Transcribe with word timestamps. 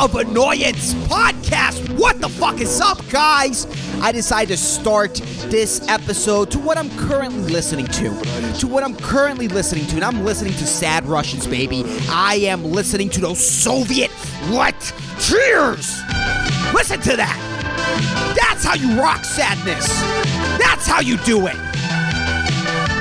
of 0.00 0.14
annoyance 0.14 0.94
podcast. 0.94 1.98
What 1.98 2.20
the 2.20 2.28
fuck 2.28 2.60
is 2.60 2.80
up, 2.80 2.98
guys? 3.10 3.66
I 4.00 4.12
decided 4.12 4.48
to 4.48 4.56
start 4.56 5.14
this 5.46 5.86
episode 5.88 6.50
to 6.52 6.58
what 6.58 6.78
I'm 6.78 6.90
currently 6.96 7.52
listening 7.52 7.86
to. 7.86 8.10
To 8.60 8.66
what 8.66 8.84
I'm 8.84 8.96
currently 8.96 9.48
listening 9.48 9.86
to. 9.86 9.96
And 9.96 10.04
I'm 10.04 10.24
listening 10.24 10.52
to 10.54 10.66
Sad 10.66 11.06
Russians, 11.06 11.46
baby. 11.46 11.84
I 12.08 12.36
am 12.42 12.64
listening 12.64 13.10
to 13.10 13.20
those 13.20 13.44
Soviet 13.44 14.10
what? 14.50 14.74
tears. 15.20 16.00
Listen 16.72 17.00
to 17.00 17.16
that. 17.16 18.34
That's 18.36 18.64
how 18.64 18.74
you 18.74 19.00
rock 19.00 19.24
sadness. 19.24 19.86
That's 20.58 20.86
how 20.86 21.00
you 21.00 21.16
do 21.18 21.46
it. 21.46 21.56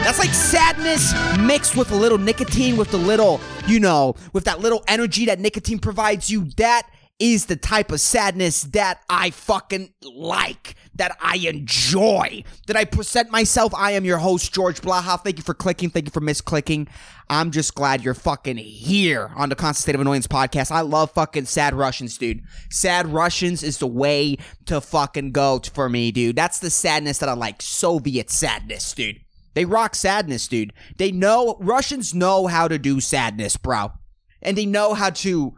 That's 0.04 0.20
like 0.20 0.34
sadness 0.34 1.14
mixed 1.40 1.76
with 1.76 1.92
a 1.92 1.96
little 1.96 2.18
nicotine, 2.18 2.78
with 2.78 2.92
the 2.92 2.98
little, 2.98 3.42
you 3.68 3.80
know, 3.80 4.16
with 4.34 4.46
that 4.46 4.60
little 4.60 4.84
energy 4.88 5.26
that 5.26 5.40
nicotine 5.40 5.80
provides 5.80 6.30
you. 6.30 6.46
That 6.58 6.88
is 7.20 7.48
the 7.48 7.56
type 7.56 7.92
of 7.92 8.00
sadness 8.00 8.64
that 8.64 9.02
I 9.10 9.32
fucking 9.32 9.94
like, 10.04 10.76
that 10.96 11.18
I 11.20 11.38
enjoy, 11.38 12.44
that 12.68 12.76
I 12.78 12.86
present 12.86 13.32
myself. 13.32 13.74
I 13.74 13.92
am 13.92 14.06
your 14.06 14.20
host, 14.20 14.54
George 14.54 14.82
Blaha. 14.82 15.22
Thank 15.24 15.38
you 15.38 15.44
for 15.44 15.56
clicking. 15.56 15.90
Thank 15.90 16.06
you 16.06 16.12
for 16.12 16.22
misclicking. 16.22 16.88
I'm 17.30 17.52
just 17.52 17.76
glad 17.76 18.04
you're 18.04 18.14
fucking 18.14 18.58
here 18.58 19.32
on 19.36 19.50
the 19.50 19.56
Constant 19.56 19.84
State 19.84 19.96
of 19.96 20.02
Annoyance 20.02 20.28
podcast. 20.28 20.72
I 20.72 20.82
love 20.82 21.12
fucking 21.12 21.46
Sad 21.46 21.74
Russians, 21.74 22.18
dude. 22.18 22.42
Sad 22.70 23.08
Russians 23.08 23.64
is 23.64 23.80
the 23.80 23.88
way 23.88 24.38
to 24.66 24.80
fucking 24.80 25.32
go 25.32 25.60
for 25.74 25.90
me, 25.90 26.12
dude. 26.12 26.36
That's 26.36 26.60
the 26.60 26.70
sadness 26.70 27.18
that 27.18 27.30
I 27.30 27.34
like. 27.34 27.62
Soviet 27.62 28.30
sadness, 28.30 28.94
dude. 28.94 29.18
They 29.56 29.66
rock 29.66 29.96
sadness, 29.96 30.48
dude. 30.48 30.72
They 30.98 31.12
know, 31.12 31.58
Russians 31.60 32.14
know 32.14 32.46
how 32.46 32.68
to 32.68 32.78
do 32.78 33.00
sadness, 33.00 33.58
bro. 33.58 33.92
And 34.42 34.56
they 34.56 34.68
know 34.68 34.94
how 34.94 35.10
to, 35.10 35.56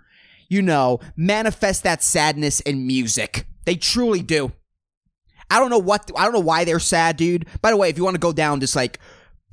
you 0.50 0.62
know, 0.62 1.00
manifest 1.16 1.84
that 1.84 2.04
sadness 2.04 2.60
in 2.60 2.86
music. 2.86 3.46
They 3.66 3.76
truly 3.76 4.22
do. 4.22 4.52
I 5.50 5.60
don't 5.60 5.70
know 5.70 5.80
what, 5.80 6.12
I 6.16 6.24
don't 6.24 6.34
know 6.34 6.40
why 6.40 6.66
they're 6.66 6.80
sad, 6.80 7.18
dude. 7.18 7.46
By 7.62 7.72
the 7.72 7.78
way, 7.78 7.90
if 7.90 7.98
you 7.98 8.04
want 8.04 8.16
to 8.16 8.20
go 8.20 8.34
down 8.34 8.60
this 8.60 8.76
like 8.76 9.00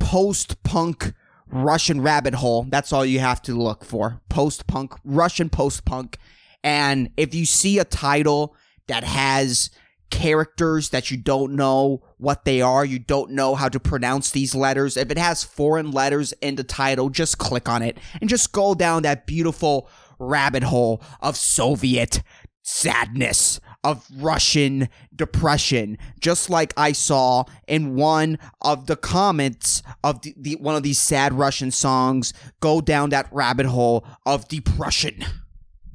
post 0.00 0.62
punk 0.62 1.12
Russian 1.47 2.00
rabbit 2.00 2.34
hole, 2.34 2.66
that's 2.69 2.93
all 2.93 3.04
you 3.04 3.20
have 3.20 3.41
to 3.43 3.54
look 3.54 3.84
for. 3.84 4.20
Post 4.28 4.66
punk, 4.66 4.94
Russian 5.04 5.48
post 5.48 5.84
punk. 5.84 6.19
And 6.65 7.10
if 7.16 7.34
you 7.34 7.47
see 7.47 7.78
a 7.78 7.84
title 7.84 8.56
that 8.88 9.04
has 9.04 9.70
characters 10.10 10.91
that 10.91 11.10
you 11.10 11.16
don't 11.16 11.54
know 11.54 12.03
what 12.19 12.44
they 12.44 12.60
are, 12.60 12.84
you 12.84 12.99
don't 12.99 13.31
know 13.31 13.54
how 13.54 13.69
to 13.69 13.81
pronounce 13.81 14.31
these 14.31 14.54
letters. 14.54 14.97
If 14.97 15.10
it 15.10 15.19
has 15.19 15.44
foreign 15.44 15.91
letters 15.91 16.32
in 16.41 16.56
the 16.56 16.65
title, 16.65 17.09
just 17.09 17.38
click 17.38 17.69
on 17.69 17.82
it 17.82 17.99
and 18.20 18.28
just 18.28 18.53
go 18.53 18.75
down 18.75 19.03
that 19.03 19.26
beautiful 19.26 19.88
rabbit 20.19 20.65
hole 20.65 21.03
of 21.21 21.37
Soviet 21.37 22.22
sadness, 22.62 23.60
of 23.84 24.04
Russian 24.16 24.88
depression, 25.15 25.97
just 26.21 26.50
like 26.50 26.75
I 26.77 26.91
saw 26.91 27.44
in 27.69 27.94
one 27.94 28.38
of 28.60 28.87
the 28.87 28.97
comments 28.97 29.82
of 30.03 30.22
the, 30.22 30.34
the 30.37 30.56
one 30.56 30.75
of 30.75 30.82
these 30.82 30.99
sad 30.99 31.32
Russian 31.32 31.71
songs, 31.71 32.32
go 32.60 32.81
down 32.81 33.10
that 33.10 33.28
rabbit 33.31 33.66
hole 33.66 34.05
of 34.26 34.49
depression. 34.49 35.25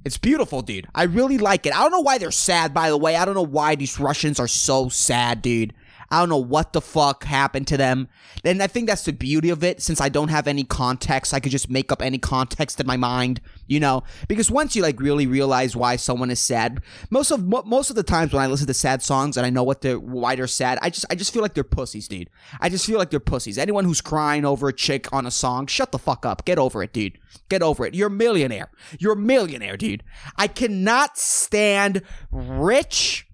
It's 0.06 0.18
beautiful, 0.18 0.62
dude. 0.62 0.88
I 0.96 1.04
really 1.04 1.38
like 1.38 1.66
it. 1.66 1.76
I 1.76 1.82
don't 1.82 1.92
know 1.92 2.00
why 2.00 2.18
they're 2.18 2.32
sad, 2.32 2.74
by 2.74 2.90
the 2.90 2.98
way. 2.98 3.18
I 3.18 3.26
don't 3.26 3.36
know 3.36 3.42
why 3.42 3.76
these 3.76 4.00
Russians 4.00 4.40
are 4.40 4.48
so 4.48 4.90
sad, 4.90 5.42
dude. 5.42 5.74
I 6.12 6.20
don't 6.20 6.30
know 6.30 6.38
what 6.38 6.74
the 6.74 6.82
fuck 6.82 7.24
happened 7.24 7.68
to 7.68 7.78
them. 7.78 8.10
And 8.44 8.62
I 8.62 8.68
think 8.68 8.88
that's 8.88 9.06
the 9.06 9.14
beauty 9.14 9.50
of 9.50 9.64
it. 9.64 9.82
Since 9.82 10.02
I 10.02 10.10
don't 10.10 10.28
have 10.28 10.46
any 10.46 10.66
context, 10.66 11.34
I 11.34 11.40
could 11.40 11.54
just 11.54 11.70
make 11.70 11.90
up 11.92 12.02
any 12.02 12.18
context 12.18 12.82
in 12.82 12.86
my 12.86 12.98
mind, 12.98 13.40
you 13.68 13.80
know? 13.80 14.04
Because 14.28 14.52
once 14.52 14.76
you 14.76 14.82
like 14.82 15.00
really 15.00 15.26
realize 15.26 15.74
why 15.74 15.96
someone 15.96 16.30
is 16.30 16.40
sad, 16.40 16.82
most 17.10 17.32
of 17.32 17.46
most 17.48 17.90
of 17.90 17.96
the 17.96 18.04
times 18.04 18.34
when 18.34 18.44
I 18.44 18.48
listen 18.48 18.68
to 18.68 18.74
sad 18.74 19.02
songs 19.02 19.38
and 19.38 19.46
I 19.46 19.50
know 19.50 19.64
what 19.64 19.82
they're 19.82 20.00
why 20.00 20.36
they're 20.36 20.48
sad, 20.48 20.80
I 20.82 20.90
just 20.90 21.06
I 21.10 21.16
just 21.16 21.34
feel 21.34 21.42
like 21.42 21.54
they're 21.54 21.64
pussies, 21.64 22.10
dude. 22.10 22.30
I 22.60 22.68
just 22.68 22.86
feel 22.86 22.98
like 22.98 23.10
they're 23.10 23.22
pussies. 23.22 23.58
Anyone 23.58 23.86
who's 23.86 24.02
crying 24.02 24.44
over 24.44 24.68
a 24.68 24.74
chick 24.74 25.08
on 25.14 25.26
a 25.26 25.32
song, 25.32 25.66
shut 25.68 25.94
the 25.94 26.00
fuck 26.00 26.26
up. 26.26 26.44
Get 26.44 26.60
over 26.60 26.84
it, 26.84 26.92
dude. 26.92 27.18
Get 27.48 27.64
over 27.64 27.86
it. 27.86 27.96
You're 27.96 28.08
a 28.08 28.12
millionaire. 28.12 28.70
You're 29.00 29.14
a 29.14 29.18
millionaire, 29.18 29.78
dude. 29.78 30.04
I 30.36 30.48
cannot 30.48 31.18
stand 31.18 32.02
rich 32.32 33.28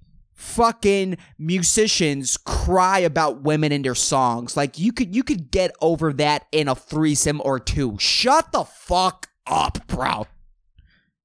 fucking 0.57 1.17
musicians 1.37 2.35
cry 2.35 2.97
about 2.97 3.43
women 3.43 3.71
in 3.71 3.83
their 3.83 3.93
songs. 3.93 4.57
Like 4.57 4.79
you 4.79 4.91
could 4.91 5.15
you 5.15 5.23
could 5.23 5.51
get 5.51 5.71
over 5.81 6.11
that 6.13 6.47
in 6.51 6.67
a 6.67 6.73
threesome 6.73 7.41
or 7.45 7.59
two. 7.59 7.95
Shut 7.99 8.51
the 8.51 8.63
fuck 8.63 9.27
up, 9.45 9.85
bro. 9.85 10.25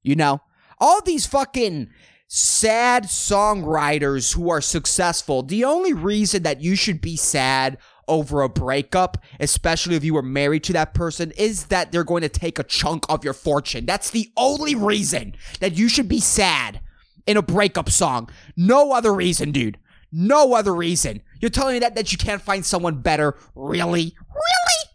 You 0.02 0.16
know? 0.16 0.42
All 0.78 1.00
these 1.00 1.24
fucking 1.24 1.88
sad 2.28 3.04
songwriters 3.04 4.34
who 4.34 4.50
are 4.50 4.60
successful, 4.60 5.42
the 5.42 5.64
only 5.64 5.94
reason 5.94 6.42
that 6.42 6.60
you 6.60 6.76
should 6.76 7.00
be 7.00 7.16
sad 7.16 7.78
over 8.08 8.42
a 8.42 8.50
breakup, 8.50 9.16
especially 9.40 9.94
if 9.94 10.04
you 10.04 10.12
were 10.12 10.22
married 10.22 10.64
to 10.64 10.74
that 10.74 10.92
person, 10.92 11.30
is 11.38 11.66
that 11.66 11.90
they're 11.90 12.04
going 12.04 12.22
to 12.22 12.28
take 12.28 12.58
a 12.58 12.64
chunk 12.64 13.06
of 13.08 13.24
your 13.24 13.32
fortune. 13.32 13.86
That's 13.86 14.10
the 14.10 14.30
only 14.36 14.74
reason 14.74 15.36
that 15.60 15.78
you 15.78 15.88
should 15.88 16.08
be 16.08 16.20
sad 16.20 16.80
in 17.26 17.36
a 17.36 17.42
breakup 17.42 17.90
song. 17.90 18.28
No 18.56 18.92
other 18.92 19.12
reason, 19.12 19.52
dude. 19.52 19.78
No 20.10 20.54
other 20.54 20.74
reason. 20.74 21.22
You're 21.40 21.50
telling 21.50 21.74
me 21.74 21.78
that 21.80 21.94
that 21.94 22.12
you 22.12 22.18
can't 22.18 22.42
find 22.42 22.64
someone 22.64 23.00
better? 23.00 23.36
Really? 23.54 24.14
Really? 24.34 24.90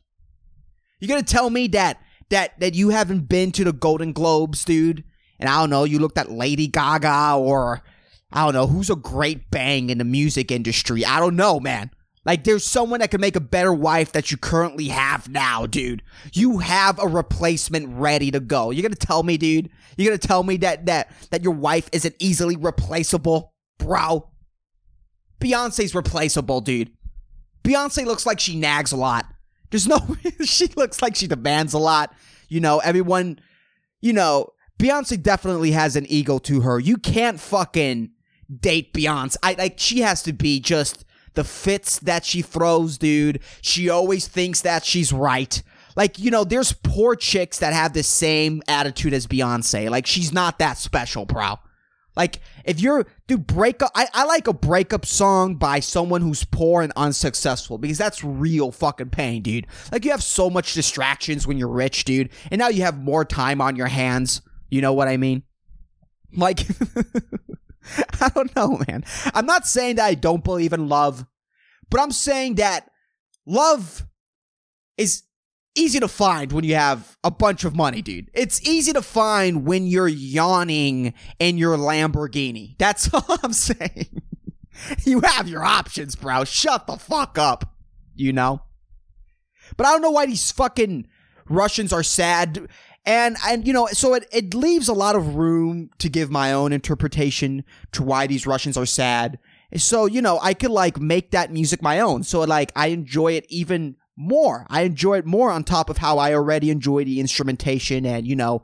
You're 1.00 1.10
gonna 1.10 1.24
tell 1.24 1.50
me 1.50 1.68
that 1.70 2.00
that 2.30 2.60
that 2.60 2.76
you 2.76 2.90
haven't 2.90 3.28
been 3.28 3.52
to 3.54 3.64
the 3.64 3.74
Golden 3.74 4.14
Globes, 4.14 4.64
dude? 4.64 5.04
And 5.40 5.50
I 5.50 5.60
don't 5.60 5.70
know, 5.70 5.84
you 5.84 6.00
looked 6.00 6.18
at 6.18 6.32
Lady 6.32 6.68
Gaga 6.68 7.36
or 7.38 7.82
I 8.32 8.44
don't 8.44 8.54
know 8.54 8.68
who's 8.68 8.90
a 8.90 8.96
great 8.96 9.50
bang 9.50 9.90
in 9.90 9.98
the 10.00 10.04
music 10.04 10.52
industry. 10.52 11.06
I 11.06 11.20
don't 11.20 11.36
know, 11.36 11.60
man. 11.60 11.92
Like 12.28 12.44
there's 12.44 12.66
someone 12.66 13.00
that 13.00 13.10
could 13.10 13.22
make 13.22 13.38
a 13.38 13.40
better 13.40 13.74
wife 13.74 14.12
that 14.12 14.32
you 14.32 14.38
currently 14.38 14.90
have 14.90 15.30
now, 15.30 15.66
dude. 15.66 16.04
You 16.34 16.58
have 16.58 17.00
a 17.00 17.08
replacement 17.08 17.88
ready 17.98 18.32
to 18.32 18.42
go. 18.42 18.70
You're 18.70 18.82
gonna 18.82 18.96
tell 18.96 19.24
me, 19.24 19.38
dude. 19.38 19.70
You're 19.96 20.12
gonna 20.12 20.18
tell 20.18 20.44
me 20.44 20.58
that 20.58 20.88
that 20.88 21.10
that 21.32 21.42
your 21.42 21.54
wife 21.54 21.90
isn't 21.94 22.16
easily 22.20 22.58
replaceable, 22.58 23.54
bro. 23.78 24.30
Beyonce's 25.40 25.96
replaceable, 25.96 26.60
dude. 26.60 26.92
Beyonce 27.64 28.06
looks 28.06 28.26
like 28.26 28.42
she 28.42 28.58
nags 28.58 28.92
a 28.92 28.98
lot. 28.98 29.26
There's 29.72 29.88
no 29.88 30.06
she 30.44 30.68
looks 30.76 31.02
like 31.02 31.16
she 31.16 31.28
demands 31.28 31.74
a 31.74 31.80
lot. 31.80 32.14
You 32.50 32.60
know, 32.60 32.80
everyone, 32.80 33.40
you 34.02 34.12
know, 34.12 34.50
Beyonce 34.78 35.24
definitely 35.24 35.72
has 35.72 35.96
an 35.96 36.06
ego 36.08 36.40
to 36.40 36.60
her. 36.60 36.78
You 36.78 36.98
can't 36.98 37.40
fucking 37.40 38.12
date 38.54 38.94
Beyonce. 38.94 39.38
I 39.42 39.54
like 39.54 39.80
she 39.80 40.02
has 40.02 40.24
to 40.24 40.34
be 40.34 40.60
just 40.60 41.06
the 41.38 41.44
fits 41.44 42.00
that 42.00 42.26
she 42.26 42.42
throws, 42.42 42.98
dude. 42.98 43.40
She 43.62 43.90
always 43.90 44.28
thinks 44.28 44.62
that 44.62 44.84
she's 44.84 45.14
right. 45.14 45.62
Like, 45.96 46.18
you 46.18 46.32
know, 46.32 46.44
there's 46.44 46.74
poor 46.74 47.16
chicks 47.16 47.60
that 47.60 47.74
have 47.74 47.94
the 47.94 48.02
same 48.02 48.64
attitude 48.68 49.14
as 49.14 49.28
Beyonce. 49.28 49.90
Like, 49.90 50.08
she's 50.08 50.34
not 50.34 50.58
that 50.58 50.80
special, 50.80 51.26
bro. 51.26 51.60
Like, 52.16 52.40
if 52.66 52.80
you're, 52.82 53.06
dude, 53.28 53.46
breakup, 53.46 53.92
I, 53.94 54.08
I 54.16 54.26
like 54.26 54.48
a 54.48 54.54
breakup 54.54 55.06
song 55.06 55.58
by 55.58 55.80
someone 55.80 56.24
who's 56.24 56.44
poor 56.44 56.82
and 56.82 56.92
unsuccessful 56.96 57.78
because 57.78 58.00
that's 58.00 58.24
real 58.24 58.72
fucking 58.72 59.12
pain, 59.12 59.44
dude. 59.44 59.68
Like, 59.92 60.06
you 60.06 60.10
have 60.10 60.24
so 60.24 60.50
much 60.50 60.74
distractions 60.74 61.46
when 61.46 61.60
you're 61.60 61.68
rich, 61.68 62.04
dude, 62.04 62.32
and 62.50 62.58
now 62.58 62.70
you 62.70 62.82
have 62.82 62.98
more 62.98 63.24
time 63.24 63.62
on 63.62 63.76
your 63.76 63.88
hands. 63.88 64.42
You 64.72 64.82
know 64.82 64.94
what 64.94 65.08
I 65.08 65.18
mean? 65.18 65.44
Like, 66.36 66.62
I 68.22 68.30
don't 68.30 68.56
know, 68.56 68.80
man. 68.88 69.04
I'm 69.34 69.46
not 69.46 69.68
saying 69.68 69.98
that 69.98 70.06
I 70.06 70.14
don't 70.16 70.44
believe 70.44 70.74
in 70.74 70.90
love, 70.90 71.26
but 71.90 72.02
I'm 72.02 72.12
saying 72.12 72.56
that 72.56 72.90
love 73.46 74.06
is 74.98 75.24
easy 75.76 76.00
to 76.00 76.08
find 76.08 76.52
when 76.52 76.64
you 76.64 76.76
have 76.76 77.18
a 77.24 77.32
bunch 77.32 77.64
of 77.64 77.76
money, 77.76 78.02
dude. 78.02 78.30
It's 78.34 78.62
easy 78.68 78.94
to 78.94 79.02
find 79.02 79.66
when 79.66 79.86
you're 79.86 80.08
yawning 80.08 81.14
in 81.40 81.58
your 81.58 81.78
Lamborghini. 81.78 82.78
That's 82.78 83.14
all 83.14 83.38
I'm 83.44 83.54
saying. 83.54 84.22
you 85.06 85.22
have 85.22 85.48
your 85.48 85.64
options, 85.64 86.16
bro. 86.16 86.44
Shut 86.44 86.88
the 86.88 86.98
fuck 86.98 87.38
up. 87.38 87.74
You 88.16 88.34
know? 88.34 88.64
But 89.76 89.86
I 89.86 89.92
don't 89.92 90.02
know 90.02 90.12
why 90.12 90.26
these 90.26 90.52
fucking 90.52 91.08
Russians 91.50 91.94
are 91.94 92.04
sad. 92.04 92.68
And 93.08 93.38
and 93.48 93.66
you 93.66 93.72
know, 93.72 93.88
so 93.88 94.14
it, 94.16 94.28
it 94.34 94.54
leaves 94.54 94.90
a 94.90 94.94
lot 94.94 95.16
of 95.16 95.36
room 95.36 95.90
to 96.00 96.10
give 96.10 96.30
my 96.30 96.52
own 96.52 96.74
interpretation 96.74 97.64
to 97.94 98.04
why 98.04 98.28
these 98.28 98.46
Russians 98.46 98.76
are 98.76 98.86
sad. 98.86 99.40
So, 99.78 100.08
you 100.08 100.22
know, 100.22 100.40
I 100.42 100.54
could 100.54 100.72
like 100.72 101.00
make 101.00 101.32
that 101.32 101.50
music 101.50 101.82
my 101.82 102.02
own. 102.02 102.24
So 102.24 102.42
like 102.42 102.74
I 102.76 102.88
enjoy 102.88 103.32
it 103.34 103.46
even 103.48 103.96
more. 104.18 104.68
I 104.70 104.82
enjoy 104.82 105.20
it 105.20 105.26
more 105.26 105.52
on 105.52 105.64
top 105.64 105.90
of 105.90 106.00
how 106.00 106.18
I 106.18 106.34
already 106.34 106.70
enjoy 106.70 107.06
the 107.06 107.22
instrumentation 107.22 108.06
and, 108.06 108.28
you 108.28 108.36
know, 108.36 108.64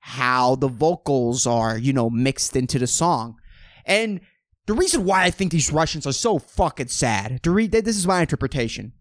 how 0.00 0.54
the 0.54 0.68
vocals 0.68 1.46
are, 1.46 1.78
you 1.78 1.94
know, 1.94 2.10
mixed 2.10 2.56
into 2.56 2.78
the 2.78 2.86
song. 2.86 3.36
And 3.86 4.20
the 4.66 4.74
reason 4.74 5.04
why 5.04 5.24
I 5.24 5.30
think 5.30 5.50
these 5.50 5.72
Russians 5.72 6.06
are 6.06 6.12
so 6.12 6.38
fucking 6.38 6.88
sad, 6.88 7.42
to 7.42 7.50
read 7.50 7.72
this 7.72 7.96
is 7.96 8.06
my 8.06 8.20
interpretation. 8.20 8.92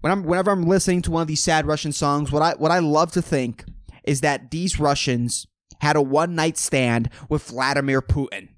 when 0.00 0.12
I'm 0.12 0.24
whenever 0.24 0.50
I'm 0.50 0.64
listening 0.64 1.02
to 1.02 1.12
one 1.12 1.22
of 1.22 1.28
these 1.28 1.42
sad 1.42 1.66
Russian 1.66 1.92
songs, 1.92 2.32
what 2.32 2.42
I 2.42 2.54
what 2.54 2.72
I 2.72 2.80
love 2.80 3.12
to 3.12 3.22
think 3.22 3.64
is 4.04 4.20
that 4.20 4.50
these 4.50 4.78
Russians 4.78 5.46
had 5.80 5.96
a 5.96 6.02
one 6.02 6.34
night 6.34 6.56
stand 6.56 7.10
with 7.28 7.48
Vladimir 7.48 8.00
Putin. 8.00 8.48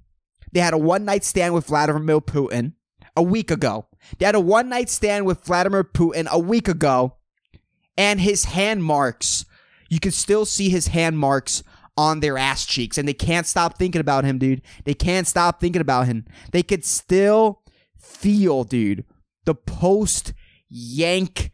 They 0.52 0.60
had 0.60 0.74
a 0.74 0.78
one 0.78 1.04
night 1.04 1.24
stand 1.24 1.54
with 1.54 1.66
Vladimir 1.66 2.20
Putin 2.20 2.74
a 3.16 3.22
week 3.22 3.50
ago. 3.50 3.86
They 4.18 4.26
had 4.26 4.34
a 4.34 4.40
one 4.40 4.68
night 4.68 4.88
stand 4.88 5.26
with 5.26 5.44
Vladimir 5.44 5.84
Putin 5.84 6.26
a 6.28 6.38
week 6.38 6.68
ago, 6.68 7.16
and 7.96 8.20
his 8.20 8.44
hand 8.44 8.84
marks. 8.84 9.44
You 9.88 10.00
can 10.00 10.12
still 10.12 10.44
see 10.44 10.68
his 10.68 10.88
hand 10.88 11.18
marks 11.18 11.62
on 11.96 12.20
their 12.20 12.36
ass 12.36 12.66
cheeks, 12.66 12.98
and 12.98 13.08
they 13.08 13.14
can't 13.14 13.46
stop 13.46 13.78
thinking 13.78 14.00
about 14.00 14.24
him, 14.24 14.38
dude. 14.38 14.62
They 14.84 14.94
can't 14.94 15.26
stop 15.26 15.60
thinking 15.60 15.80
about 15.80 16.06
him. 16.06 16.26
They 16.52 16.62
could 16.62 16.84
still 16.84 17.62
feel, 17.98 18.64
dude, 18.64 19.04
the 19.44 19.54
post 19.54 20.32
yank 20.68 21.50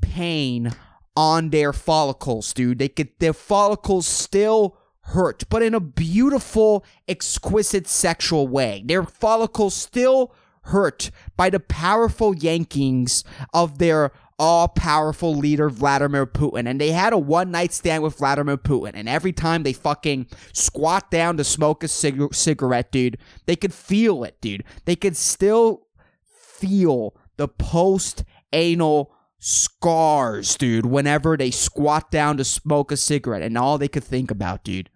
pain 0.00 0.72
on 1.16 1.50
their 1.50 1.72
follicles, 1.72 2.52
dude. 2.52 2.78
They 2.78 2.88
could 2.88 3.10
their 3.18 3.32
follicles 3.32 4.06
still 4.06 4.76
hurt, 5.06 5.44
but 5.48 5.62
in 5.62 5.74
a 5.74 5.80
beautiful, 5.80 6.84
exquisite 7.08 7.86
sexual 7.86 8.48
way. 8.48 8.82
Their 8.86 9.04
follicles 9.04 9.74
still 9.74 10.34
hurt 10.66 11.10
by 11.36 11.50
the 11.50 11.60
powerful 11.60 12.34
yankings 12.34 13.24
of 13.52 13.78
their 13.78 14.12
all 14.38 14.68
powerful 14.68 15.34
leader 15.34 15.70
Vladimir 15.70 16.26
Putin. 16.26 16.68
And 16.68 16.80
they 16.80 16.90
had 16.90 17.12
a 17.12 17.18
one 17.18 17.50
night 17.50 17.72
stand 17.72 18.02
with 18.02 18.18
Vladimir 18.18 18.56
Putin. 18.56 18.92
And 18.94 19.08
every 19.08 19.32
time 19.32 19.62
they 19.62 19.72
fucking 19.72 20.26
squat 20.52 21.10
down 21.10 21.36
to 21.36 21.44
smoke 21.44 21.84
a 21.84 21.88
cig- 21.88 22.34
cigarette, 22.34 22.90
dude, 22.90 23.18
they 23.46 23.56
could 23.56 23.74
feel 23.74 24.24
it, 24.24 24.40
dude. 24.40 24.64
They 24.84 24.96
could 24.96 25.16
still 25.16 25.86
feel 26.24 27.14
the 27.36 27.48
post 27.48 28.24
anal 28.52 29.12
scars, 29.44 30.56
dude, 30.56 30.86
whenever 30.86 31.36
they 31.36 31.50
squat 31.50 32.12
down 32.12 32.36
to 32.36 32.44
smoke 32.44 32.92
a 32.92 32.96
cigarette. 32.96 33.42
And 33.42 33.58
all 33.58 33.76
they 33.76 33.88
could 33.88 34.04
think 34.04 34.30
about, 34.30 34.62
dude, 34.62 34.88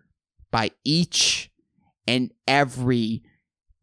by 0.52 0.70
each 0.84 1.50
and 2.06 2.30
every 2.46 3.24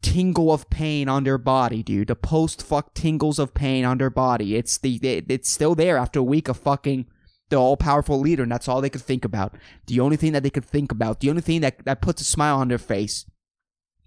tingle 0.02 0.54
of 0.54 0.70
pain 0.70 1.10
on 1.10 1.26
their 1.26 1.38
body, 1.38 1.84
dude. 1.84 2.08
The 2.08 2.16
post 2.16 2.64
fuck 2.64 2.94
tingles 2.94 3.40
of 3.40 3.54
pain 3.54 3.84
on 3.84 3.98
their 3.98 4.10
body. 4.10 4.56
It's 4.56 4.78
the 4.78 5.00
it's 5.04 5.50
still 5.50 5.76
there 5.76 5.98
after 5.98 6.20
a 6.20 6.24
week 6.24 6.48
of 6.48 6.58
fucking 6.58 7.08
the 7.50 7.58
all 7.58 7.76
powerful 7.76 8.20
leader, 8.20 8.44
and 8.44 8.52
that's 8.52 8.70
all 8.70 8.80
they 8.80 8.90
could 8.90 9.02
think 9.02 9.26
about. 9.26 9.56
The 9.88 10.00
only 10.00 10.16
thing 10.16 10.32
that 10.32 10.44
they 10.44 10.50
could 10.50 10.66
think 10.66 10.92
about, 10.94 11.20
the 11.20 11.30
only 11.30 11.42
thing 11.42 11.60
that 11.62 11.84
that 11.84 12.02
puts 12.02 12.22
a 12.22 12.26
smile 12.26 12.58
on 12.58 12.70
their 12.70 12.78
face, 12.78 13.26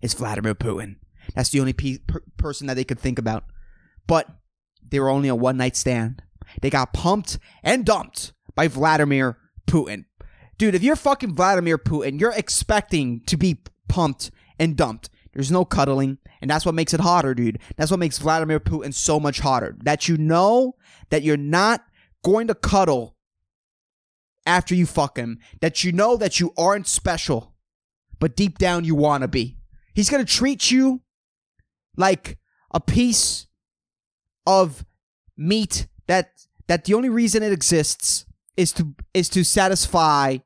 is 0.00 0.14
Vladimir 0.14 0.54
Putin. 0.54 0.96
That's 1.34 1.50
the 1.50 1.60
only 1.60 1.74
pe- 1.74 1.98
per- 1.98 2.22
person 2.38 2.66
that 2.66 2.74
they 2.74 2.84
could 2.84 2.98
think 2.98 3.18
about. 3.18 3.44
But 4.06 4.28
they 4.88 5.00
were 5.00 5.10
only 5.10 5.28
a 5.28 5.34
one 5.34 5.58
night 5.58 5.76
stand. 5.76 6.22
They 6.62 6.70
got 6.70 6.92
pumped 6.92 7.38
and 7.62 7.84
dumped 7.84 8.32
by 8.54 8.68
Vladimir 8.68 9.38
Putin. 9.66 10.04
Dude, 10.58 10.74
if 10.74 10.82
you're 10.82 10.96
fucking 10.96 11.34
Vladimir 11.34 11.78
Putin, 11.78 12.20
you're 12.20 12.32
expecting 12.32 13.20
to 13.26 13.36
be 13.36 13.58
pumped 13.88 14.30
and 14.58 14.76
dumped. 14.76 15.10
There's 15.34 15.50
no 15.50 15.66
cuddling, 15.66 16.16
and 16.40 16.50
that's 16.50 16.64
what 16.64 16.74
makes 16.74 16.94
it 16.94 17.00
hotter, 17.00 17.34
dude. 17.34 17.58
That's 17.76 17.90
what 17.90 18.00
makes 18.00 18.18
Vladimir 18.18 18.58
Putin 18.58 18.94
so 18.94 19.20
much 19.20 19.40
hotter. 19.40 19.76
That 19.82 20.08
you 20.08 20.16
know 20.16 20.76
that 21.10 21.22
you're 21.22 21.36
not 21.36 21.84
going 22.24 22.46
to 22.48 22.54
cuddle 22.54 23.16
after 24.46 24.74
you 24.74 24.86
fuck 24.86 25.18
him. 25.18 25.38
That 25.60 25.84
you 25.84 25.92
know 25.92 26.16
that 26.16 26.40
you 26.40 26.54
aren't 26.56 26.86
special, 26.86 27.54
but 28.18 28.34
deep 28.34 28.56
down 28.56 28.84
you 28.84 28.94
want 28.94 29.22
to 29.22 29.28
be. 29.28 29.58
He's 29.92 30.08
going 30.08 30.24
to 30.24 30.32
treat 30.32 30.70
you 30.70 31.02
like 31.98 32.38
a 32.70 32.80
piece 32.80 33.46
of 34.46 34.86
meat 35.36 35.86
that 36.06 36.32
that 36.66 36.84
the 36.84 36.94
only 36.94 37.08
reason 37.08 37.42
it 37.42 37.52
exists 37.52 38.26
is 38.56 38.72
to 38.72 38.94
is 39.14 39.28
to 39.30 39.44
satisfy 39.44 40.38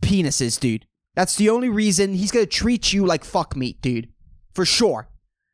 penises, 0.00 0.58
dude. 0.58 0.86
That's 1.14 1.36
the 1.36 1.48
only 1.48 1.68
reason 1.68 2.14
he's 2.14 2.32
gonna 2.32 2.46
treat 2.46 2.92
you 2.92 3.06
like 3.06 3.24
fuck 3.24 3.56
meat, 3.56 3.80
dude 3.80 4.08
for 4.54 4.64
sure. 4.64 5.08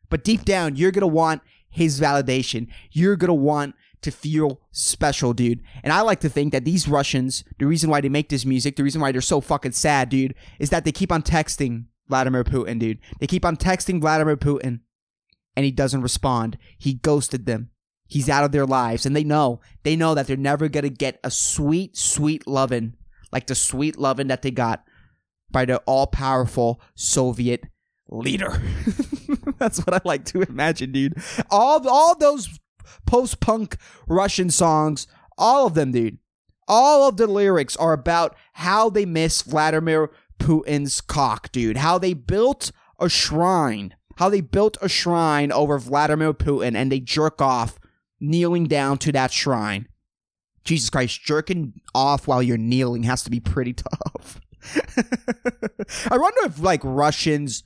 But 0.09 0.25
deep 0.25 0.45
down, 0.45 0.77
you're 0.77 0.93
to 0.93 1.07
want 1.07 1.43
his 1.69 2.01
validation. 2.01 2.69
You're 2.93 3.17
to 3.17 3.33
want 3.33 3.75
to 4.03 4.11
feel 4.11 4.61
special, 4.71 5.33
dude. 5.33 5.63
And 5.83 5.93
I 5.93 6.01
like 6.01 6.21
to 6.21 6.29
think 6.29 6.53
that 6.53 6.65
these 6.65 6.89
Russians, 6.89 7.45
the 7.59 7.67
reason 7.67 7.91
why 7.91 8.01
they 8.01 8.09
make 8.09 8.29
this 8.29 8.47
music, 8.47 8.77
the 8.77 8.85
reason 8.85 9.01
why 9.01 9.13
they're 9.13 9.21
so 9.21 9.41
fucking 9.41 9.73
sad, 9.73 10.09
dude, 10.09 10.35
is 10.59 10.71
that 10.71 10.85
they 10.85 10.93
keep 10.93 11.13
on 11.13 11.23
texting 11.23 11.85
Vladimir 12.09 12.45
Putin, 12.45 12.79
dude. 12.79 12.99
They 13.21 13.27
keep 13.27 13.45
on 13.45 13.57
texting 13.57 14.01
Vladimir 14.01 14.37
Putin 14.37 14.81
and 15.55 15.65
he 15.65 15.71
doesn't 15.71 16.03
respond. 16.03 16.59
He 16.79 16.95
ghosted 16.95 17.47
them. 17.47 17.71
He's 18.11 18.29
out 18.29 18.43
of 18.43 18.51
their 18.51 18.67
lives 18.67 19.07
and 19.07 19.15
they 19.15 19.23
know, 19.23 19.61
they 19.85 19.95
know 19.95 20.17
that 20.17 20.27
they're 20.27 20.37
never 20.37 20.69
going 20.69 20.83
to 20.83 20.91
get 20.91 21.21
a 21.23 21.31
sweet, 21.31 21.97
sweet 21.97 22.45
lovin' 22.45 22.97
like 23.31 23.47
the 23.47 23.55
sweet 23.55 23.97
lovin' 23.97 24.27
that 24.27 24.43
they 24.43 24.51
got 24.51 24.85
by 25.49 25.65
the 25.65 25.79
all 25.87 26.09
powerful 26.09 26.81
Soviet 26.97 27.67
leader. 28.09 28.61
That's 29.59 29.79
what 29.87 29.95
I 29.95 30.01
like 30.05 30.25
to 30.27 30.43
imagine, 30.43 30.91
dude. 30.91 31.15
All 31.51 31.87
all 31.89 32.17
those 32.17 32.59
post-punk 33.07 33.77
Russian 34.09 34.51
songs, 34.51 35.07
all 35.39 35.69
of 35.69 35.75
them, 35.75 35.93
dude. 35.93 36.19
All 36.67 37.09
of 37.09 37.17
the 37.17 37.29
lyrics 37.29 37.77
are 37.77 37.93
about 37.93 38.37
how 38.55 38.91
they 38.91 39.05
miss 39.05 39.43
Vladimir 39.43 40.11
Putin's 40.41 41.01
cock, 41.01 41.53
dude. 41.53 41.77
How 41.77 41.97
they 41.99 42.15
built 42.15 42.73
a 42.99 43.09
shrine. 43.09 43.95
How 44.17 44.29
they 44.29 44.41
built 44.41 44.77
a 44.83 44.89
shrine 44.89 45.51
over 45.51 45.79
Vladimir 45.79 46.35
Putin 46.35 46.75
and 46.75 46.93
they 46.93 47.01
jerk 47.01 47.41
off 47.41 47.80
kneeling 48.21 48.67
down 48.67 48.99
to 48.99 49.13
that 49.13 49.33
shrine. 49.33 49.89
Jesus 50.65 50.91
Christ, 50.91 51.23
jerking 51.23 51.81
off 51.95 52.29
while 52.29 52.43
you're 52.43 52.59
kneeling 52.59 53.05
has 53.05 53.23
to 53.23 53.31
be 53.31 53.41
pretty 53.41 53.73
tough. 53.73 54.41
I 56.11 56.19
wonder 56.19 56.41
if 56.45 56.61
like 56.61 56.83
Russians 56.85 57.65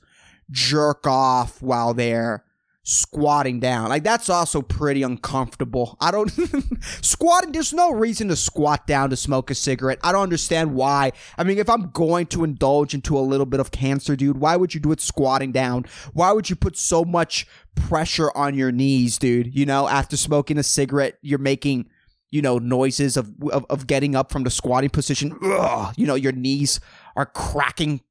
jerk 0.49 1.05
off 1.05 1.61
while 1.61 1.93
they're 1.93 2.44
squatting 2.87 3.59
down. 3.59 3.89
Like 3.89 4.03
that's 4.03 4.29
also 4.29 4.61
pretty 4.61 5.01
uncomfortable. 5.01 5.97
I 5.99 6.11
don't 6.11 6.29
squatting 7.01 7.51
there's 7.51 7.73
no 7.73 7.91
reason 7.91 8.27
to 8.29 8.35
squat 8.35 8.85
down 8.87 9.09
to 9.09 9.17
smoke 9.17 9.49
a 9.49 9.55
cigarette. 9.55 9.99
I 10.03 10.11
don't 10.11 10.21
understand 10.21 10.75
why. 10.75 11.11
I 11.37 11.43
mean, 11.43 11.57
if 11.57 11.67
I'm 11.69 11.89
going 11.89 12.27
to 12.27 12.43
indulge 12.43 12.93
into 12.93 13.17
a 13.17 13.19
little 13.19 13.47
bit 13.47 13.59
of 13.59 13.71
cancer, 13.71 14.15
dude, 14.15 14.37
why 14.37 14.55
would 14.55 14.73
you 14.73 14.79
do 14.79 14.91
it 14.91 15.01
squatting 15.01 15.51
down? 15.51 15.85
Why 16.13 16.31
would 16.31 16.49
you 16.49 16.55
put 16.55 16.77
so 16.77 17.03
much 17.03 17.47
pressure 17.73 18.31
on 18.35 18.53
your 18.53 18.71
knees, 18.71 19.17
dude? 19.17 19.53
You 19.55 19.65
know, 19.65 19.89
after 19.89 20.15
smoking 20.15 20.59
a 20.59 20.63
cigarette, 20.63 21.17
you're 21.21 21.39
making 21.39 21.89
you 22.29 22.41
know 22.41 22.59
noises 22.59 23.17
of 23.17 23.31
of, 23.51 23.65
of 23.67 23.87
getting 23.87 24.15
up 24.15 24.31
from 24.31 24.43
the 24.43 24.51
squatting 24.51 24.91
position. 24.91 25.35
Ugh, 25.43 25.93
you 25.97 26.05
know, 26.05 26.15
your 26.15 26.33
knees 26.33 26.79
are 27.15 27.25
cracking 27.25 28.01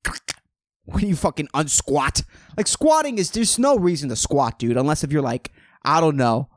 when 0.85 1.07
you 1.07 1.17
fucking 1.17 1.49
unsquat. 1.49 2.25
Like 2.57 2.67
squatting 2.67 3.19
is 3.19 3.31
there's 3.31 3.59
no 3.59 3.77
reason 3.77 4.09
to 4.09 4.17
squat, 4.17 4.59
dude, 4.59 4.77
unless 4.77 5.05
if 5.05 5.13
you're 5.13 5.23
like, 5.23 5.53
I 5.83 6.01
don't 6.01 6.17
know, 6.17 6.49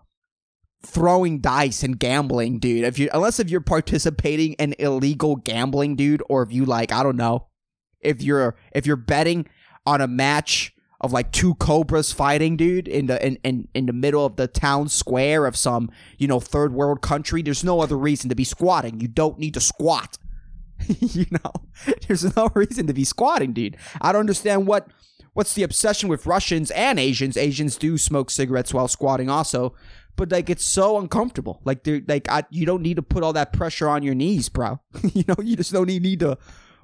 throwing 0.83 1.39
dice 1.39 1.83
and 1.83 1.99
gambling, 1.99 2.59
dude. 2.59 2.83
If 2.83 2.99
you 2.99 3.09
unless 3.13 3.39
if 3.39 3.49
you're 3.49 3.61
participating 3.61 4.53
in 4.53 4.75
illegal 4.79 5.35
gambling, 5.35 5.95
dude, 5.95 6.23
or 6.29 6.43
if 6.43 6.51
you 6.51 6.65
like, 6.65 6.91
I 6.91 7.03
don't 7.03 7.17
know, 7.17 7.47
if 8.01 8.21
you're 8.21 8.55
if 8.73 8.85
you're 8.85 8.95
betting 8.95 9.47
on 9.85 10.01
a 10.01 10.07
match 10.07 10.73
of 10.99 11.13
like 11.13 11.31
two 11.31 11.55
cobras 11.55 12.11
fighting, 12.11 12.57
dude, 12.57 12.87
in 12.87 13.07
the 13.07 13.25
in, 13.25 13.37
in, 13.43 13.67
in 13.73 13.85
the 13.85 13.93
middle 13.93 14.25
of 14.25 14.35
the 14.35 14.47
town 14.47 14.89
square 14.89 15.45
of 15.45 15.55
some, 15.55 15.91
you 16.17 16.27
know, 16.27 16.39
third 16.39 16.73
world 16.73 17.01
country, 17.01 17.41
there's 17.41 17.63
no 17.63 17.81
other 17.81 17.97
reason 17.97 18.29
to 18.29 18.35
be 18.35 18.43
squatting. 18.43 18.99
You 18.99 19.07
don't 19.07 19.39
need 19.39 19.53
to 19.53 19.61
squat. 19.61 20.17
you 20.99 21.25
know, 21.31 21.51
there's 22.07 22.35
no 22.35 22.49
reason 22.53 22.87
to 22.87 22.93
be 22.93 23.03
squatting, 23.03 23.53
dude. 23.53 23.77
I 24.01 24.11
don't 24.11 24.21
understand 24.21 24.67
what 24.67 24.87
what's 25.33 25.53
the 25.53 25.63
obsession 25.63 26.09
with 26.09 26.25
Russians 26.25 26.71
and 26.71 26.99
Asians. 26.99 27.37
Asians 27.37 27.77
do 27.77 27.97
smoke 27.97 28.29
cigarettes 28.29 28.73
while 28.73 28.87
squatting, 28.87 29.29
also, 29.29 29.75
but 30.15 30.31
like 30.31 30.49
it's 30.49 30.65
so 30.65 30.97
uncomfortable. 30.97 31.61
Like 31.63 31.83
they're 31.83 32.01
like 32.07 32.29
I, 32.29 32.43
you 32.49 32.65
don't 32.65 32.81
need 32.81 32.95
to 32.95 33.03
put 33.03 33.23
all 33.23 33.33
that 33.33 33.53
pressure 33.53 33.87
on 33.87 34.03
your 34.03 34.15
knees, 34.15 34.49
bro. 34.49 34.79
you 35.13 35.23
know, 35.27 35.35
you 35.41 35.55
just 35.55 35.71
don't 35.71 35.87
need 35.87 36.19
to 36.21 36.37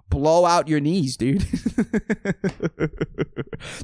blow 0.09 0.45
out 0.45 0.67
your 0.67 0.79
knees, 0.79 1.17
dude. 1.17 1.45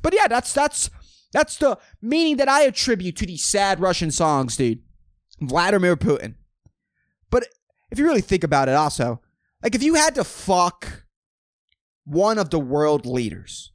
but 0.01 0.13
yeah, 0.13 0.27
that's 0.27 0.53
that's 0.53 0.89
that's 1.33 1.57
the 1.57 1.77
meaning 2.01 2.37
that 2.37 2.49
I 2.49 2.63
attribute 2.63 3.15
to 3.17 3.25
these 3.25 3.43
sad 3.43 3.79
Russian 3.79 4.11
songs, 4.11 4.57
dude. 4.57 4.81
Vladimir 5.41 5.95
Putin. 5.95 6.35
But 7.29 7.47
if 7.91 7.99
you 7.99 8.05
really 8.05 8.21
think 8.21 8.43
about 8.43 8.69
it, 8.69 8.75
also, 8.75 9.21
like 9.63 9.75
if 9.75 9.83
you 9.83 9.95
had 9.95 10.15
to 10.15 10.23
fuck 10.23 11.03
one 12.05 12.37
of 12.37 12.49
the 12.49 12.59
world 12.59 13.05
leaders, 13.05 13.71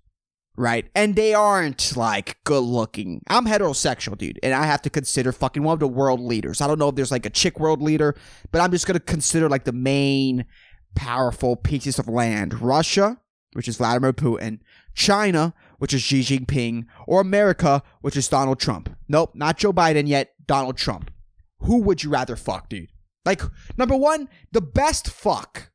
right? 0.57 0.87
And 0.95 1.15
they 1.17 1.35
aren't 1.35 1.97
like 1.97 2.39
good 2.45 2.65
looking. 2.65 3.23
I'm 3.29 3.47
heterosexual, 3.47 4.17
dude, 4.19 4.41
and 4.43 4.55
I 4.55 4.67
have 4.67 4.83
to 4.83 4.91
consider 4.91 5.33
fucking 5.33 5.63
one 5.63 5.75
of 5.75 5.81
the 5.81 5.89
world 5.89 6.21
leaders. 6.21 6.61
I 6.61 6.67
don't 6.67 6.79
know 6.79 6.89
if 6.89 6.95
there's 6.95 7.11
like 7.11 7.27
a 7.27 7.31
chick 7.31 7.59
world 7.61 7.83
leader, 7.83 8.15
but 8.51 8.61
I'm 8.61 8.71
just 8.71 8.87
gonna 8.87 9.01
consider 9.01 9.49
like 9.49 9.65
the 9.65 9.73
main 9.73 10.45
powerful 10.95 11.57
pieces 11.57 11.99
of 11.99 12.09
land. 12.09 12.61
Russia, 12.61 13.19
which 13.53 13.69
is 13.69 13.77
Vladimir 13.77 14.13
Putin, 14.13 14.61
China, 14.95 15.55
which 15.79 15.93
is 15.93 16.03
Xi 16.03 16.21
Jinping, 16.21 16.87
or 17.07 17.21
America, 17.21 17.83
which 18.01 18.17
is 18.17 18.29
Donald 18.29 18.59
Trump. 18.61 18.97
Nope, 19.09 19.33
not 19.35 19.59
Joe 19.59 19.73
Biden 19.73 20.07
yet, 20.09 20.35
Donald 20.47 20.77
Trump. 20.77 21.11
who 21.61 21.79
would 21.83 22.03
you 22.03 22.11
rather 22.11 22.37
fuck, 22.37 22.69
dude? 22.69 22.91
Like, 23.25 23.41
number 23.79 23.97
one, 23.97 24.29
the 24.53 24.61
best 24.61 25.09
fuck, 25.09 25.71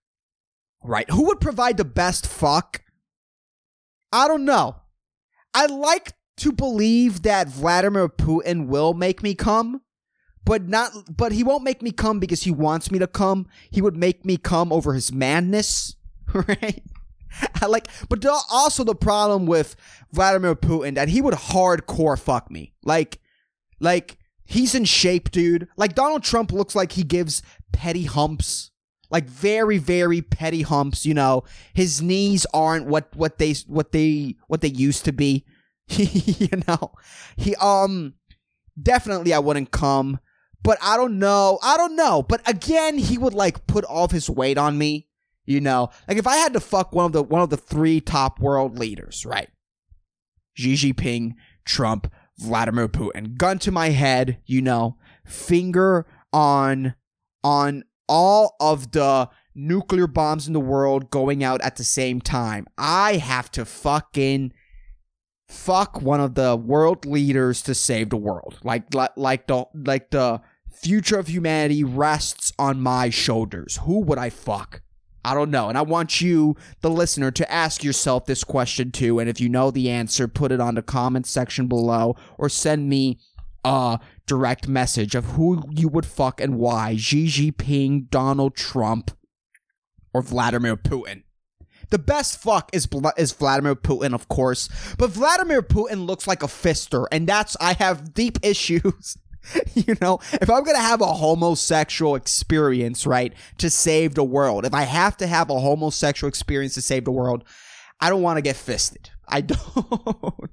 right? 0.83 1.09
Who 1.09 1.25
would 1.25 1.41
provide 1.41 1.77
the 1.77 1.86
best 1.86 2.27
fuck? 2.27 2.81
I 4.12 4.27
don't 4.27 4.45
know. 4.45 4.77
I 5.53 5.65
like 5.65 6.13
to 6.38 6.51
believe 6.51 7.24
that 7.24 7.50
Vladimir 7.50 8.07
Putin 8.07 8.67
will 8.67 8.93
make 8.93 9.21
me 9.21 9.36
come, 9.36 9.81
but 10.45 10.67
not 10.67 10.91
but 11.15 11.31
he 11.31 11.43
won't 11.43 11.63
make 11.63 11.81
me 11.81 11.91
come 11.91 12.19
because 12.19 12.43
he 12.43 12.51
wants 12.51 12.91
me 12.91 13.00
to 13.00 13.07
come. 13.07 13.48
He 13.69 13.81
would 13.81 13.98
make 13.98 14.25
me 14.25 14.38
come 14.38 14.71
over 14.71 14.93
his 14.93 15.12
madness, 15.12 15.95
right? 16.33 16.83
I 17.62 17.67
like 17.67 17.88
but 18.09 18.25
also 18.51 18.83
the 18.83 18.95
problem 18.95 19.45
with 19.45 19.75
Vladimir 20.12 20.55
Putin 20.55 20.95
that 20.95 21.09
he 21.09 21.21
would 21.21 21.36
hardcore 21.36 22.17
fuck 22.17 22.50
me. 22.50 22.74
Like 22.83 23.19
like 23.79 24.17
he's 24.45 24.74
in 24.74 24.86
shape, 24.86 25.31
dude. 25.31 25.67
Like 25.77 25.93
Donald 25.93 26.24
Trump 26.24 26.51
looks 26.51 26.75
like 26.75 26.93
he 26.93 27.03
gives 27.03 27.43
petty 27.71 28.03
humps. 28.03 28.68
Like 29.11 29.25
very 29.25 29.77
very 29.77 30.21
petty 30.21 30.61
humps, 30.61 31.05
you 31.05 31.13
know. 31.13 31.43
His 31.73 32.01
knees 32.01 32.45
aren't 32.53 32.87
what 32.87 33.15
what 33.15 33.37
they 33.37 33.53
what 33.67 33.91
they 33.91 34.35
what 34.47 34.61
they 34.61 34.69
used 34.69 35.05
to 35.05 35.11
be. 35.11 35.45
you 35.87 36.49
know. 36.67 36.91
He 37.35 37.55
um 37.55 38.13
definitely 38.81 39.33
I 39.33 39.39
wouldn't 39.39 39.71
come, 39.71 40.19
but 40.63 40.77
I 40.81 40.97
don't 40.97 41.19
know. 41.19 41.59
I 41.63 41.77
don't 41.77 41.95
know. 41.95 42.23
But 42.23 42.47
again, 42.47 42.97
he 42.97 43.17
would 43.17 43.33
like 43.33 43.67
put 43.67 43.85
all 43.85 44.05
of 44.05 44.11
his 44.11 44.29
weight 44.29 44.57
on 44.57 44.77
me, 44.77 45.07
you 45.45 45.61
know. 45.61 45.89
Like 46.07 46.17
if 46.17 46.27
I 46.27 46.37
had 46.37 46.53
to 46.53 46.59
fuck 46.59 46.93
one 46.93 47.05
of 47.05 47.11
the 47.11 47.23
one 47.23 47.41
of 47.41 47.49
the 47.49 47.57
three 47.57 48.01
top 48.01 48.39
world 48.39 48.77
leaders, 48.77 49.25
right? 49.25 49.49
Xi 50.55 50.73
Jinping, 50.73 51.35
Trump, 51.65 52.11
Vladimir 52.37 52.87
Putin. 52.87 53.37
Gun 53.37 53.59
to 53.59 53.71
my 53.71 53.89
head, 53.89 54.39
you 54.45 54.61
know, 54.61 54.97
finger 55.25 56.05
on 56.33 56.95
on 57.43 57.83
all 58.09 58.57
of 58.59 58.91
the 58.91 59.29
nuclear 59.55 60.07
bombs 60.07 60.47
in 60.47 60.53
the 60.53 60.59
world 60.59 61.11
going 61.11 61.43
out 61.43 61.61
at 61.61 61.77
the 61.77 61.83
same 61.83 62.19
time. 62.19 62.67
I 62.77 63.17
have 63.17 63.49
to 63.51 63.63
fucking 63.63 64.51
fuck 65.47 66.01
one 66.01 66.19
of 66.19 66.35
the 66.35 66.55
world 66.55 67.05
leaders 67.05 67.61
to 67.63 67.73
save 67.73 68.09
the 68.09 68.17
world. 68.17 68.59
Like 68.63 68.93
like, 68.93 69.11
like 69.15 69.47
the 69.47 69.65
like 69.73 70.11
the 70.11 70.41
future 70.71 71.19
of 71.19 71.27
humanity 71.27 71.83
rests 71.83 72.53
on 72.57 72.81
my 72.81 73.09
shoulders. 73.09 73.79
Who 73.83 74.01
would 74.01 74.17
I 74.17 74.29
fuck? 74.29 74.81
I 75.25 75.33
don't 75.33 75.51
know. 75.51 75.67
And 75.67 75.77
I 75.77 75.81
want 75.81 76.21
you, 76.21 76.55
the 76.81 76.89
listener, 76.89 77.29
to 77.31 77.51
ask 77.51 77.83
yourself 77.83 78.25
this 78.25 78.43
question 78.45 78.91
too. 78.91 79.19
And 79.19 79.29
if 79.29 79.41
you 79.41 79.49
know 79.49 79.69
the 79.69 79.89
answer, 79.89 80.27
put 80.29 80.51
it 80.51 80.61
on 80.61 80.75
the 80.75 80.81
comment 80.81 81.27
section 81.27 81.67
below 81.67 82.15
or 82.37 82.47
send 82.47 82.87
me 82.87 83.19
a 83.65 83.99
direct 84.29 84.67
message 84.67 85.15
of 85.15 85.25
who 85.25 85.63
you 85.71 85.88
would 85.89 86.05
fuck 86.05 86.39
and 86.39 86.57
why 86.57 86.95
Xi 86.95 87.27
Jinping, 87.27 88.09
Donald 88.09 88.55
Trump, 88.55 89.12
or 90.13 90.21
Vladimir 90.21 90.77
Putin. 90.77 91.24
The 91.89 92.00
best 92.00 92.39
fuck 92.39 92.69
is 92.71 92.88
is 93.17 93.31
Vladimir 93.31 93.75
Putin, 93.75 94.13
of 94.13 94.27
course, 94.27 94.69
but 94.98 95.09
Vladimir 95.09 95.63
Putin 95.63 96.05
looks 96.05 96.27
like 96.27 96.43
a 96.43 96.48
fister, 96.48 97.07
and 97.12 97.27
that's 97.27 97.57
I 97.59 97.74
have 97.74 98.13
deep 98.13 98.38
issues 98.43 99.17
you 99.74 99.95
know, 100.01 100.19
if 100.33 100.50
I'm 100.50 100.63
to 100.65 100.77
have 100.77 101.01
a 101.01 101.13
homosexual 101.13 102.15
experience, 102.15 103.05
right, 103.05 103.33
to 103.57 103.69
save 103.69 104.15
the 104.15 104.24
world, 104.24 104.65
if 104.65 104.74
I 104.74 104.83
have 104.83 105.17
to 105.17 105.27
have 105.27 105.50
a 105.50 105.59
homosexual 105.59 106.29
experience 106.29 106.74
to 106.75 106.81
save 106.81 107.05
the 107.05 107.12
world, 107.12 107.43
I 108.00 108.09
don't 108.09 108.21
want 108.21 108.38
to 108.38 108.41
get 108.41 108.55
fisted. 108.55 109.09
I 109.27 109.41
don't. 109.41 110.51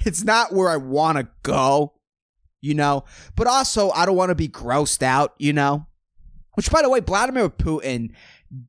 it's 0.00 0.24
not 0.24 0.52
where 0.52 0.68
I 0.68 0.76
want 0.76 1.18
to 1.18 1.28
go, 1.42 1.94
you 2.60 2.74
know, 2.74 3.04
but 3.36 3.46
also 3.46 3.90
I 3.90 4.06
don't 4.06 4.16
want 4.16 4.30
to 4.30 4.34
be 4.34 4.48
grossed 4.48 5.02
out, 5.02 5.34
you 5.38 5.52
know. 5.52 5.86
Which, 6.54 6.72
by 6.72 6.82
the 6.82 6.90
way, 6.90 6.98
Vladimir 7.00 7.48
Putin 7.50 8.10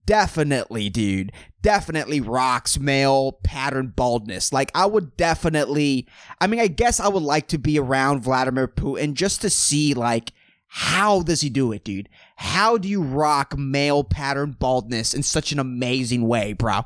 definitely, 0.06 0.90
dude, 0.90 1.32
definitely 1.62 2.22
rocks 2.22 2.78
male 2.80 3.40
pattern 3.44 3.94
baldness. 3.96 4.54
Like, 4.54 4.72
I 4.76 4.86
would 4.86 5.18
definitely, 5.18 6.08
I 6.40 6.48
mean, 6.48 6.60
I 6.60 6.68
guess 6.68 7.00
I 7.00 7.08
would 7.08 7.24
like 7.24 7.48
to 7.48 7.58
be 7.58 7.80
around 7.80 8.22
Vladimir 8.22 8.68
Putin 8.68 9.14
just 9.14 9.42
to 9.42 9.50
see, 9.50 9.94
like, 9.94 10.34
how 10.68 11.24
does 11.24 11.42
he 11.42 11.50
do 11.50 11.72
it, 11.72 11.84
dude? 11.84 12.10
How 12.36 12.78
do 12.78 12.88
you 12.88 13.02
rock 13.02 13.58
male 13.58 14.04
pattern 14.04 14.56
baldness 14.60 15.16
in 15.16 15.24
such 15.24 15.52
an 15.52 15.58
amazing 15.58 16.28
way, 16.28 16.54
bro? 16.54 16.82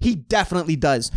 He 0.00 0.14
definitely 0.14 0.76
does. 0.76 1.10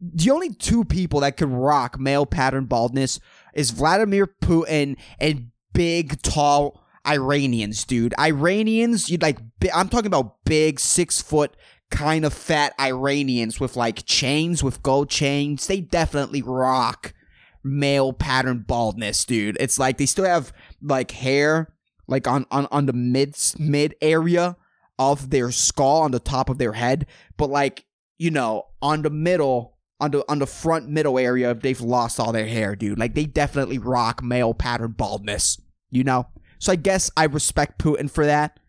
The 0.00 0.30
only 0.30 0.54
two 0.54 0.84
people 0.84 1.20
that 1.20 1.36
can 1.36 1.52
rock 1.52 1.98
male 1.98 2.26
pattern 2.26 2.66
baldness 2.66 3.18
is 3.54 3.70
Vladimir 3.70 4.26
Putin 4.42 4.96
and 5.18 5.50
big, 5.72 6.20
tall 6.22 6.82
Iranians, 7.06 7.84
dude. 7.84 8.14
Iranians, 8.18 9.10
you 9.10 9.18
like, 9.18 9.38
I'm 9.74 9.88
talking 9.88 10.06
about 10.06 10.44
big, 10.44 10.80
six 10.80 11.20
foot, 11.20 11.56
kind 11.90 12.24
of 12.24 12.32
fat 12.32 12.74
Iranians 12.80 13.60
with 13.60 13.76
like 13.76 14.04
chains, 14.06 14.62
with 14.62 14.82
gold 14.82 15.10
chains. 15.10 15.66
They 15.66 15.80
definitely 15.80 16.42
rock 16.42 17.14
male 17.62 18.12
pattern 18.12 18.64
baldness, 18.66 19.24
dude. 19.24 19.56
It's 19.60 19.78
like 19.78 19.98
they 19.98 20.06
still 20.06 20.24
have 20.24 20.52
like 20.82 21.10
hair, 21.10 21.74
like 22.06 22.26
on, 22.26 22.46
on, 22.50 22.66
on 22.70 22.86
the 22.86 22.92
mid, 22.92 23.36
mid 23.58 23.94
area 24.00 24.56
of 24.98 25.30
their 25.30 25.50
skull, 25.50 26.02
on 26.02 26.10
the 26.10 26.20
top 26.20 26.48
of 26.48 26.58
their 26.58 26.72
head, 26.72 27.06
but 27.36 27.50
like, 27.50 27.84
you 28.18 28.30
know, 28.30 28.64
on 28.80 29.02
the 29.02 29.10
middle, 29.10 29.73
on 30.04 30.10
the 30.10 30.24
on 30.30 30.38
the 30.38 30.46
front 30.46 30.88
middle 30.88 31.18
area, 31.18 31.54
they've 31.54 31.80
lost 31.80 32.20
all 32.20 32.32
their 32.32 32.46
hair, 32.46 32.76
dude. 32.76 32.98
Like 32.98 33.14
they 33.14 33.24
definitely 33.24 33.78
rock 33.78 34.22
male 34.22 34.54
pattern 34.54 34.92
baldness, 34.92 35.60
you 35.90 36.04
know? 36.04 36.26
So 36.58 36.72
I 36.72 36.76
guess 36.76 37.10
I 37.16 37.24
respect 37.24 37.78
Putin 37.78 38.10
for 38.10 38.26
that. 38.26 38.60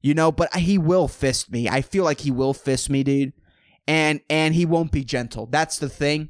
You 0.00 0.12
know, 0.12 0.30
but 0.30 0.54
he 0.54 0.76
will 0.76 1.08
fist 1.08 1.50
me. 1.50 1.66
I 1.66 1.80
feel 1.80 2.04
like 2.04 2.20
he 2.20 2.30
will 2.30 2.52
fist 2.52 2.90
me, 2.90 3.02
dude. 3.02 3.32
And 3.88 4.20
and 4.30 4.54
he 4.54 4.66
won't 4.66 4.92
be 4.92 5.02
gentle. 5.02 5.46
That's 5.46 5.78
the 5.78 5.88
thing. 5.88 6.28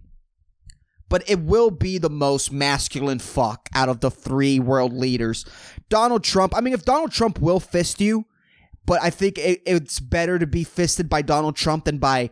But 1.09 1.29
it 1.29 1.41
will 1.41 1.71
be 1.71 1.99
the 1.99 2.11
most 2.11 2.51
masculine 2.51 3.19
fuck 3.19 3.69
out 3.75 3.89
of 3.89 4.01
the 4.01 4.11
three 4.11 4.59
world 4.59 4.93
leaders. 4.93 5.45
Donald 5.89 6.25
Trump, 6.25 6.57
I 6.57 6.61
mean, 6.61 6.73
if 6.73 6.85
Donald 6.85 7.13
Trump 7.13 7.41
will 7.41 7.61
fist 7.61 8.01
you, 8.01 8.25
but 8.87 9.03
I 9.03 9.11
think 9.11 9.39
it, 9.39 9.61
it's 9.67 10.01
better 10.01 10.39
to 10.39 10.47
be 10.47 10.65
fisted 10.65 11.09
by 11.09 11.23
Donald 11.23 11.57
Trump 11.57 11.85
than 11.85 11.99
by 11.99 12.31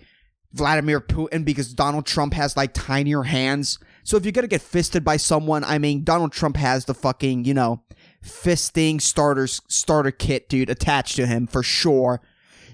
Vladimir 0.52 1.00
Putin 1.00 1.44
because 1.44 1.72
Donald 1.72 2.06
Trump 2.06 2.34
has 2.34 2.56
like 2.56 2.74
tinier 2.74 3.22
hands. 3.22 3.78
So 4.04 4.16
if 4.16 4.24
you're 4.24 4.32
gonna 4.32 4.48
get 4.48 4.62
fisted 4.62 5.04
by 5.04 5.16
someone, 5.16 5.64
I 5.64 5.78
mean, 5.78 6.04
Donald 6.04 6.32
Trump 6.32 6.56
has 6.56 6.84
the 6.84 6.94
fucking, 6.94 7.44
you 7.44 7.54
know, 7.54 7.82
fisting 8.24 9.00
starters 9.00 9.60
starter 9.68 10.10
kit, 10.10 10.48
dude, 10.48 10.70
attached 10.70 11.16
to 11.16 11.26
him 11.26 11.46
for 11.46 11.62
sure. 11.62 12.20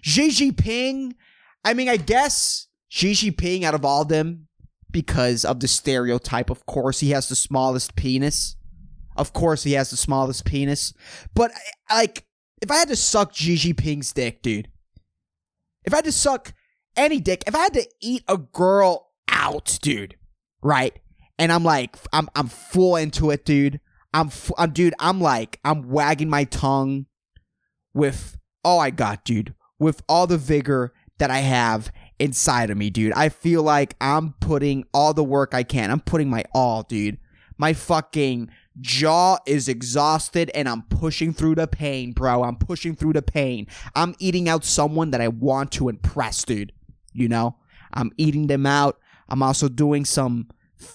Xi 0.02 0.28
Jinping, 0.28 1.12
I 1.64 1.74
mean, 1.74 1.88
I 1.88 1.96
guess 1.96 2.68
Xi 2.88 3.12
Jinping 3.12 3.62
out 3.62 3.74
of 3.74 3.84
all 3.84 4.04
them, 4.04 4.48
because 4.90 5.44
of 5.44 5.60
the 5.60 5.68
stereotype, 5.68 6.50
of 6.50 6.66
course, 6.66 7.00
he 7.00 7.10
has 7.10 7.28
the 7.28 7.36
smallest 7.36 7.94
penis. 7.94 8.56
Of 9.16 9.32
course, 9.32 9.64
he 9.64 9.72
has 9.72 9.90
the 9.90 9.96
smallest 9.96 10.44
penis. 10.44 10.94
But 11.34 11.50
like, 11.90 12.24
if 12.62 12.70
I 12.70 12.76
had 12.76 12.88
to 12.88 12.96
suck 12.96 13.34
Xi 13.34 13.56
Jinping's 13.56 14.12
dick, 14.12 14.42
dude, 14.42 14.68
if 15.84 15.92
I 15.92 15.96
had 15.96 16.04
to 16.04 16.12
suck 16.12 16.52
any 16.98 17.20
dick, 17.20 17.44
if 17.46 17.54
I 17.54 17.60
had 17.60 17.74
to 17.74 17.86
eat 18.00 18.24
a 18.28 18.36
girl 18.36 19.12
out, 19.30 19.78
dude, 19.80 20.16
right? 20.62 20.98
And 21.38 21.52
I'm 21.52 21.64
like, 21.64 21.96
I'm 22.12 22.28
I'm 22.34 22.48
full 22.48 22.96
into 22.96 23.30
it, 23.30 23.44
dude. 23.44 23.80
I'm, 24.12 24.30
I'm, 24.56 24.72
dude, 24.72 24.94
I'm 24.98 25.20
like, 25.20 25.60
I'm 25.64 25.88
wagging 25.88 26.30
my 26.30 26.44
tongue 26.44 27.06
with 27.94 28.38
all 28.64 28.80
I 28.80 28.90
got, 28.90 29.24
dude, 29.24 29.54
with 29.78 30.02
all 30.08 30.26
the 30.26 30.38
vigor 30.38 30.92
that 31.18 31.30
I 31.30 31.38
have 31.38 31.92
inside 32.18 32.70
of 32.70 32.78
me, 32.78 32.90
dude. 32.90 33.12
I 33.12 33.28
feel 33.28 33.62
like 33.62 33.94
I'm 34.00 34.34
putting 34.40 34.84
all 34.94 35.14
the 35.14 35.24
work 35.24 35.54
I 35.54 35.62
can. 35.62 35.90
I'm 35.90 36.00
putting 36.00 36.30
my 36.30 36.44
all, 36.54 36.82
dude. 36.82 37.18
My 37.58 37.72
fucking 37.72 38.50
jaw 38.80 39.38
is 39.46 39.68
exhausted 39.68 40.50
and 40.54 40.68
I'm 40.68 40.82
pushing 40.82 41.32
through 41.32 41.56
the 41.56 41.66
pain, 41.66 42.12
bro. 42.12 42.44
I'm 42.44 42.56
pushing 42.56 42.94
through 42.94 43.14
the 43.14 43.22
pain. 43.22 43.66
I'm 43.94 44.14
eating 44.18 44.48
out 44.48 44.64
someone 44.64 45.10
that 45.10 45.20
I 45.20 45.28
want 45.28 45.72
to 45.72 45.88
impress, 45.88 46.44
dude. 46.44 46.72
You 47.12 47.28
know? 47.28 47.56
I'm 47.92 48.12
eating 48.16 48.46
them 48.46 48.66
out. 48.66 48.98
I'm 49.28 49.42
also 49.42 49.68
doing 49.68 50.04
some 50.04 50.48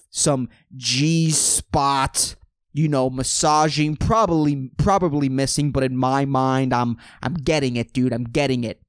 some 0.10 0.50
G 0.76 1.30
spot 1.32 2.36
you 2.74 2.88
know, 2.88 3.10
massaging, 3.10 3.96
probably 3.96 4.72
probably 4.78 5.30
missing, 5.30 5.72
but 5.72 5.84
in 5.84 5.96
my 5.96 6.26
mind, 6.26 6.74
I'm 6.74 6.98
I'm 7.22 7.36
getting 7.36 7.76
it, 7.76 7.94
dude. 7.94 8.12
I'm 8.12 8.24
getting 8.24 8.64
it. 8.64 8.82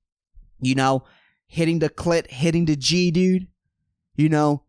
You 0.61 0.75
know, 0.75 1.05
hitting 1.47 1.79
the 1.79 1.91
clit, 1.91 2.31
hitting 2.31 2.65
the 2.65 2.77
G, 2.77 3.11
dude. 3.11 3.47
You 4.17 4.31
know, 4.31 4.64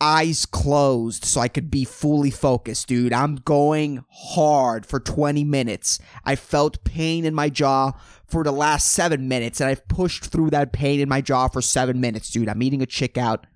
eyes 0.00 0.46
closed 0.46 1.24
so 1.24 1.40
I 1.40 1.48
could 1.48 1.70
be 1.70 1.84
fully 1.84 2.30
focused, 2.30 2.88
dude. 2.88 3.12
I'm 3.12 3.36
going 3.36 4.04
hard 4.10 4.84
for 4.84 5.00
20 5.00 5.44
minutes. 5.44 5.98
I 6.24 6.36
felt 6.36 6.84
pain 6.84 7.24
in 7.24 7.34
my 7.34 7.48
jaw 7.48 7.92
for 8.26 8.44
the 8.44 8.52
last 8.52 8.92
seven 8.92 9.28
minutes, 9.28 9.60
and 9.60 9.68
I've 9.68 9.88
pushed 9.88 10.26
through 10.26 10.50
that 10.50 10.72
pain 10.72 11.00
in 11.00 11.08
my 11.08 11.20
jaw 11.20 11.48
for 11.48 11.62
seven 11.62 12.00
minutes, 12.00 12.30
dude. 12.30 12.48
I'm 12.48 12.62
eating 12.62 12.82
a 12.82 12.86
chick 12.86 13.18
out. 13.18 13.46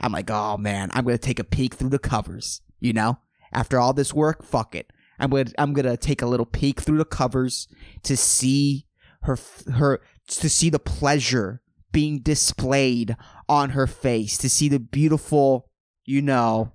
I'm 0.00 0.12
like, 0.12 0.30
oh 0.30 0.56
man, 0.56 0.90
I'm 0.92 1.04
gonna 1.04 1.18
take 1.18 1.38
a 1.38 1.44
peek 1.44 1.74
through 1.74 1.90
the 1.90 1.98
covers, 1.98 2.60
you 2.80 2.92
know? 2.92 3.18
After 3.52 3.78
all 3.78 3.92
this 3.92 4.12
work, 4.12 4.42
fuck 4.42 4.74
it. 4.74 4.92
I'm 5.18 5.30
gonna 5.30 5.50
I'm 5.58 5.72
gonna 5.72 5.96
take 5.96 6.22
a 6.22 6.26
little 6.26 6.46
peek 6.46 6.80
through 6.80 6.98
the 6.98 7.04
covers 7.04 7.68
to 8.02 8.16
see 8.16 8.86
her 9.22 9.38
her 9.72 10.00
to 10.28 10.48
see 10.48 10.70
the 10.70 10.78
pleasure 10.78 11.62
being 11.96 12.18
displayed 12.18 13.16
on 13.48 13.70
her 13.70 13.86
face, 13.86 14.36
to 14.36 14.50
see 14.50 14.68
the 14.68 14.78
beautiful, 14.78 15.66
you 16.04 16.20
know, 16.20 16.70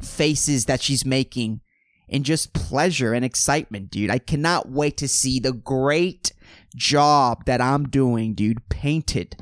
faces 0.00 0.66
that 0.66 0.80
she's 0.80 1.04
making 1.04 1.60
and 2.08 2.24
just 2.24 2.52
pleasure 2.52 3.12
and 3.12 3.24
excitement, 3.24 3.90
dude. 3.90 4.10
I 4.10 4.18
cannot 4.18 4.70
wait 4.70 4.96
to 4.98 5.08
see 5.08 5.40
the 5.40 5.52
great 5.52 6.30
job 6.76 7.46
that 7.46 7.60
I'm 7.60 7.88
doing, 7.88 8.34
dude, 8.34 8.68
painted 8.68 9.34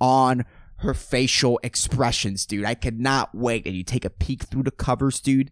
on 0.00 0.44
her 0.76 0.94
facial 0.94 1.58
expressions, 1.64 2.46
dude. 2.46 2.64
I 2.64 2.74
cannot 2.74 3.34
wait. 3.34 3.66
And 3.66 3.74
you 3.74 3.82
take 3.82 4.04
a 4.04 4.10
peek 4.10 4.44
through 4.44 4.62
the 4.62 4.70
covers, 4.70 5.18
dude, 5.18 5.50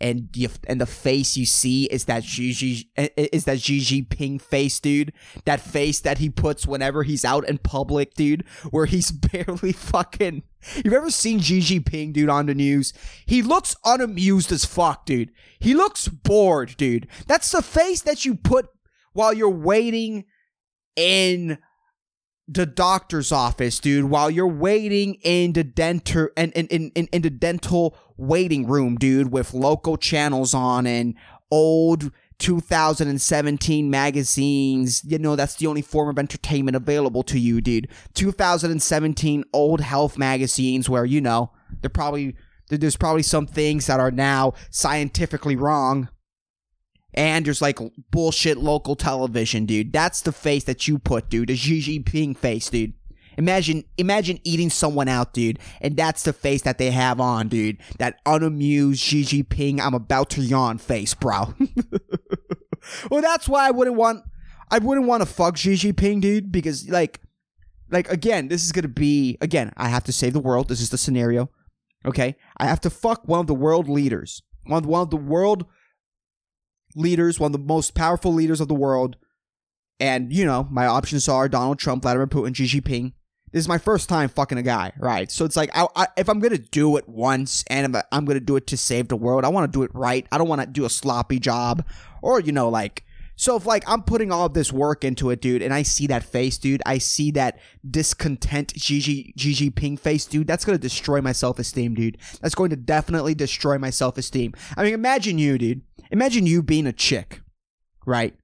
and 0.00 0.28
you, 0.34 0.48
and 0.68 0.80
the 0.80 0.86
face 0.86 1.36
you 1.36 1.44
see 1.44 1.84
is 1.86 2.04
that 2.04 2.24
Xi 2.24 2.88
is 3.16 3.44
that 3.44 3.60
Xi 3.60 3.80
Jinping 3.80 4.40
face, 4.40 4.78
dude. 4.78 5.12
That 5.44 5.60
face 5.60 6.00
that 6.00 6.18
he 6.18 6.30
puts 6.30 6.66
whenever 6.66 7.02
he's 7.02 7.24
out 7.24 7.48
in 7.48 7.58
public, 7.58 8.14
dude, 8.14 8.44
where 8.70 8.86
he's 8.86 9.10
barely 9.12 9.72
fucking. 9.72 10.44
You've 10.84 10.94
ever 10.94 11.10
seen 11.10 11.40
Xi 11.40 11.80
Ping, 11.80 12.12
dude, 12.12 12.28
on 12.28 12.46
the 12.46 12.54
news? 12.54 12.92
He 13.26 13.42
looks 13.42 13.76
unamused 13.84 14.52
as 14.52 14.64
fuck, 14.64 15.06
dude. 15.06 15.30
He 15.58 15.74
looks 15.74 16.08
bored, 16.08 16.76
dude. 16.76 17.08
That's 17.26 17.50
the 17.50 17.62
face 17.62 18.02
that 18.02 18.24
you 18.24 18.34
put 18.34 18.68
while 19.12 19.32
you're 19.32 19.48
waiting 19.48 20.24
in 20.96 21.58
the 22.48 22.64
doctor's 22.64 23.30
office, 23.30 23.78
dude, 23.78 24.06
while 24.06 24.30
you're 24.30 24.48
waiting 24.48 25.14
in 25.22 25.52
the 25.52 25.62
dental 25.62 26.28
and 26.36 26.50
in, 26.52 26.66
in, 26.68 26.90
in, 26.94 27.06
in 27.12 27.22
the 27.22 27.30
dental 27.30 27.96
waiting 28.16 28.66
room, 28.66 28.96
dude, 28.96 29.30
with 29.30 29.52
local 29.52 29.98
channels 29.98 30.54
on 30.54 30.86
and 30.86 31.14
old 31.50 32.10
2017 32.38 33.90
magazines. 33.90 35.02
You 35.04 35.18
know, 35.18 35.36
that's 35.36 35.56
the 35.56 35.66
only 35.66 35.82
form 35.82 36.08
of 36.08 36.18
entertainment 36.18 36.76
available 36.76 37.22
to 37.24 37.38
you, 37.38 37.60
dude. 37.60 37.88
2017 38.14 39.44
old 39.52 39.80
health 39.80 40.16
magazines 40.16 40.88
where, 40.88 41.04
you 41.04 41.20
know, 41.20 41.52
they're 41.80 41.90
probably 41.90 42.34
there's 42.70 42.96
probably 42.96 43.22
some 43.22 43.46
things 43.46 43.86
that 43.86 44.00
are 44.00 44.10
now 44.10 44.52
scientifically 44.70 45.56
wrong 45.56 46.08
and 47.18 47.44
there's 47.44 47.60
like 47.60 47.80
bullshit 48.12 48.58
local 48.58 48.94
television, 48.94 49.66
dude. 49.66 49.92
That's 49.92 50.20
the 50.22 50.30
face 50.30 50.62
that 50.64 50.86
you 50.86 51.00
put, 51.00 51.28
dude. 51.28 51.48
The 51.48 51.56
Xi 51.56 51.80
Jinping 51.80 52.38
face, 52.38 52.70
dude. 52.70 52.92
Imagine, 53.36 53.84
imagine 53.98 54.38
eating 54.44 54.70
someone 54.70 55.08
out, 55.08 55.32
dude, 55.32 55.58
and 55.80 55.96
that's 55.96 56.22
the 56.22 56.32
face 56.32 56.62
that 56.62 56.78
they 56.78 56.92
have 56.92 57.20
on, 57.20 57.48
dude. 57.48 57.78
That 57.98 58.20
unamused 58.24 59.00
Xi 59.00 59.22
Jinping, 59.24 59.80
I'm 59.80 59.94
about 59.94 60.30
to 60.30 60.42
yawn 60.42 60.78
face, 60.78 61.12
bro. 61.14 61.54
well, 63.10 63.20
that's 63.20 63.48
why 63.48 63.66
I 63.66 63.72
wouldn't 63.72 63.96
want, 63.96 64.22
I 64.70 64.78
wouldn't 64.78 65.08
want 65.08 65.20
to 65.22 65.26
fuck 65.26 65.56
Xi 65.56 65.74
Jinping, 65.74 66.20
dude, 66.20 66.52
because 66.52 66.88
like, 66.88 67.20
like 67.90 68.08
again, 68.12 68.46
this 68.46 68.64
is 68.64 68.70
gonna 68.70 68.86
be 68.86 69.38
again. 69.40 69.72
I 69.76 69.88
have 69.88 70.04
to 70.04 70.12
save 70.12 70.34
the 70.34 70.40
world. 70.40 70.68
This 70.68 70.80
is 70.80 70.90
the 70.90 70.98
scenario. 70.98 71.50
Okay, 72.04 72.36
I 72.58 72.66
have 72.66 72.80
to 72.82 72.90
fuck 72.90 73.26
one 73.26 73.40
of 73.40 73.48
the 73.48 73.54
world 73.54 73.88
leaders, 73.88 74.42
one 74.66 74.84
one 74.84 75.02
of 75.02 75.10
the 75.10 75.16
world 75.16 75.64
leaders, 76.94 77.38
one 77.38 77.54
of 77.54 77.60
the 77.60 77.66
most 77.66 77.94
powerful 77.94 78.32
leaders 78.32 78.60
of 78.60 78.68
the 78.68 78.74
world. 78.74 79.16
And, 80.00 80.32
you 80.32 80.44
know, 80.44 80.66
my 80.70 80.86
options 80.86 81.28
are 81.28 81.48
Donald 81.48 81.78
Trump, 81.78 82.02
Vladimir 82.02 82.26
Putin, 82.26 82.54
Xi 82.54 82.66
Jinping. 82.66 83.12
This 83.50 83.60
is 83.60 83.68
my 83.68 83.78
first 83.78 84.08
time 84.08 84.28
fucking 84.28 84.58
a 84.58 84.62
guy, 84.62 84.92
right? 84.98 85.30
So 85.30 85.44
it's 85.44 85.56
like, 85.56 85.70
I, 85.74 85.86
I, 85.96 86.06
if 86.16 86.28
I'm 86.28 86.38
gonna 86.38 86.58
do 86.58 86.96
it 86.98 87.08
once 87.08 87.64
and 87.68 87.96
I'm, 87.96 88.02
I'm 88.12 88.24
gonna 88.26 88.40
do 88.40 88.56
it 88.56 88.66
to 88.68 88.76
save 88.76 89.08
the 89.08 89.16
world, 89.16 89.44
I 89.44 89.48
wanna 89.48 89.68
do 89.68 89.82
it 89.82 89.90
right. 89.94 90.26
I 90.30 90.38
don't 90.38 90.48
wanna 90.48 90.66
do 90.66 90.84
a 90.84 90.90
sloppy 90.90 91.38
job 91.38 91.84
or, 92.22 92.40
you 92.40 92.52
know, 92.52 92.68
like, 92.68 93.04
so 93.38 93.54
if 93.54 93.64
like 93.64 93.84
I'm 93.88 94.02
putting 94.02 94.32
all 94.32 94.46
of 94.46 94.54
this 94.54 94.72
work 94.72 95.04
into 95.04 95.30
it, 95.30 95.40
dude, 95.40 95.62
and 95.62 95.72
I 95.72 95.82
see 95.82 96.08
that 96.08 96.24
face, 96.24 96.58
dude, 96.58 96.82
I 96.84 96.98
see 96.98 97.30
that 97.30 97.60
discontent 97.88 98.74
Gigi 98.74 99.32
Gigi 99.36 99.70
Ping 99.70 99.96
face, 99.96 100.26
dude, 100.26 100.48
that's 100.48 100.64
gonna 100.64 100.76
destroy 100.76 101.20
my 101.20 101.30
self 101.30 101.60
esteem, 101.60 101.94
dude. 101.94 102.18
That's 102.42 102.56
going 102.56 102.70
to 102.70 102.76
definitely 102.76 103.36
destroy 103.36 103.78
my 103.78 103.90
self 103.90 104.18
esteem. 104.18 104.54
I 104.76 104.82
mean, 104.82 104.92
imagine 104.92 105.38
you, 105.38 105.56
dude. 105.56 105.82
Imagine 106.10 106.46
you 106.46 106.64
being 106.64 106.88
a 106.88 106.92
chick, 106.92 107.40
right? 108.04 108.34